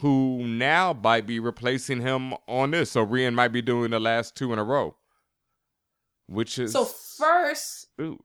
Who 0.00 0.44
now 0.46 0.92
might 0.92 1.26
be 1.26 1.40
replacing 1.40 2.00
him 2.02 2.34
on 2.46 2.70
this. 2.72 2.90
So 2.92 3.06
Rian 3.06 3.34
might 3.34 3.48
be 3.48 3.62
doing 3.62 3.90
the 3.90 4.00
last 4.00 4.34
two 4.36 4.52
in 4.52 4.58
a 4.58 4.64
row, 4.64 4.96
which 6.26 6.58
is 6.58 6.72
So 6.72 6.84
first, 6.84 7.88
ooh, 8.00 8.18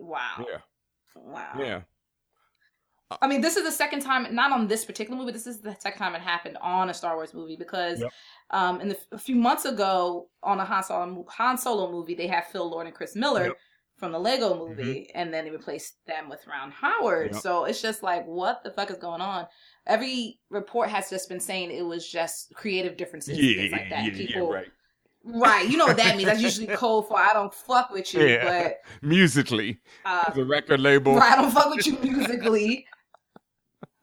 wow, 0.00 0.46
yeah, 0.48 0.58
wow. 1.16 1.52
yeah. 1.58 1.80
I 3.22 3.26
mean, 3.26 3.40
this 3.40 3.56
is 3.56 3.64
the 3.64 3.72
second 3.72 4.00
time, 4.00 4.34
not 4.34 4.52
on 4.52 4.68
this 4.68 4.84
particular 4.84 5.18
movie. 5.18 5.32
This 5.32 5.46
is 5.46 5.60
the 5.60 5.74
second 5.80 5.98
time 5.98 6.14
it 6.14 6.20
happened 6.20 6.58
on 6.60 6.90
a 6.90 6.94
Star 6.94 7.16
Wars 7.16 7.32
movie 7.32 7.56
because, 7.56 8.00
Yep. 8.00 8.12
um, 8.50 8.80
in 8.82 8.88
the, 8.88 8.98
a 9.12 9.18
few 9.18 9.34
months 9.34 9.64
ago 9.64 10.28
on 10.42 10.60
a 10.60 10.64
Han 10.66 10.82
Solo, 10.84 11.24
Han 11.30 11.56
Solo 11.56 11.90
movie, 11.90 12.14
they 12.14 12.26
had 12.26 12.44
Phil 12.44 12.68
Lord 12.70 12.86
and 12.86 12.94
Chris 12.94 13.16
Miller 13.16 13.46
Yep. 13.46 13.56
From 13.98 14.12
the 14.12 14.18
Lego 14.18 14.56
movie, 14.56 15.10
and 15.14 15.34
then 15.34 15.44
they 15.44 15.50
replaced 15.50 15.96
them 16.06 16.28
with 16.28 16.46
Ron 16.46 16.70
Howard. 16.70 17.32
Yep. 17.32 17.42
So 17.42 17.64
it's 17.64 17.82
just 17.82 18.02
like, 18.02 18.24
what 18.26 18.62
the 18.62 18.70
fuck 18.70 18.90
is 18.90 18.96
going 18.96 19.20
on? 19.20 19.46
Every 19.86 20.38
report 20.50 20.88
has 20.88 21.10
just 21.10 21.28
been 21.28 21.40
saying 21.40 21.70
it 21.72 21.82
was 21.84 22.08
just 22.08 22.54
creative 22.54 22.96
differences, 22.96 23.36
and 23.36 23.46
Yeah, 23.46 23.54
things 23.56 23.72
like 23.72 23.90
that. 23.90 24.04
yeah, 24.04 24.10
yeah, 24.12 24.26
People, 24.26 24.52
right. 24.52 24.68
right? 25.24 25.68
You 25.68 25.76
know 25.78 25.86
what 25.86 25.96
that 25.96 26.16
means? 26.16 26.28
That's 26.28 26.40
usually 26.48 26.68
code 26.68 27.08
for 27.08 27.18
I 27.18 27.32
don't 27.32 27.52
fuck 27.52 27.90
with 27.90 28.14
you, 28.14 28.24
Yeah. 28.24 28.70
Musically, 29.02 29.80
uh, 30.04 30.30
the 30.32 30.44
record 30.44 30.78
label. 30.80 31.16
Right, 31.16 31.32
I 31.32 31.42
don't 31.42 31.50
fuck 31.50 31.74
with 31.74 31.86
you 31.86 31.98
musically. 31.98 32.86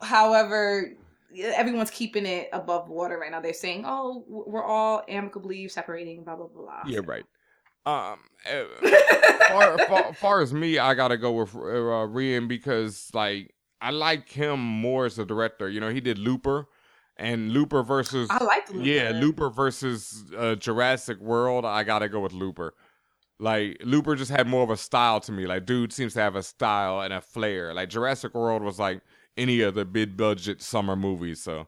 However, 0.02 0.94
everyone's 1.42 1.90
keeping 1.90 2.26
it 2.26 2.50
above 2.54 2.90
water 2.90 3.18
right 3.18 3.32
now. 3.32 3.40
They're 3.42 3.54
saying, 3.54 3.84
"Oh, 3.86 4.24
we're 4.28 4.64
all 4.64 5.04
amicably 5.08 5.68
separating." 5.68 6.24
Blah 6.24 6.36
blah 6.36 6.48
blah. 6.48 6.82
Yeah, 6.86 7.00
right. 7.06 7.24
Um, 7.86 8.20
uh, 8.50 8.64
far, 9.50 9.78
far, 9.88 10.14
far 10.14 10.42
as 10.42 10.54
me, 10.54 10.80
I 10.80 10.94
gotta 10.94 11.18
go 11.18 11.32
with 11.34 11.56
uh, 11.56 11.60
Rian 12.08 12.48
because 12.48 13.10
like 13.14 13.54
I 13.82 13.92
like 13.92 14.30
him 14.30 14.60
more 14.60 15.06
as 15.06 15.20
a 15.20 15.26
director. 15.26 15.70
You 15.70 15.80
know, 15.80 15.90
he 15.90 16.02
did 16.02 16.18
Looper, 16.18 16.68
and 17.18 17.52
Looper 17.52 17.84
versus 17.84 18.28
I 18.32 18.44
like 18.44 18.70
Looper. 18.72 18.86
yeah, 18.86 19.12
Looper 19.14 19.50
versus 19.50 20.24
uh, 20.36 20.56
Jurassic 20.56 21.20
World. 21.20 21.66
I 21.66 21.84
gotta 21.84 22.10
go 22.10 22.22
with 22.22 22.34
Looper. 22.34 22.74
Like 23.40 23.82
Looper 23.84 24.16
just 24.16 24.32
had 24.32 24.48
more 24.48 24.64
of 24.64 24.70
a 24.70 24.78
style 24.78 25.20
to 25.22 25.32
me. 25.32 25.46
Like 25.46 25.66
dude 25.66 25.94
seems 25.94 26.14
to 26.14 26.22
have 26.22 26.36
a 26.36 26.44
style 26.44 27.02
and 27.02 27.14
a 27.14 27.22
flair. 27.22 27.74
Like 27.74 27.90
Jurassic 27.90 28.34
World 28.34 28.64
was 28.64 28.80
like 28.80 29.02
any 29.38 29.62
of 29.62 29.76
the 29.76 29.86
big 29.86 30.18
budget 30.18 30.62
summer 30.62 30.96
movies. 30.96 31.42
So 31.44 31.68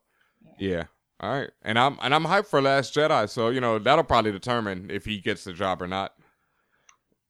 yeah. 0.57 0.86
All 1.20 1.32
right. 1.32 1.49
And 1.63 1.80
I'm 1.80 1.97
and 2.01 2.13
I'm 2.13 2.26
hyped 2.26 2.47
for 2.47 2.61
Last 2.61 2.93
Jedi, 2.95 3.30
so 3.30 3.49
you 3.49 3.59
know, 3.61 3.80
that'll 3.80 4.03
probably 4.03 4.32
determine 4.32 4.89
if 4.91 5.05
he 5.05 5.20
gets 5.20 5.43
the 5.43 5.53
job 5.53 5.82
or 5.82 5.88
not. 5.88 6.13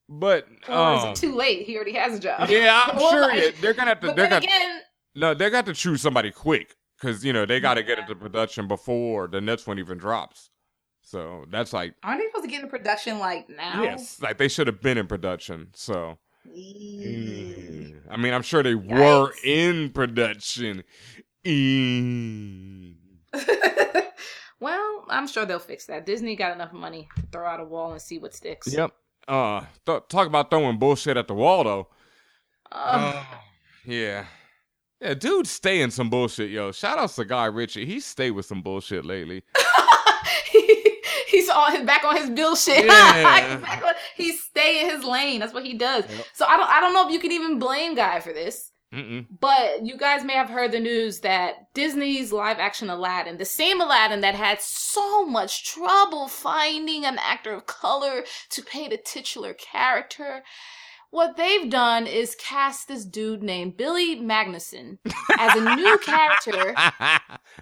But 0.10 0.48
um, 0.70 1.14
too 1.16 1.36
late? 1.36 1.66
He 1.66 1.76
already 1.76 1.94
has 1.94 2.18
a 2.18 2.20
job. 2.20 2.50
yeah, 2.50 2.84
I'm 2.86 2.96
Well, 2.98 3.12
sure 3.12 3.22
like- 3.28 3.60
they're 3.62 3.74
gonna 3.74 3.90
have 3.90 4.00
to 4.02 4.08
But 4.08 4.16
they're 4.16 4.30
gonna 4.30 4.46
again, 4.46 4.80
no, 5.16 5.34
they 5.34 5.50
got 5.50 5.66
to 5.66 5.74
choose 5.74 6.02
somebody 6.02 6.32
quick 6.32 6.76
because 7.00 7.24
you 7.26 7.34
know 7.34 7.46
they 7.46 7.60
got 7.60 7.74
to 7.76 7.84
get 7.84 8.00
into 8.00 8.16
production 8.16 8.68
before 8.68 9.28
the 9.28 9.42
next 9.42 9.68
one 9.68 9.80
even 9.80 9.98
drops. 9.98 10.50
So 11.02 11.46
that's 11.50 11.72
like 11.74 11.94
aren't 12.04 12.20
they 12.22 12.28
supposed 12.28 12.44
to 12.46 12.50
get 12.50 12.58
into 12.62 12.70
production 12.70 13.20
like 13.20 13.48
now? 13.50 13.84
yes, 13.84 14.22
like 14.22 14.38
they 14.38 14.48
should 14.50 14.68
have 14.68 14.82
been 14.82 14.98
in 14.98 15.08
production. 15.08 15.70
So 15.74 16.18
mm, 16.48 17.96
I 18.10 18.18
mean, 18.18 18.34
I'm 18.34 18.42
sure 18.44 18.64
they 18.64 18.76
were 18.76 19.32
in 19.46 19.90
production. 19.92 20.84
Mm. 21.46 22.96
well, 24.60 25.06
I'm 25.10 25.28
sure 25.28 25.46
they'll 25.46 25.60
fix 25.60 25.86
that. 25.88 26.06
Disney 26.06 26.36
got 26.36 26.54
enough 26.54 26.74
money 26.74 27.08
to 27.16 27.22
throw 27.32 27.46
out 27.48 27.60
a 27.60 27.64
wall 27.64 27.92
and 27.92 28.02
see 28.02 28.18
what 28.20 28.34
sticks. 28.36 28.72
Yep. 28.72 28.92
Uh, 29.28 29.62
th- 29.86 30.04
talk 30.10 30.28
about 30.28 30.50
throwing 30.50 30.78
bullshit 30.78 31.18
at 31.18 31.28
the 31.28 31.34
wall 31.34 31.64
though. 31.64 31.88
Um, 32.72 33.14
Yeah. 33.86 34.26
Yeah, 35.00 35.14
dude, 35.14 35.46
stay 35.46 35.82
in 35.82 35.92
some 35.92 36.10
bullshit, 36.10 36.50
yo. 36.50 36.72
Shout 36.72 36.98
out 36.98 37.12
to 37.12 37.24
Guy 37.26 37.46
Ritchie. 37.46 37.86
He 37.86 38.00
stayed 38.00 38.32
with 38.32 38.48
some 38.48 38.64
bullshit 38.64 39.06
lately. 39.06 39.44
he's 41.28 41.50
on 41.50 41.72
his 41.76 41.84
back 41.86 42.04
on 42.04 42.18
his 42.18 42.30
bill 42.32 42.56
shit. 42.56 42.86
Yeah. 42.86 43.52
he's, 43.54 43.62
back 43.62 43.84
on- 43.86 43.94
he's 44.16 44.44
stay 44.44 44.82
in 44.84 44.90
his 44.90 45.04
lane. 45.04 45.40
That's 45.40 45.54
what 45.54 45.64
he 45.66 45.76
does. 45.76 46.04
Yep. 46.10 46.26
So 46.34 46.46
I 46.46 46.58
don't 46.58 46.70
I 46.70 46.80
don't 46.82 46.94
know 46.94 47.06
if 47.08 47.14
you 47.14 47.20
can 47.20 47.32
even 47.32 47.60
blame 47.60 47.96
Guy 47.96 48.20
for 48.22 48.34
this. 48.34 48.72
Mm-mm. 48.94 49.26
But 49.40 49.86
you 49.86 49.98
guys 49.98 50.24
may 50.24 50.34
have 50.34 50.50
heard 50.50 50.72
the 50.72 50.80
news 50.80 51.20
that 51.20 51.74
Disney's 51.74 52.32
live 52.32 52.58
action 52.58 52.90
Aladdin, 52.90 53.38
the 53.38 53.46
same 53.46 53.82
Aladdin 53.82 54.22
that 54.22 54.36
had 54.36 54.62
so 54.62 55.26
much 55.26 55.66
trouble 55.66 56.28
finding 56.30 57.06
an 57.06 57.18
actor 57.20 57.52
of 57.54 57.66
color 57.66 58.24
to 58.50 58.64
play 58.64 58.88
the 58.88 58.98
titular 58.98 59.54
character, 59.54 60.44
what 61.10 61.38
they've 61.38 61.70
done 61.70 62.08
is 62.08 62.36
cast 62.36 62.88
this 62.88 63.06
dude 63.06 63.44
named 63.44 63.78
Billy 63.78 64.18
Magnussen 64.18 65.00
as 65.38 65.56
a 65.56 65.76
new 65.76 65.98
character. 66.00 66.76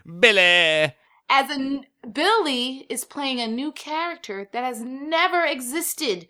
Billy. 0.20 0.94
As 1.30 1.50
a 1.50 1.82
Billy 2.12 2.86
is 2.90 3.04
playing 3.04 3.40
a 3.40 3.48
new 3.48 3.72
character 3.72 4.48
that 4.54 4.64
has 4.64 4.82
never 4.82 5.44
existed 5.44 6.28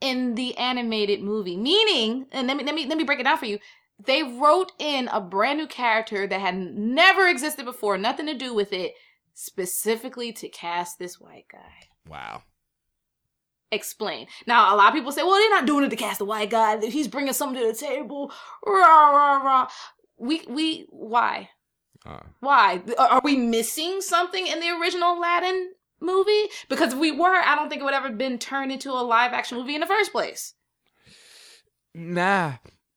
in 0.00 0.34
the 0.34 0.56
animated 0.56 1.22
movie. 1.22 1.56
Meaning, 1.56 2.26
and 2.32 2.46
let 2.46 2.56
me 2.56 2.64
let 2.64 2.74
me 2.74 2.86
let 2.86 2.98
me 2.98 3.04
break 3.04 3.20
it 3.20 3.24
down 3.24 3.38
for 3.38 3.46
you. 3.46 3.58
They 3.98 4.22
wrote 4.22 4.72
in 4.78 5.08
a 5.08 5.20
brand 5.20 5.58
new 5.58 5.66
character 5.66 6.26
that 6.26 6.40
had 6.40 6.56
never 6.56 7.28
existed 7.28 7.64
before, 7.64 7.96
nothing 7.96 8.26
to 8.26 8.34
do 8.34 8.52
with 8.54 8.72
it, 8.72 8.94
specifically 9.34 10.32
to 10.32 10.48
cast 10.48 10.98
this 10.98 11.20
white 11.20 11.46
guy. 11.50 11.88
Wow. 12.08 12.42
explain. 13.70 14.26
Now, 14.46 14.74
a 14.74 14.76
lot 14.76 14.88
of 14.88 14.94
people 14.94 15.10
say, 15.12 15.22
well, 15.22 15.34
they're 15.34 15.50
not 15.50 15.66
doing 15.66 15.84
it 15.84 15.90
to 15.90 15.96
cast 15.96 16.20
a 16.20 16.24
white 16.24 16.50
guy. 16.50 16.78
He's 16.86 17.08
bringing 17.08 17.32
something 17.32 17.60
to 17.60 17.72
the 17.72 17.78
table. 17.78 18.32
Rah, 18.66 19.10
rah, 19.10 19.36
rah. 19.42 19.68
We, 20.18 20.42
we, 20.48 20.86
why? 20.90 21.50
Uh, 22.06 22.20
Why? 22.40 22.82
Are 22.98 23.08
are 23.08 23.20
we 23.24 23.34
missing 23.36 24.00
something 24.02 24.46
in 24.46 24.60
the 24.60 24.68
original 24.78 25.16
Aladdin 25.18 25.72
movie? 26.00 26.50
Because 26.68 26.92
if 26.92 26.98
we 26.98 27.10
were, 27.10 27.34
I 27.34 27.54
don't 27.56 27.70
think 27.70 27.80
it 27.80 27.84
would 27.84 27.94
ever 27.94 28.10
been 28.10 28.38
turned 28.38 28.70
into 28.70 28.90
a 28.90 29.00
live 29.02 29.32
action 29.32 29.56
movie 29.56 29.74
in 29.74 29.80
the 29.80 29.86
first 29.86 30.12
place. 30.12 30.52
nah, 31.94 32.54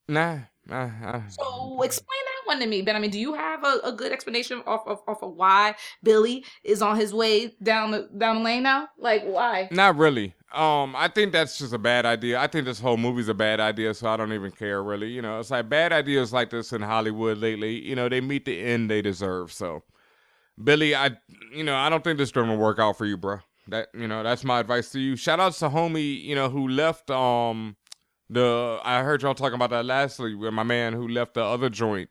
nah. 0.10 0.40
Nah. 0.70 1.22
So 1.30 1.82
explain 1.82 2.20
that 2.26 2.48
one 2.48 2.60
to 2.60 2.66
me, 2.66 2.82
Ben. 2.82 2.96
I 2.96 3.00
mean, 3.00 3.12
do 3.12 3.20
you 3.20 3.34
have 3.34 3.64
a, 3.64 3.80
a 3.84 3.92
good 3.92 4.12
explanation 4.12 4.62
off 4.66 4.88
of, 4.88 5.02
off 5.08 5.24
of 5.24 5.34
why 5.34 5.76
Billy 6.04 6.46
is 6.64 6.82
on 6.82 6.98
his 6.98 7.14
way 7.14 7.56
down 7.62 7.92
the 7.92 8.10
down 8.18 8.38
the 8.38 8.42
lane 8.44 8.64
now? 8.64 8.90
Like 8.98 9.24
why? 9.24 9.70
Not 9.72 9.98
really. 9.98 10.34
Um, 10.54 10.96
I 10.96 11.10
think 11.10 11.34
that's 11.34 11.58
just 11.58 11.74
a 11.74 11.78
bad 11.78 12.06
idea. 12.06 12.40
I 12.40 12.48
think 12.48 12.66
this 12.66 12.80
whole 12.80 12.96
movie's 12.96 13.28
a 13.28 13.34
bad 13.34 13.60
idea, 13.60 13.94
so 13.94 14.10
I 14.10 14.16
don't 14.16 14.32
even 14.32 14.52
care 14.52 14.82
really. 14.82 15.10
You 15.10 15.22
know, 15.22 15.40
it's 15.40 15.52
like 15.52 15.68
bad 15.68 15.92
ideas 15.92 16.32
like 16.32 16.50
this 16.50 16.72
in 16.72 16.82
Hollywood 16.82 17.38
lately. 17.38 17.80
You 17.86 17.96
know, 17.96 18.08
they 18.08 18.22
meet 18.22 18.46
the 18.46 18.60
end 18.60 18.90
they 18.90 19.02
deserve. 19.02 19.52
So, 19.52 19.84
Billy, 20.64 20.96
I, 20.96 21.18
you 21.54 21.66
know, 21.66 21.76
I 21.76 21.90
don't 21.90 22.04
think 22.04 22.18
this 22.18 22.32
drama 22.32 22.56
will 22.56 22.64
work 22.64 22.80
out 22.80 22.98
for 22.98 23.06
you, 23.06 23.18
bro. 23.18 23.40
That, 23.68 23.90
you 23.94 24.08
know, 24.08 24.24
that's 24.24 24.46
my 24.46 24.62
advice 24.62 24.90
to 24.92 25.00
you. 25.02 25.18
Shout 25.18 25.42
out 25.42 25.52
to 25.56 25.68
homie, 25.68 26.24
you 26.24 26.36
know, 26.36 26.50
who 26.50 26.70
left. 26.70 27.12
Um, 27.12 27.76
the 28.30 28.80
I 28.84 29.04
heard 29.04 29.22
y'all 29.22 29.34
talking 29.34 29.56
about 29.56 29.70
that 29.72 29.86
lastly 29.86 30.36
with 30.36 30.54
my 30.54 30.64
man 30.64 30.94
who 30.94 31.08
left 31.08 31.34
the 31.34 31.44
other 31.44 31.70
joint 31.70 32.10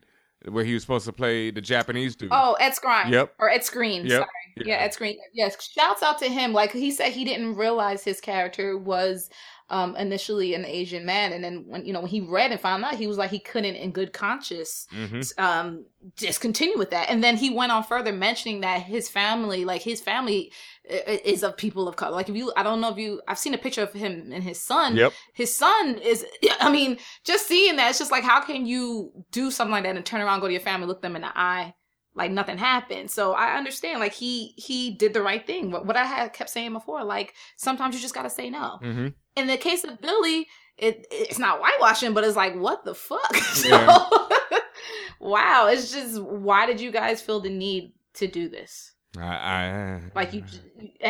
where 0.49 0.65
he 0.65 0.75
was 0.75 0.83
supposed 0.83 1.07
to 1.07 1.13
play 1.13 1.51
the 1.51 1.61
Japanese 1.61 2.15
dude. 2.15 2.29
Oh, 2.33 2.55
Ed 2.61 2.73
Skrein. 2.73 3.11
Yep. 3.11 3.35
Or 3.39 3.51
Ed 3.51 3.65
Screen. 3.65 4.07
Yep. 4.07 4.11
Sorry. 4.13 4.69
Yeah. 4.69 4.77
Ed 4.77 4.95
Screen. 4.95 5.19
Yes. 5.33 5.57
Shouts 5.61 6.03
out 6.03 6.19
to 6.19 6.29
him. 6.29 6.53
Like 6.53 6.73
he 6.73 6.91
said, 6.91 7.13
he 7.13 7.25
didn't 7.25 7.57
realize 7.57 8.05
his 8.05 8.21
character 8.21 8.77
was 8.79 9.31
um 9.69 9.97
initially 9.97 10.55
an 10.55 10.65
Asian 10.65 11.05
man, 11.05 11.33
and 11.33 11.43
then 11.43 11.65
when 11.67 11.85
you 11.85 11.93
know 11.93 12.01
when 12.01 12.11
he 12.11 12.21
read 12.21 12.53
and 12.53 12.61
found 12.61 12.85
out, 12.85 12.95
he 12.95 13.07
was 13.07 13.19
like 13.19 13.31
he 13.31 13.39
couldn't, 13.39 13.75
in 13.75 13.91
good 13.91 14.13
conscience, 14.13 14.87
Mhm. 14.93 15.39
um 15.39 15.85
discontinue 16.17 16.79
with 16.79 16.91
that. 16.91 17.11
And 17.11 17.23
then 17.23 17.37
he 17.37 17.51
went 17.51 17.73
on 17.73 17.83
further 17.83 18.13
mentioning 18.13 18.61
that 18.61 18.83
his 18.83 19.09
family, 19.09 19.65
like 19.65 19.83
his 19.83 20.01
family, 20.01 20.53
is 20.89 21.43
of 21.43 21.57
people 21.57 21.89
of 21.89 21.97
color. 21.97 22.15
Like 22.15 22.29
if 22.29 22.37
you, 22.37 22.53
I 22.57 22.63
don't 22.63 22.81
know 22.81 22.91
if 22.91 22.97
you, 22.99 23.21
I've 23.27 23.39
seen 23.41 23.55
a 23.55 23.59
picture 23.59 23.83
of 23.83 23.93
him 23.93 24.31
and 24.33 24.45
his 24.45 24.61
son. 24.61 24.95
Yep. 24.97 25.13
His 25.35 25.53
son 25.55 25.99
is. 25.99 26.25
I 26.61 26.71
mean, 26.71 26.99
just 27.25 27.47
seeing 27.49 27.77
that, 27.77 27.91
it's 27.91 27.99
just 27.99 28.13
like 28.13 28.23
how 28.23 28.41
can 28.41 28.67
you 28.67 29.11
do 29.33 29.51
something 29.51 29.73
like 29.73 29.83
that 29.83 29.97
and 29.97 30.07
turn 30.07 30.21
around, 30.21 30.41
go 30.41 30.47
to 30.47 30.53
your 30.53 30.61
family, 30.61 30.87
look 30.87 31.03
them 31.03 31.17
in 31.17 31.23
the 31.23 31.37
eye 31.39 31.75
like 32.15 32.31
nothing 32.31 32.57
happened. 32.57 33.11
So 33.11 33.33
I 33.33 33.57
understand 33.59 34.01
like 34.01 34.15
he 34.15 34.55
he 34.57 34.93
did 34.95 35.13
the 35.13 35.21
right 35.23 35.47
thing. 35.47 35.71
What, 35.71 35.85
what 35.85 35.97
I 35.97 36.05
had 36.05 36.33
kept 36.33 36.49
saying 36.49 36.73
before, 36.73 37.05
like 37.05 37.35
sometimes 37.59 37.95
you 37.95 38.01
just 38.01 38.15
gotta 38.15 38.31
say 38.31 38.49
no. 38.49 38.79
Mm-hmm. 38.83 39.09
In 39.37 39.47
the 39.47 39.57
case 39.57 39.85
of 39.85 40.01
Billy, 40.01 40.47
it 40.79 41.07
it's 41.11 41.39
not 41.39 41.61
whitewashing, 41.61 42.15
but 42.15 42.25
it's 42.25 42.37
like 42.37 42.55
what 42.55 42.85
the 42.85 42.95
fuck. 42.95 43.37
So, 43.37 43.69
Yeah. 43.69 44.09
wow, 45.21 45.69
it's 45.69 45.93
just 45.93 46.21
why 46.21 46.67
did 46.67 46.81
you 46.81 46.91
guys 46.91 47.23
feel 47.23 47.41
the 47.41 47.51
need 47.51 47.93
to 48.15 48.27
do 48.27 48.49
this? 48.49 48.93
I, 49.19 49.23
I, 49.23 50.01
Like 50.15 50.35
you 50.35 50.45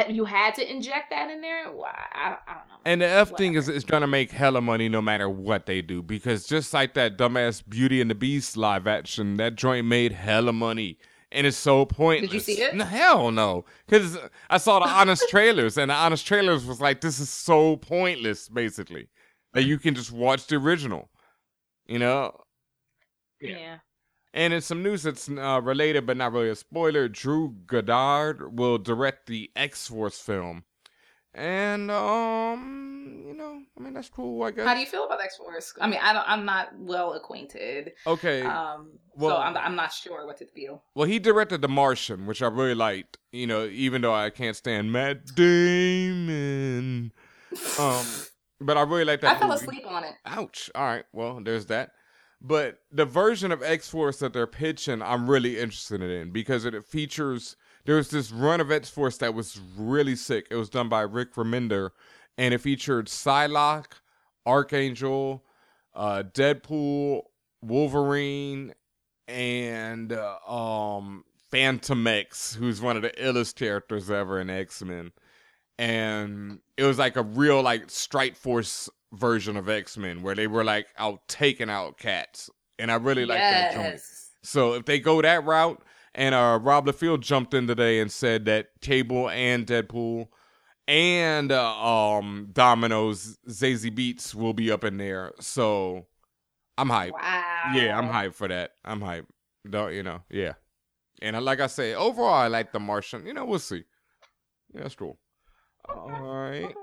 you 0.09 0.25
had 0.25 0.55
to 0.57 0.71
inject 0.71 1.11
that 1.11 1.31
in 1.31 1.41
there? 1.41 1.73
Why? 1.73 1.93
I, 2.13 2.37
I 2.47 2.55
don't 2.55 2.69
know. 2.69 2.75
And 2.85 3.01
the 3.01 3.07
F 3.07 3.37
thing 3.37 3.55
is, 3.55 3.69
it's 3.69 3.85
gonna 3.85 4.07
make 4.07 4.31
hella 4.31 4.61
money 4.61 4.89
no 4.89 5.03
matter 5.03 5.29
what 5.29 5.67
they 5.67 5.83
do 5.83 6.03
because 6.03 6.47
just 6.47 6.73
like 6.73 6.95
that 6.95 7.19
dumbass 7.19 7.63
Beauty 7.69 8.01
and 8.01 8.11
the 8.11 8.15
Beast 8.15 8.57
live 8.57 8.87
action, 8.87 9.37
that 9.39 9.57
joint 9.57 9.87
made 9.87 10.13
hella 10.13 10.53
money, 10.53 10.99
and 11.37 11.47
it's 11.47 11.57
so 11.57 11.85
pointless. 11.85 12.31
Did 12.31 12.35
you 12.35 12.41
see 12.41 12.63
it? 12.63 12.75
No, 12.75 12.85
hell 12.85 13.31
no, 13.31 13.67
because 13.87 14.19
I 14.49 14.59
saw 14.59 14.79
the 14.81 14.89
honest 14.89 15.25
trailers, 15.31 15.77
and 15.77 15.91
the 15.91 15.95
honest 15.95 16.27
trailers 16.27 16.65
was 16.65 16.81
like, 16.81 17.03
this 17.03 17.21
is 17.21 17.29
so 17.29 17.77
pointless, 17.77 18.49
basically, 18.49 19.09
that 19.53 19.65
you 19.65 19.79
can 19.79 19.95
just 19.95 20.11
watch 20.11 20.47
the 20.47 20.57
original, 20.57 21.11
you 21.87 21.99
know. 21.99 22.41
Yeah. 23.41 23.79
And 24.33 24.53
in 24.53 24.61
some 24.61 24.83
news 24.83 25.03
that's 25.03 25.29
uh, 25.29 25.61
related 25.63 26.07
but 26.07 26.17
not 26.17 26.33
really 26.33 26.49
a 26.49 26.55
spoiler, 26.55 27.09
Drew 27.09 27.55
Goddard 27.67 28.59
will 28.59 28.79
direct 28.79 29.27
the 29.27 29.51
X 29.55 29.89
Force 29.89 30.19
film. 30.19 30.65
And 31.37 31.91
um, 31.91 33.23
you 33.27 33.35
know, 33.35 33.61
I 33.79 33.83
mean 33.83 33.93
that's 33.93 34.09
cool, 34.09 34.43
I 34.43 34.53
guess. 34.53 34.67
How 34.67 34.73
do 34.73 34.81
you 34.81 34.87
feel 34.87 35.05
about 35.05 35.23
X 35.23 35.37
Force? 35.37 35.75
I 35.79 35.87
mean, 35.87 36.01
I 36.03 36.15
don't. 36.15 36.25
I'm 36.27 36.47
not 36.47 36.71
well 36.79 37.13
acquainted. 37.13 37.93
Okay. 38.07 38.41
Um. 38.41 38.93
well- 39.15 39.37
so 39.37 39.43
I'm. 39.43 39.55
I'm 39.55 39.77
not 39.77 39.93
sure 39.93 40.27
what 40.27 40.39
to 40.39 40.47
feel. 40.47 40.83
Well, 40.95 41.07
he 41.07 41.19
directed 41.19 41.61
The 41.61 41.69
Martian, 41.69 42.25
which 42.25 42.41
I 42.41 42.47
really 42.47 42.75
liked. 42.75 43.19
You 43.33 43.47
know, 43.47 43.67
even 43.67 44.01
though 44.01 44.15
I 44.15 44.31
can't 44.31 44.57
stand 44.57 44.91
Matt 44.93 45.27
Damon. 45.35 47.13
Um, 47.79 48.05
but 48.61 48.77
I 48.77 48.83
really 48.83 49.05
like 49.07 49.23
that. 49.23 49.37
I 49.37 49.39
fell 49.39 49.49
movie. 49.49 49.65
asleep 49.65 49.87
on 49.87 50.05
it. 50.05 50.13
Ouch. 50.27 50.71
All 50.75 50.85
right. 50.85 51.05
Well, 51.15 51.41
there's 51.43 51.67
that. 51.67 51.91
But 52.43 52.79
the 52.93 53.07
version 53.07 53.51
of 53.51 53.63
X 53.63 53.89
Force 53.89 54.19
that 54.19 54.35
they're 54.35 54.47
pitching, 54.47 55.01
I'm 55.01 55.29
really 55.31 55.59
interested 55.59 56.03
in 56.03 56.33
because 56.33 56.65
it 56.67 56.85
features. 56.85 57.57
There 57.87 57.97
was 57.97 58.11
this 58.11 58.33
run 58.33 58.61
of 58.61 58.71
X 58.71 58.91
Force 58.91 59.17
that 59.19 59.33
was 59.33 59.61
really 59.77 60.17
sick. 60.17 60.49
It 60.51 60.57
was 60.57 60.69
done 60.69 60.89
by 60.89 61.03
Rick 61.03 61.35
Remender, 61.35 61.91
and 62.37 62.53
it 62.53 62.59
featured 62.59 63.07
Psylocke, 63.07 63.93
Archangel, 64.45 65.45
uh, 65.95 66.25
Deadpool, 66.35 67.23
Wolverine, 67.63 68.75
and 69.29 70.13
uh, 70.13 70.37
um, 70.47 71.25
Fantomex, 71.53 72.57
who's 72.57 72.81
one 72.81 72.97
of 72.97 73.03
the 73.03 73.11
illest 73.11 73.55
characters 73.55 74.11
ever 74.11 74.41
in 74.41 74.51
X 74.51 74.83
Men. 74.83 75.13
And 75.79 76.61
it 76.77 76.85
was 76.85 76.99
like 76.99 77.17
a 77.17 77.23
real 77.23 77.63
like 77.63 77.89
Strike 77.89 78.37
Force 78.37 78.89
version 79.13 79.57
of 79.57 79.69
X 79.69 79.97
Men 79.97 80.23
where 80.23 80.35
they 80.35 80.49
were 80.49 80.65
like 80.65 80.89
out 80.99 81.21
taking 81.29 81.71
out 81.71 81.99
cats, 81.99 82.51
and 82.79 82.91
I 82.91 82.97
really 82.97 83.27
like 83.27 83.39
that 83.39 83.75
joint. 83.75 84.01
So 84.43 84.75
if 84.75 84.85
they 84.87 84.99
go 84.99 85.23
that 85.23 85.45
route, 85.45 85.83
and 86.17 86.35
uh, 86.35 86.59
Rob 86.61 86.87
Liefeld 86.87 87.21
jumped 87.21 87.55
in 87.55 87.69
today 87.69 88.01
and 88.01 88.11
said 88.11 88.47
that 88.47 88.71
Cable 88.81 89.29
and 89.31 89.67
Deadpool 89.67 90.29
and 90.89 91.53
uh, 91.53 91.85
um 91.85 92.49
Domino's 92.53 93.39
Zazie 93.49 93.95
Beetz 93.95 94.35
will 94.35 94.55
be 94.55 94.73
up 94.73 94.83
in 94.83 94.97
there. 94.97 95.33
So 95.41 96.07
I'm 96.79 96.89
hyped. 96.89 97.13
Wow. 97.13 97.73
Yeah, 97.75 97.97
I'm 97.97 98.09
hyped 98.09 98.35
for 98.35 98.49
that. 98.49 98.73
I'm 98.85 99.01
hyped. 99.01 99.27
Don't 99.69 99.93
you 99.93 100.03
know? 100.03 100.23
Yeah. 100.31 100.55
And 101.23 101.37
uh, 101.37 101.41
like 101.41 101.61
I 101.61 101.67
say, 101.67 101.95
overall, 101.95 102.35
I 102.35 102.49
like 102.49 102.73
The 102.73 102.81
Martian. 102.81 103.27
You 103.27 103.35
know, 103.35 103.45
we'll 103.45 103.59
see. 103.59 103.85
Yeah, 104.75 104.83
that's 104.83 104.95
cool. 104.95 105.19
All 105.89 106.11
right. 106.11 106.75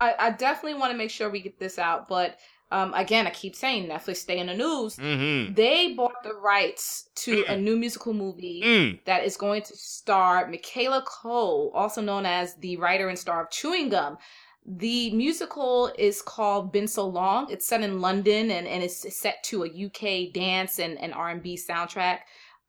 I, 0.00 0.14
I 0.18 0.30
definitely 0.30 0.78
want 0.78 0.92
to 0.92 0.98
make 0.98 1.10
sure 1.10 1.30
we 1.30 1.40
get 1.40 1.58
this 1.58 1.78
out, 1.78 2.08
but 2.08 2.38
um, 2.74 2.92
again, 2.94 3.26
I 3.26 3.30
keep 3.30 3.54
saying 3.54 3.88
Netflix 3.88 4.16
stay 4.16 4.38
in 4.38 4.46
the 4.48 4.54
news. 4.54 4.96
Mm-hmm. 4.96 5.54
They 5.54 5.94
bought 5.94 6.22
the 6.22 6.34
rights 6.34 7.08
to 7.16 7.44
a 7.48 7.56
new 7.56 7.76
musical 7.76 8.12
movie 8.12 8.62
Mm. 8.64 9.04
that 9.04 9.24
is 9.24 9.36
going 9.36 9.62
to 9.62 9.76
star 9.76 10.48
Michaela 10.48 11.02
Coel, 11.06 11.70
also 11.74 12.00
known 12.00 12.26
as 12.26 12.54
the 12.56 12.76
writer 12.76 13.08
and 13.08 13.18
star 13.18 13.42
of 13.44 13.50
Chewing 13.50 13.88
Gum. 13.90 14.18
The 14.66 15.10
musical 15.14 15.92
is 15.98 16.22
called 16.22 16.72
Been 16.72 16.88
So 16.88 17.06
Long. 17.06 17.50
It's 17.50 17.66
set 17.66 17.82
in 17.82 18.00
London 18.00 18.50
and, 18.50 18.66
and 18.66 18.82
it's 18.82 19.14
set 19.14 19.42
to 19.44 19.64
a 19.64 19.68
UK 19.68 20.32
dance 20.32 20.78
and, 20.78 20.98
and 20.98 21.12
R&B 21.12 21.56
soundtrack. 21.58 22.20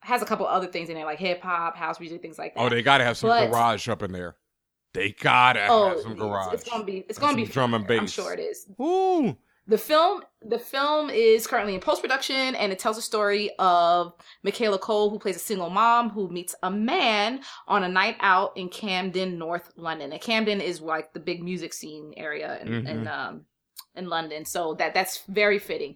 Has 0.02 0.22
a 0.22 0.26
couple 0.26 0.46
other 0.46 0.68
things 0.68 0.90
in 0.90 0.96
there 0.96 1.06
like 1.06 1.20
hip 1.20 1.42
hop, 1.42 1.76
house 1.78 2.00
music, 2.00 2.22
things 2.22 2.38
like 2.38 2.54
that. 2.54 2.62
Oh, 2.62 2.70
they 2.70 2.82
gotta 2.84 3.04
have 3.06 3.18
some 3.18 3.30
But- 3.30 3.50
garage 3.50 3.88
up 3.90 4.04
in 4.04 4.12
there. 4.12 4.36
They 4.94 5.12
gotta 5.12 5.68
Oh, 5.70 5.90
have 5.90 6.00
some 6.02 6.16
garage. 6.16 6.54
It's, 6.54 6.70
gonna 6.70 6.84
be 6.86 7.00
it's 7.10 7.18
And 7.18 7.28
gonna 7.28 7.36
be 7.38 7.46
drum 7.46 7.74
and 7.74 7.86
fire. 7.88 7.98
I'm 7.98 8.04
bass. 8.06 8.12
sure 8.14 8.34
it 8.34 8.40
is. 8.40 8.66
Ooh. 8.80 9.36
The 9.68 9.78
film 9.80 10.22
the 10.44 10.60
film 10.60 11.10
is 11.10 11.48
currently 11.48 11.74
in 11.74 11.82
post 11.82 12.02
production 12.02 12.54
and 12.56 12.72
it 12.72 12.78
tells 12.78 12.98
the 12.98 13.02
story 13.02 13.50
of 13.58 14.14
Michaela 14.44 14.78
Coel 14.78 15.10
who 15.10 15.18
plays 15.18 15.36
a 15.36 15.40
single 15.40 15.72
mom 15.72 16.12
who 16.12 16.30
meets 16.30 16.54
a 16.62 16.70
man 16.70 17.42
on 17.68 17.84
a 17.84 17.90
night 17.90 18.16
out 18.20 18.56
in 18.56 18.70
Camden, 18.70 19.40
North 19.40 19.72
London. 19.76 20.12
And 20.12 20.22
Camden 20.22 20.62
is 20.62 20.82
like 20.82 21.14
the 21.14 21.20
big 21.20 21.42
music 21.44 21.74
scene 21.74 22.14
area 22.16 22.60
in, 22.62 22.68
in 22.88 23.04
Mhm. 23.06 23.08
um 23.08 23.46
in 23.96 24.08
London. 24.08 24.46
So 24.46 24.76
that 24.76 24.94
that's 24.94 25.24
very 25.28 25.58
fitting. 25.58 25.96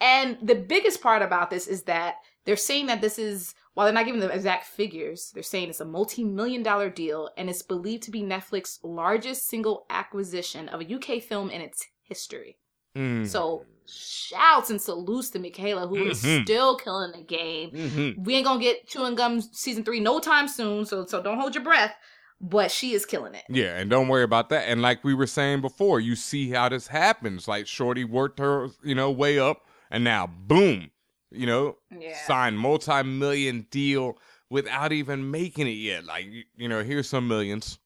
And 0.00 0.36
the 0.42 0.54
biggest 0.54 1.00
part 1.00 1.22
about 1.22 1.48
this 1.48 1.66
is 1.66 1.84
that 1.84 2.16
they're 2.44 2.56
saying 2.56 2.86
that 2.86 3.00
this 3.00 3.18
is 3.18 3.54
while 3.72 3.86
they're 3.86 3.94
not 3.94 4.04
giving 4.06 4.20
the 4.20 4.28
exact 4.30 4.66
figures, 4.66 5.30
they're 5.32 5.42
saying 5.42 5.70
it's 5.70 5.80
a 5.80 5.84
multi-million 5.86 6.62
dollar 6.62 6.90
deal 6.90 7.30
and 7.36 7.48
it's 7.48 7.62
believed 7.62 8.02
to 8.04 8.10
be 8.10 8.22
Netflix's 8.22 8.78
largest 8.82 9.46
single 9.48 9.86
acquisition 9.88 10.68
of 10.68 10.80
a 10.82 10.94
UK 10.94 11.22
film 11.22 11.50
in 11.50 11.60
its 11.62 11.86
history. 12.02 12.58
Mm. 12.96 13.26
So 13.28 13.64
shouts 13.88 14.70
and 14.70 14.80
salutes 14.80 15.30
to 15.30 15.38
Michaela, 15.38 15.86
who 15.86 15.96
is 16.06 16.22
Mhm. 16.24 16.42
still 16.44 16.76
killing 16.76 17.12
the 17.12 17.22
game. 17.22 17.70
Mhm. 17.70 18.24
We 18.24 18.34
ain't 18.34 18.46
gonna 18.46 18.60
get 18.60 18.88
chewing 18.88 19.14
gum 19.14 19.40
season 19.40 19.84
three 19.84 20.00
no 20.00 20.18
time 20.18 20.48
soon, 20.48 20.84
so 20.86 21.06
so 21.06 21.22
don't 21.22 21.38
hold 21.38 21.54
your 21.54 21.62
breath. 21.62 21.94
But 22.40 22.70
she 22.70 22.92
is 22.92 23.06
killing 23.06 23.34
it. 23.34 23.44
Yeah, 23.48 23.78
and 23.78 23.88
don't 23.88 24.08
worry 24.08 24.22
about 24.24 24.48
that. 24.50 24.68
And 24.68 24.82
like 24.82 25.02
we 25.04 25.14
were 25.14 25.26
saying 25.26 25.60
before, 25.62 26.00
you 26.00 26.16
see 26.16 26.50
how 26.50 26.68
this 26.68 26.88
happens. 26.88 27.46
Like 27.48 27.66
Shorty 27.66 28.04
worked 28.04 28.40
her, 28.40 28.68
you 28.82 28.94
know, 28.94 29.10
way 29.10 29.38
up, 29.38 29.66
and 29.90 30.02
now 30.04 30.26
boom, 30.26 30.90
you 31.30 31.46
know, 31.46 31.76
Yeah. 31.96 32.16
signed 32.26 32.58
multi-million 32.58 33.68
deal 33.70 34.18
without 34.50 34.92
even 34.92 35.30
making 35.30 35.66
it 35.66 35.78
yet. 35.78 36.04
Like 36.04 36.26
you, 36.26 36.42
you 36.56 36.68
know, 36.68 36.82
here's 36.82 37.08
some 37.08 37.26
millions. 37.28 37.78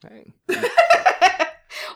Hey. 0.00 0.32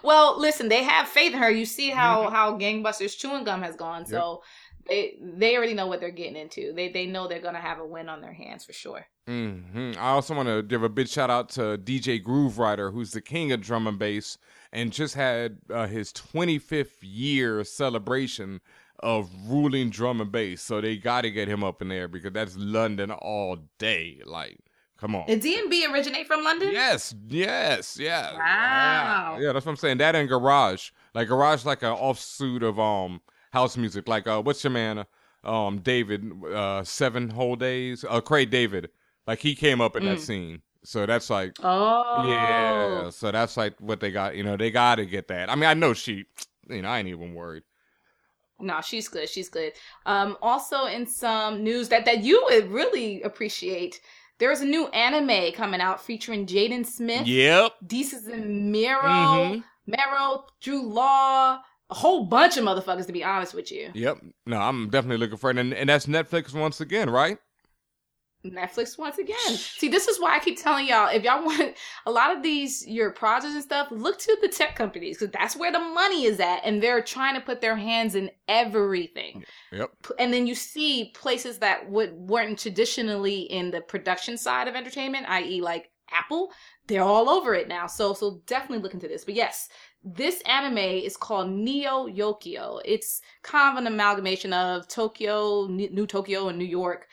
Well, 0.07 0.39
listen, 0.41 0.69
they 0.69 0.85
have 0.85 1.09
faith 1.09 1.33
in 1.33 1.39
her. 1.41 1.51
You 1.51 1.67
see 1.67 1.91
how 1.91 2.31
how 2.31 2.57
Gangbusters 2.57 3.17
chewing 3.19 3.45
gum 3.45 3.63
has 3.63 3.75
gone. 3.77 4.07
So 4.07 4.43
they 4.89 5.19
they 5.21 5.57
already 5.57 5.75
know 5.75 5.89
what 5.89 6.01
they're 6.01 6.11
getting 6.11 6.37
into. 6.37 6.73
They 6.73 6.89
they 6.91 7.07
know 7.07 7.27
they're 7.27 7.41
gonna 7.41 7.61
have 7.61 7.81
a 7.81 7.87
win 7.87 8.09
on 8.09 8.21
their 8.21 8.33
hands 8.33 8.65
for 8.65 8.73
sure. 8.73 9.07
hmm 9.27 9.93
I 9.99 10.11
also 10.11 10.35
want 10.35 10.49
to 10.49 10.63
give 10.63 10.85
a 10.85 10.89
big 10.89 11.09
shout 11.09 11.29
out 11.29 11.49
to 11.51 11.77
DJ 11.77 12.23
Grooverider, 12.23 12.93
who's 12.93 13.11
the 13.11 13.21
king 13.21 13.51
of 13.51 13.61
drum 13.61 13.89
and 13.89 13.99
bass, 13.99 14.39
and 14.73 14.93
just 14.93 15.15
had 15.15 15.59
uh, 15.71 15.89
his 15.89 16.13
25th 16.13 17.03
year 17.03 17.65
celebration 17.65 18.61
of 19.01 19.29
ruling 19.49 19.91
drum 19.91 20.21
and 20.21 20.31
bass. 20.31 20.63
So 20.63 20.81
they 20.81 20.97
got 20.97 21.23
to 21.23 21.31
get 21.31 21.49
him 21.49 21.65
up 21.65 21.83
in 21.83 21.89
there 21.89 22.09
because 22.09 22.33
that's 22.33 22.57
London 22.57 23.11
all 23.11 23.59
day. 23.79 24.21
Like, 24.25 24.59
come 24.99 25.15
on. 25.15 25.27
Did 25.27 25.43
DMB 25.43 25.93
originate 25.93 26.27
from 26.27 26.45
London? 26.45 26.71
Yes, 26.73 27.15
yes, 27.29 27.99
yeah. 27.99 28.33
Wow. 28.35 29.39
Yeah, 29.41 29.53
that's 29.53 29.67
what 29.67 29.73
I'm 29.73 29.77
saying. 29.77 29.99
That 29.99 30.15
and 30.17 30.29
garage, 30.29 30.91
like 31.15 31.29
garage, 31.29 31.65
like 31.65 31.83
an 31.83 31.95
offsuit 31.97 32.63
of 32.63 32.79
um 32.79 33.21
house 33.53 33.77
music. 33.77 34.09
Like 34.09 34.27
uh, 34.27 34.43
what's 34.43 34.63
your 34.65 34.71
man, 34.71 35.05
um 35.45 35.79
David, 35.81 36.31
uh, 36.45 36.83
seven 36.85 37.31
whole 37.31 37.57
days, 37.57 38.05
uh, 38.09 38.21
Craig 38.21 38.51
David. 38.51 38.91
Like 39.27 39.41
he 39.41 39.55
came 39.55 39.81
up 39.81 39.97
in 39.97 40.05
that 40.05 40.19
Mm. 40.19 40.21
scene, 40.21 40.63
so 40.85 41.05
that's 41.07 41.31
like, 41.31 41.57
Oh. 41.63 42.23
yeah. 42.25 43.11
So 43.11 43.33
that's 43.33 43.57
like 43.57 43.75
what 43.81 44.01
they 44.01 44.11
got. 44.13 44.37
You 44.37 44.45
know, 44.45 44.57
they 44.57 44.71
got 44.71 44.97
to 44.97 45.07
get 45.07 45.29
that. 45.29 45.51
I 45.51 45.55
mean, 45.55 45.65
I 45.65 45.75
know 45.75 45.93
she. 45.95 46.25
You 46.69 46.83
know, 46.83 46.89
I 46.89 46.99
ain't 46.99 47.07
even 47.07 47.33
worried. 47.33 47.63
No, 48.59 48.81
she's 48.81 49.07
good. 49.09 49.29
She's 49.29 49.49
good. 49.49 49.73
Um, 50.07 50.37
also 50.43 50.87
in 50.87 51.07
some 51.07 51.63
news 51.63 51.89
that 51.91 52.05
that 52.07 52.25
you 52.25 52.43
would 52.51 52.71
really 52.73 53.23
appreciate, 53.23 54.01
there's 54.39 54.61
a 54.61 54.65
new 54.67 54.87
anime 54.89 55.53
coming 55.53 55.81
out 55.81 56.01
featuring 56.03 56.47
Jaden 56.47 56.85
Smith. 56.87 57.27
Yep. 57.27 57.73
Desus 57.87 58.27
and 58.33 58.71
Mero, 58.73 59.03
Mhm. 59.03 59.65
Mero, 59.87 60.45
Drew 60.61 60.83
Law, 60.83 61.61
a 61.91 61.95
whole 61.95 62.25
bunch 62.27 62.57
of 62.57 62.65
motherfuckers. 62.65 63.07
To 63.07 63.13
be 63.13 63.23
honest 63.25 63.55
with 63.55 63.71
you, 63.71 63.91
Yep. 63.95 64.19
No, 64.47 64.59
I'm 64.59 64.91
definitely 64.91 65.19
looking 65.19 65.39
for 65.39 65.51
it, 65.51 65.59
and 65.59 65.73
and 65.73 65.89
that's 65.89 66.07
Netflix 66.07 66.53
once 66.53 66.81
again, 66.81 67.09
right? 67.11 67.39
Netflix 68.51 68.99
once 68.99 69.19
again. 69.19 69.37
See, 69.57 69.89
this 69.89 70.09
is 70.09 70.21
why 70.21 70.37
I 70.37 70.39
keep 70.39 70.61
telling 70.61 70.87
y'all 70.87 71.09
if 71.09 71.23
y'all 71.23 71.45
want 71.45 71.77
a 72.07 72.11
lot 72.11 72.37
of 72.37 72.43
these 72.43 72.87
your 72.87 73.11
projects 73.11 73.55
and 73.55 73.63
stuff, 73.63 73.89
look 73.91 74.19
to 74.19 74.37
the 74.41 74.49
tech 74.49 74.77
companies 74.77 75.19
because 75.19 75.33
that's 75.33 75.57
where 75.57 75.73
the 75.73 75.81
money 75.81 76.25
is 76.25 76.41
at, 76.41 76.61
and 76.65 76.83
they're 76.83 77.03
trying 77.03 77.35
to 77.35 77.41
put 77.41 77.61
their 77.61 77.77
hands 77.77 78.15
in 78.15 78.31
everything. 78.49 79.45
Yep. 79.73 79.91
And 80.19 80.33
then 80.33 80.47
you 80.47 80.55
see 80.55 81.13
places 81.15 81.59
that 81.59 81.91
would 81.91 82.13
weren't 82.15 82.59
traditionally 82.59 83.41
in 83.41 83.71
the 83.71 83.81
production 83.81 84.37
side 84.37 84.69
of 84.69 84.75
entertainment, 84.75 85.27
i.e., 85.29 85.61
like 85.61 85.91
Apple, 86.11 86.53
they're 86.87 87.03
all 87.03 87.29
over 87.29 87.55
it 87.55 87.69
now. 87.69 87.87
So, 87.87 88.15
so 88.15 88.43
definitely 88.47 88.83
look 88.83 88.95
into 88.95 89.09
this. 89.09 89.25
But 89.25 89.35
yes, 89.35 89.69
this 90.05 90.41
anime 90.43 90.79
is 90.79 91.17
called 91.17 91.51
Neo 91.51 92.07
Yokio. 92.07 92.81
It's 92.85 93.21
kind 93.43 93.77
of 93.77 93.81
an 93.81 93.93
amalgamation 93.93 94.53
of 94.53 94.87
Tokyo, 94.87 95.67
New 95.67 96.07
Tokyo, 96.07 96.49
and 96.49 96.59
New 96.59 96.65
York 96.65 97.09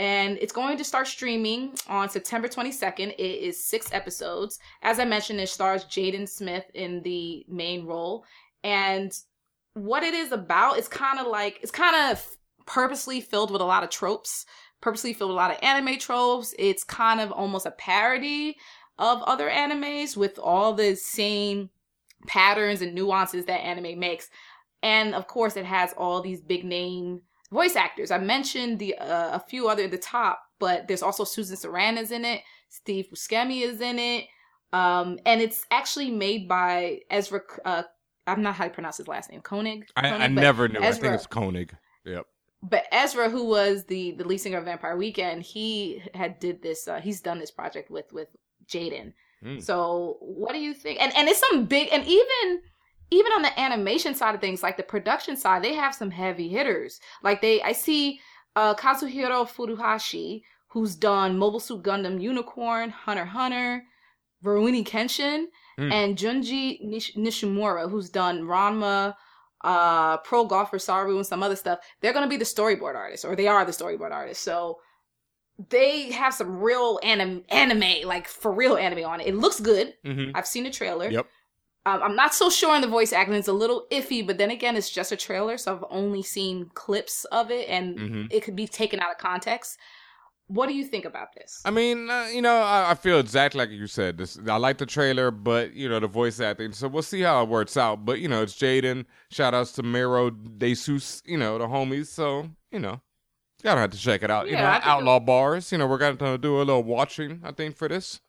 and 0.00 0.38
it's 0.40 0.52
going 0.52 0.78
to 0.78 0.84
start 0.84 1.06
streaming 1.06 1.74
on 1.86 2.08
September 2.08 2.48
22nd. 2.48 3.12
It 3.18 3.20
is 3.20 3.62
six 3.62 3.92
episodes. 3.92 4.58
As 4.80 4.98
I 4.98 5.04
mentioned, 5.04 5.40
it 5.40 5.50
stars 5.50 5.84
Jaden 5.84 6.26
Smith 6.26 6.64
in 6.72 7.02
the 7.02 7.44
main 7.50 7.84
role. 7.84 8.24
And 8.64 9.12
what 9.74 10.02
it 10.02 10.14
is 10.14 10.32
about 10.32 10.78
is 10.78 10.88
kind 10.88 11.20
of 11.20 11.26
like, 11.26 11.58
it's 11.60 11.70
kind 11.70 12.10
of 12.10 12.26
purposely 12.64 13.20
filled 13.20 13.50
with 13.50 13.60
a 13.60 13.66
lot 13.66 13.84
of 13.84 13.90
tropes, 13.90 14.46
purposely 14.80 15.12
filled 15.12 15.32
with 15.32 15.36
a 15.36 15.42
lot 15.42 15.50
of 15.50 15.58
anime 15.62 15.98
tropes. 15.98 16.54
It's 16.58 16.82
kind 16.82 17.20
of 17.20 17.30
almost 17.30 17.66
a 17.66 17.70
parody 17.72 18.56
of 18.98 19.22
other 19.24 19.50
animes 19.50 20.16
with 20.16 20.38
all 20.38 20.72
the 20.72 20.94
same 20.94 21.68
patterns 22.26 22.80
and 22.80 22.94
nuances 22.94 23.44
that 23.44 23.60
anime 23.60 23.98
makes. 23.98 24.30
And 24.82 25.14
of 25.14 25.26
course, 25.26 25.58
it 25.58 25.66
has 25.66 25.92
all 25.98 26.22
these 26.22 26.40
big 26.40 26.64
name 26.64 27.20
voice 27.52 27.76
actors. 27.76 28.10
I 28.10 28.18
mentioned 28.18 28.78
the 28.78 28.96
uh, 28.96 29.36
a 29.36 29.40
few 29.40 29.68
other 29.68 29.84
at 29.84 29.90
the 29.90 29.98
top, 29.98 30.42
but 30.58 30.88
there's 30.88 31.02
also 31.02 31.24
Susan 31.24 31.56
Sarandon's 31.56 32.10
in 32.10 32.24
it. 32.24 32.42
Steve 32.68 33.08
Buscemi 33.12 33.62
is 33.62 33.80
in 33.80 33.98
it, 33.98 34.26
um, 34.72 35.18
and 35.26 35.40
it's 35.40 35.66
actually 35.70 36.10
made 36.10 36.48
by 36.48 37.00
Ezra. 37.10 37.40
Uh, 37.64 37.82
I'm 38.26 38.42
not 38.42 38.54
how 38.54 38.64
you 38.64 38.70
pronounce 38.70 38.98
his 38.98 39.08
last 39.08 39.30
name. 39.30 39.40
Koenig. 39.40 39.86
I, 39.96 40.08
I 40.08 40.26
never 40.28 40.68
knew. 40.68 40.80
I 40.80 40.92
think 40.92 41.14
it's 41.14 41.26
Koenig. 41.26 41.74
Yep. 42.04 42.26
but 42.62 42.84
Ezra, 42.92 43.28
who 43.28 43.44
was 43.44 43.84
the 43.84 44.12
the 44.12 44.24
lead 44.24 44.38
singer 44.38 44.58
of 44.58 44.64
Vampire 44.64 44.96
Weekend, 44.96 45.42
he 45.42 46.02
had 46.14 46.38
did 46.38 46.62
this. 46.62 46.86
Uh, 46.86 47.00
he's 47.00 47.20
done 47.20 47.38
this 47.38 47.50
project 47.50 47.90
with 47.90 48.12
with 48.12 48.28
Jaden. 48.66 49.12
Mm. 49.44 49.62
So 49.62 50.18
what 50.20 50.52
do 50.52 50.58
you 50.58 50.74
think? 50.74 51.00
And 51.00 51.14
and 51.16 51.28
it's 51.28 51.40
some 51.40 51.64
big 51.64 51.88
and 51.92 52.04
even 52.06 52.62
even 53.10 53.32
on 53.32 53.42
the 53.42 53.58
animation 53.60 54.14
side 54.14 54.34
of 54.34 54.40
things, 54.40 54.62
like 54.62 54.76
the 54.76 54.82
production 54.82 55.36
side, 55.36 55.62
they 55.62 55.74
have 55.74 55.94
some 55.94 56.10
heavy 56.10 56.48
hitters. 56.48 57.00
Like 57.22 57.40
they, 57.40 57.60
I 57.62 57.72
see 57.72 58.20
uh, 58.56 58.74
Kazuhiro 58.74 59.48
Furuhashi, 59.48 60.42
who's 60.68 60.94
done 60.94 61.36
Mobile 61.38 61.60
Suit 61.60 61.82
Gundam 61.82 62.20
Unicorn, 62.20 62.90
Hunter 62.90 63.24
Hunter, 63.24 63.82
Rurouni 64.44 64.84
Kenshin, 64.86 65.46
Mm. 65.78 65.92
and 65.92 66.16
Junji 66.18 66.82
Nish- 66.82 67.14
Nishimura, 67.14 67.88
who's 67.90 68.10
done 68.10 68.42
Ranma, 68.42 69.14
uh, 69.64 70.18
Pro 70.18 70.44
Golfer 70.44 70.78
Saru, 70.78 71.16
and 71.16 71.26
some 71.26 71.42
other 71.42 71.56
stuff. 71.56 71.78
They're 72.00 72.12
gonna 72.12 72.26
be 72.28 72.36
the 72.36 72.44
storyboard 72.44 72.96
artists, 72.96 73.24
or 73.24 73.34
they 73.34 73.46
are 73.46 73.64
the 73.64 73.72
storyboard 73.72 74.10
artists. 74.12 74.44
So 74.44 74.78
they 75.70 76.10
have 76.10 76.34
some 76.34 76.58
real 76.60 76.98
anim- 77.02 77.44
anime, 77.48 78.06
like 78.06 78.28
for 78.28 78.52
real 78.52 78.76
anime 78.76 79.04
on 79.04 79.20
it. 79.20 79.28
It 79.28 79.36
looks 79.36 79.60
good. 79.60 79.94
Mhm. 80.04 80.32
I've 80.34 80.46
seen 80.46 80.64
the 80.64 80.70
trailer. 80.70 81.10
Yep. 81.10 81.26
Um, 81.86 82.02
I'm 82.02 82.16
not 82.16 82.34
so 82.34 82.50
sure 82.50 82.74
on 82.74 82.82
the 82.82 82.88
voice 82.88 83.12
acting. 83.12 83.34
It's 83.34 83.48
a 83.48 83.52
little 83.52 83.86
iffy, 83.90 84.26
but 84.26 84.36
then 84.38 84.50
again, 84.50 84.76
it's 84.76 84.90
just 84.90 85.12
a 85.12 85.16
trailer, 85.16 85.56
so 85.56 85.76
I've 85.76 85.84
only 85.90 86.22
seen 86.22 86.70
clips 86.74 87.24
of 87.26 87.50
it, 87.50 87.68
and 87.68 87.98
Mhm. 87.98 88.28
it 88.30 88.42
could 88.42 88.54
be 88.54 88.66
taken 88.66 89.00
out 89.00 89.10
of 89.10 89.18
context. 89.18 89.78
What 90.48 90.66
do 90.66 90.74
you 90.74 90.84
think 90.84 91.04
about 91.04 91.28
this? 91.34 91.62
I 91.64 91.70
mean, 91.70 92.10
uh, 92.10 92.26
you 92.32 92.42
know, 92.42 92.56
I, 92.60 92.90
I 92.90 92.94
feel 92.96 93.18
exactly 93.20 93.58
like 93.58 93.70
you 93.70 93.86
said. 93.86 94.18
This, 94.18 94.36
I 94.48 94.56
like 94.56 94.78
the 94.78 94.84
trailer, 94.86 95.30
but 95.30 95.72
you 95.74 95.88
know, 95.88 96.00
the 96.00 96.08
voice 96.08 96.40
acting. 96.40 96.72
So 96.72 96.88
we'll 96.88 97.02
see 97.02 97.20
how 97.20 97.42
it 97.44 97.48
works 97.48 97.76
out. 97.76 98.04
But 98.04 98.18
you 98.18 98.28
know, 98.28 98.42
it's 98.42 98.54
Jaden. 98.56 99.06
Shout 99.30 99.54
outs 99.54 99.72
to 99.72 99.82
Mero 99.84 100.30
Desus. 100.30 101.22
You 101.24 101.38
know, 101.38 101.56
the 101.56 101.66
homies. 101.68 102.08
So 102.08 102.50
you 102.72 102.80
know, 102.80 103.00
gotta 103.62 103.80
have 103.80 103.90
to 103.90 103.98
check 103.98 104.22
it 104.24 104.30
out. 104.30 104.48
you 104.48 104.54
Yeah, 104.54 104.62
know, 104.62 104.68
I 104.70 104.74
think 104.74 104.86
Outlaw 104.86 105.20
Bars. 105.20 105.70
You 105.70 105.78
know, 105.78 105.86
we're 105.86 105.98
gonna 105.98 106.36
do 106.36 106.56
a 106.56 106.64
little 106.64 106.82
watching. 106.82 107.40
I 107.44 107.52
think 107.52 107.76
for 107.76 107.86
this, 107.88 108.20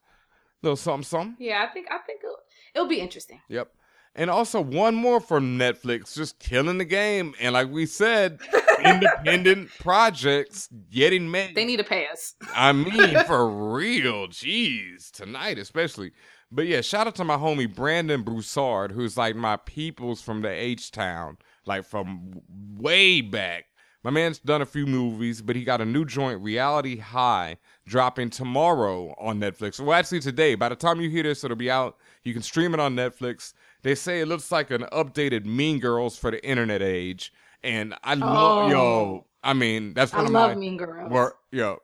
little 0.62 0.78
something, 0.78 1.04
something. 1.04 1.36
Yeah, 1.43 1.66
I 1.68 1.74
think 1.74 1.88
I 1.89 1.97
think 2.06 2.22
it'll, 2.24 2.38
it'll 2.74 2.88
be 2.88 2.99
interesting. 2.99 3.41
Yep. 3.49 3.72
And 4.13 4.30
also 4.30 4.59
one 4.59 4.95
more 4.95 5.22
from 5.22 5.57
Netflix, 5.57 6.15
just 6.15 6.38
killing 6.39 6.78
the 6.78 6.86
game. 6.86 7.34
And 7.39 7.53
like 7.53 7.69
we 7.72 7.86
said, 7.86 8.39
independent 8.84 9.69
projects 9.80 10.67
getting 10.89 11.32
made. 11.32 11.55
They 11.55 11.63
need 11.63 11.78
to 11.78 11.86
pay 11.86 12.07
us. 12.11 12.36
I 12.53 12.74
mean, 12.74 13.17
for 13.26 13.49
real. 13.49 14.28
Jeez. 14.28 15.11
Tonight, 15.11 15.57
especially. 15.57 16.11
But 16.51 16.67
yeah, 16.67 16.82
shout 16.82 17.07
out 17.07 17.15
to 17.15 17.24
my 17.24 17.38
homie 17.38 17.74
Brandon 17.74 18.24
Broussard, 18.24 18.91
who's 18.91 19.15
like 19.15 19.38
my 19.38 19.55
peoples 19.55 20.22
from 20.22 20.41
the 20.41 20.49
H 20.49 20.91
Town, 20.91 21.38
like 21.65 21.86
from 21.86 22.41
way 22.49 23.22
back. 23.22 23.65
My 24.03 24.09
man's 24.09 24.39
done 24.39 24.61
a 24.61 24.65
few 24.65 24.88
movies, 24.88 25.41
but 25.41 25.55
he 25.55 25.63
got 25.63 25.80
a 25.80 25.86
new 25.86 26.05
joint, 26.05 26.41
Reality 26.41 26.97
High, 26.97 27.57
dropping 27.86 28.32
tomorrow 28.32 29.13
on 29.19 29.39
Netflix. 29.39 29.80
Well, 29.80 29.97
actually 29.97 30.22
today. 30.22 30.55
By 30.55 30.69
the 30.69 30.76
time 30.76 30.99
you 30.99 31.09
hear 31.09 31.24
this, 31.24 31.43
it'll 31.43 31.55
be 31.55 31.69
out. 31.72 31.97
You 32.24 32.34
can 32.34 32.41
stream 32.41 32.74
it 32.74 32.80
on 32.80 32.95
Netflix. 32.95 33.53
They 33.84 33.95
say 33.95 34.22
it 34.22 34.28
looks 34.28 34.51
like 34.51 34.69
an 34.72 34.84
updated 34.91 35.45
Mean 35.45 35.80
Girls 35.80 36.17
for 36.17 36.30
the 36.32 36.43
internet 36.45 36.82
age. 36.82 37.34
And 37.63 37.93
I 38.03 38.13
love, 38.15 38.65
Oh. 38.65 38.69
yo, 38.69 39.26
I 39.43 39.53
mean, 39.53 39.93
that's 39.93 40.13
I 40.13 40.17
one 40.17 40.26
of 40.28 40.32
love 40.32 40.49
my. 40.51 40.55
Mean 40.55 40.78
Girls. 40.78 41.11
Wor- 41.11 41.36
yo, 41.51 41.80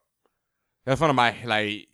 that's 0.85 1.01
one 1.01 1.09
of 1.09 1.15
my 1.15 1.35
like 1.45 1.87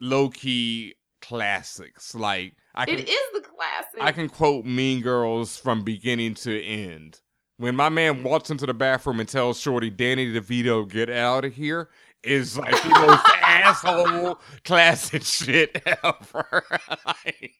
low 0.00 0.28
key 0.28 0.94
classics. 1.20 2.14
Like 2.14 2.54
I 2.74 2.84
can 2.86 2.98
It 2.98 3.08
is 3.08 3.18
the 3.32 3.40
classic. 3.40 4.00
I 4.00 4.12
can 4.12 4.28
quote 4.28 4.64
Mean 4.64 5.00
Girls 5.00 5.56
from 5.56 5.82
beginning 5.84 6.34
to 6.36 6.62
end. 6.62 7.20
When 7.56 7.76
my 7.76 7.90
man 7.90 8.22
walks 8.22 8.50
into 8.50 8.64
the 8.64 8.72
bathroom 8.74 9.20
and 9.20 9.28
tells 9.28 9.60
Shorty 9.60 9.90
Danny 9.90 10.32
DeVito 10.32 10.88
get 10.88 11.10
out 11.10 11.44
of 11.44 11.52
here 11.54 11.90
is 12.22 12.58
like 12.58 12.82
the 12.82 12.88
most 12.88 13.26
asshole 13.42 14.40
classic 14.64 15.22
shit 15.22 15.82
ever. 15.86 16.64
Like, 17.06 17.54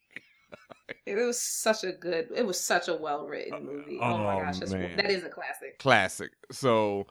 It 1.06 1.16
was 1.16 1.40
such 1.40 1.84
a 1.84 1.92
good. 1.92 2.28
It 2.34 2.46
was 2.46 2.60
such 2.60 2.88
a 2.88 2.94
well 2.94 3.26
written 3.26 3.64
movie. 3.64 3.98
Oh, 4.00 4.18
my 4.18 4.36
oh, 4.36 4.44
gosh, 4.44 4.58
that's, 4.58 4.72
man. 4.72 4.96
that 4.96 5.10
is 5.10 5.24
a 5.24 5.28
classic. 5.28 5.78
classic. 5.78 6.30
So 6.52 7.06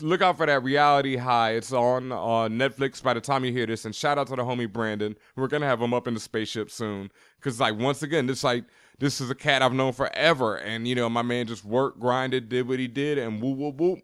look 0.00 0.22
out 0.22 0.36
for 0.36 0.46
that 0.46 0.62
reality 0.62 1.16
high. 1.16 1.52
It's 1.52 1.72
on 1.72 2.12
uh, 2.12 2.48
Netflix 2.48 3.02
by 3.02 3.14
the 3.14 3.20
time 3.20 3.44
you 3.44 3.52
hear 3.52 3.66
this. 3.66 3.84
And 3.84 3.94
shout 3.94 4.18
out 4.18 4.28
to 4.28 4.36
the 4.36 4.42
homie 4.42 4.72
Brandon. 4.72 5.16
We're 5.36 5.48
gonna 5.48 5.66
have 5.66 5.80
him 5.80 5.94
up 5.94 6.06
in 6.06 6.14
the 6.14 6.20
spaceship 6.20 6.70
soon. 6.70 7.10
Cause 7.40 7.58
like 7.58 7.78
once 7.78 8.02
again, 8.02 8.26
this 8.26 8.44
like 8.44 8.64
this 8.98 9.20
is 9.20 9.30
a 9.30 9.34
cat 9.34 9.62
I've 9.62 9.72
known 9.72 9.92
forever. 9.92 10.56
And 10.56 10.86
you 10.86 10.94
know, 10.94 11.08
my 11.08 11.22
man 11.22 11.46
just 11.46 11.64
worked, 11.64 11.98
grinded, 11.98 12.48
did 12.48 12.68
what 12.68 12.78
he 12.78 12.88
did, 12.88 13.18
and 13.18 13.42
whoop 13.42 13.58
whoop 13.58 13.76
whoop. 13.76 13.98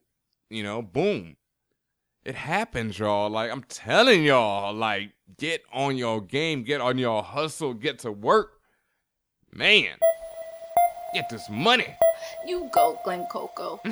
You 0.50 0.62
know, 0.62 0.82
boom. 0.82 1.36
It 2.28 2.34
happens, 2.34 2.98
y'all. 2.98 3.30
Like, 3.30 3.50
I'm 3.50 3.62
telling 3.70 4.22
y'all, 4.22 4.74
like, 4.74 5.12
get 5.38 5.62
on 5.72 5.96
your 5.96 6.20
game, 6.20 6.62
get 6.62 6.78
on 6.78 6.98
your 6.98 7.22
hustle, 7.22 7.72
get 7.72 8.00
to 8.00 8.12
work. 8.12 8.60
Man, 9.50 9.96
get 11.14 11.30
this 11.30 11.48
money. 11.48 11.96
You 12.46 12.68
go, 12.74 13.00
Glen 13.02 13.26
Coco. 13.32 13.80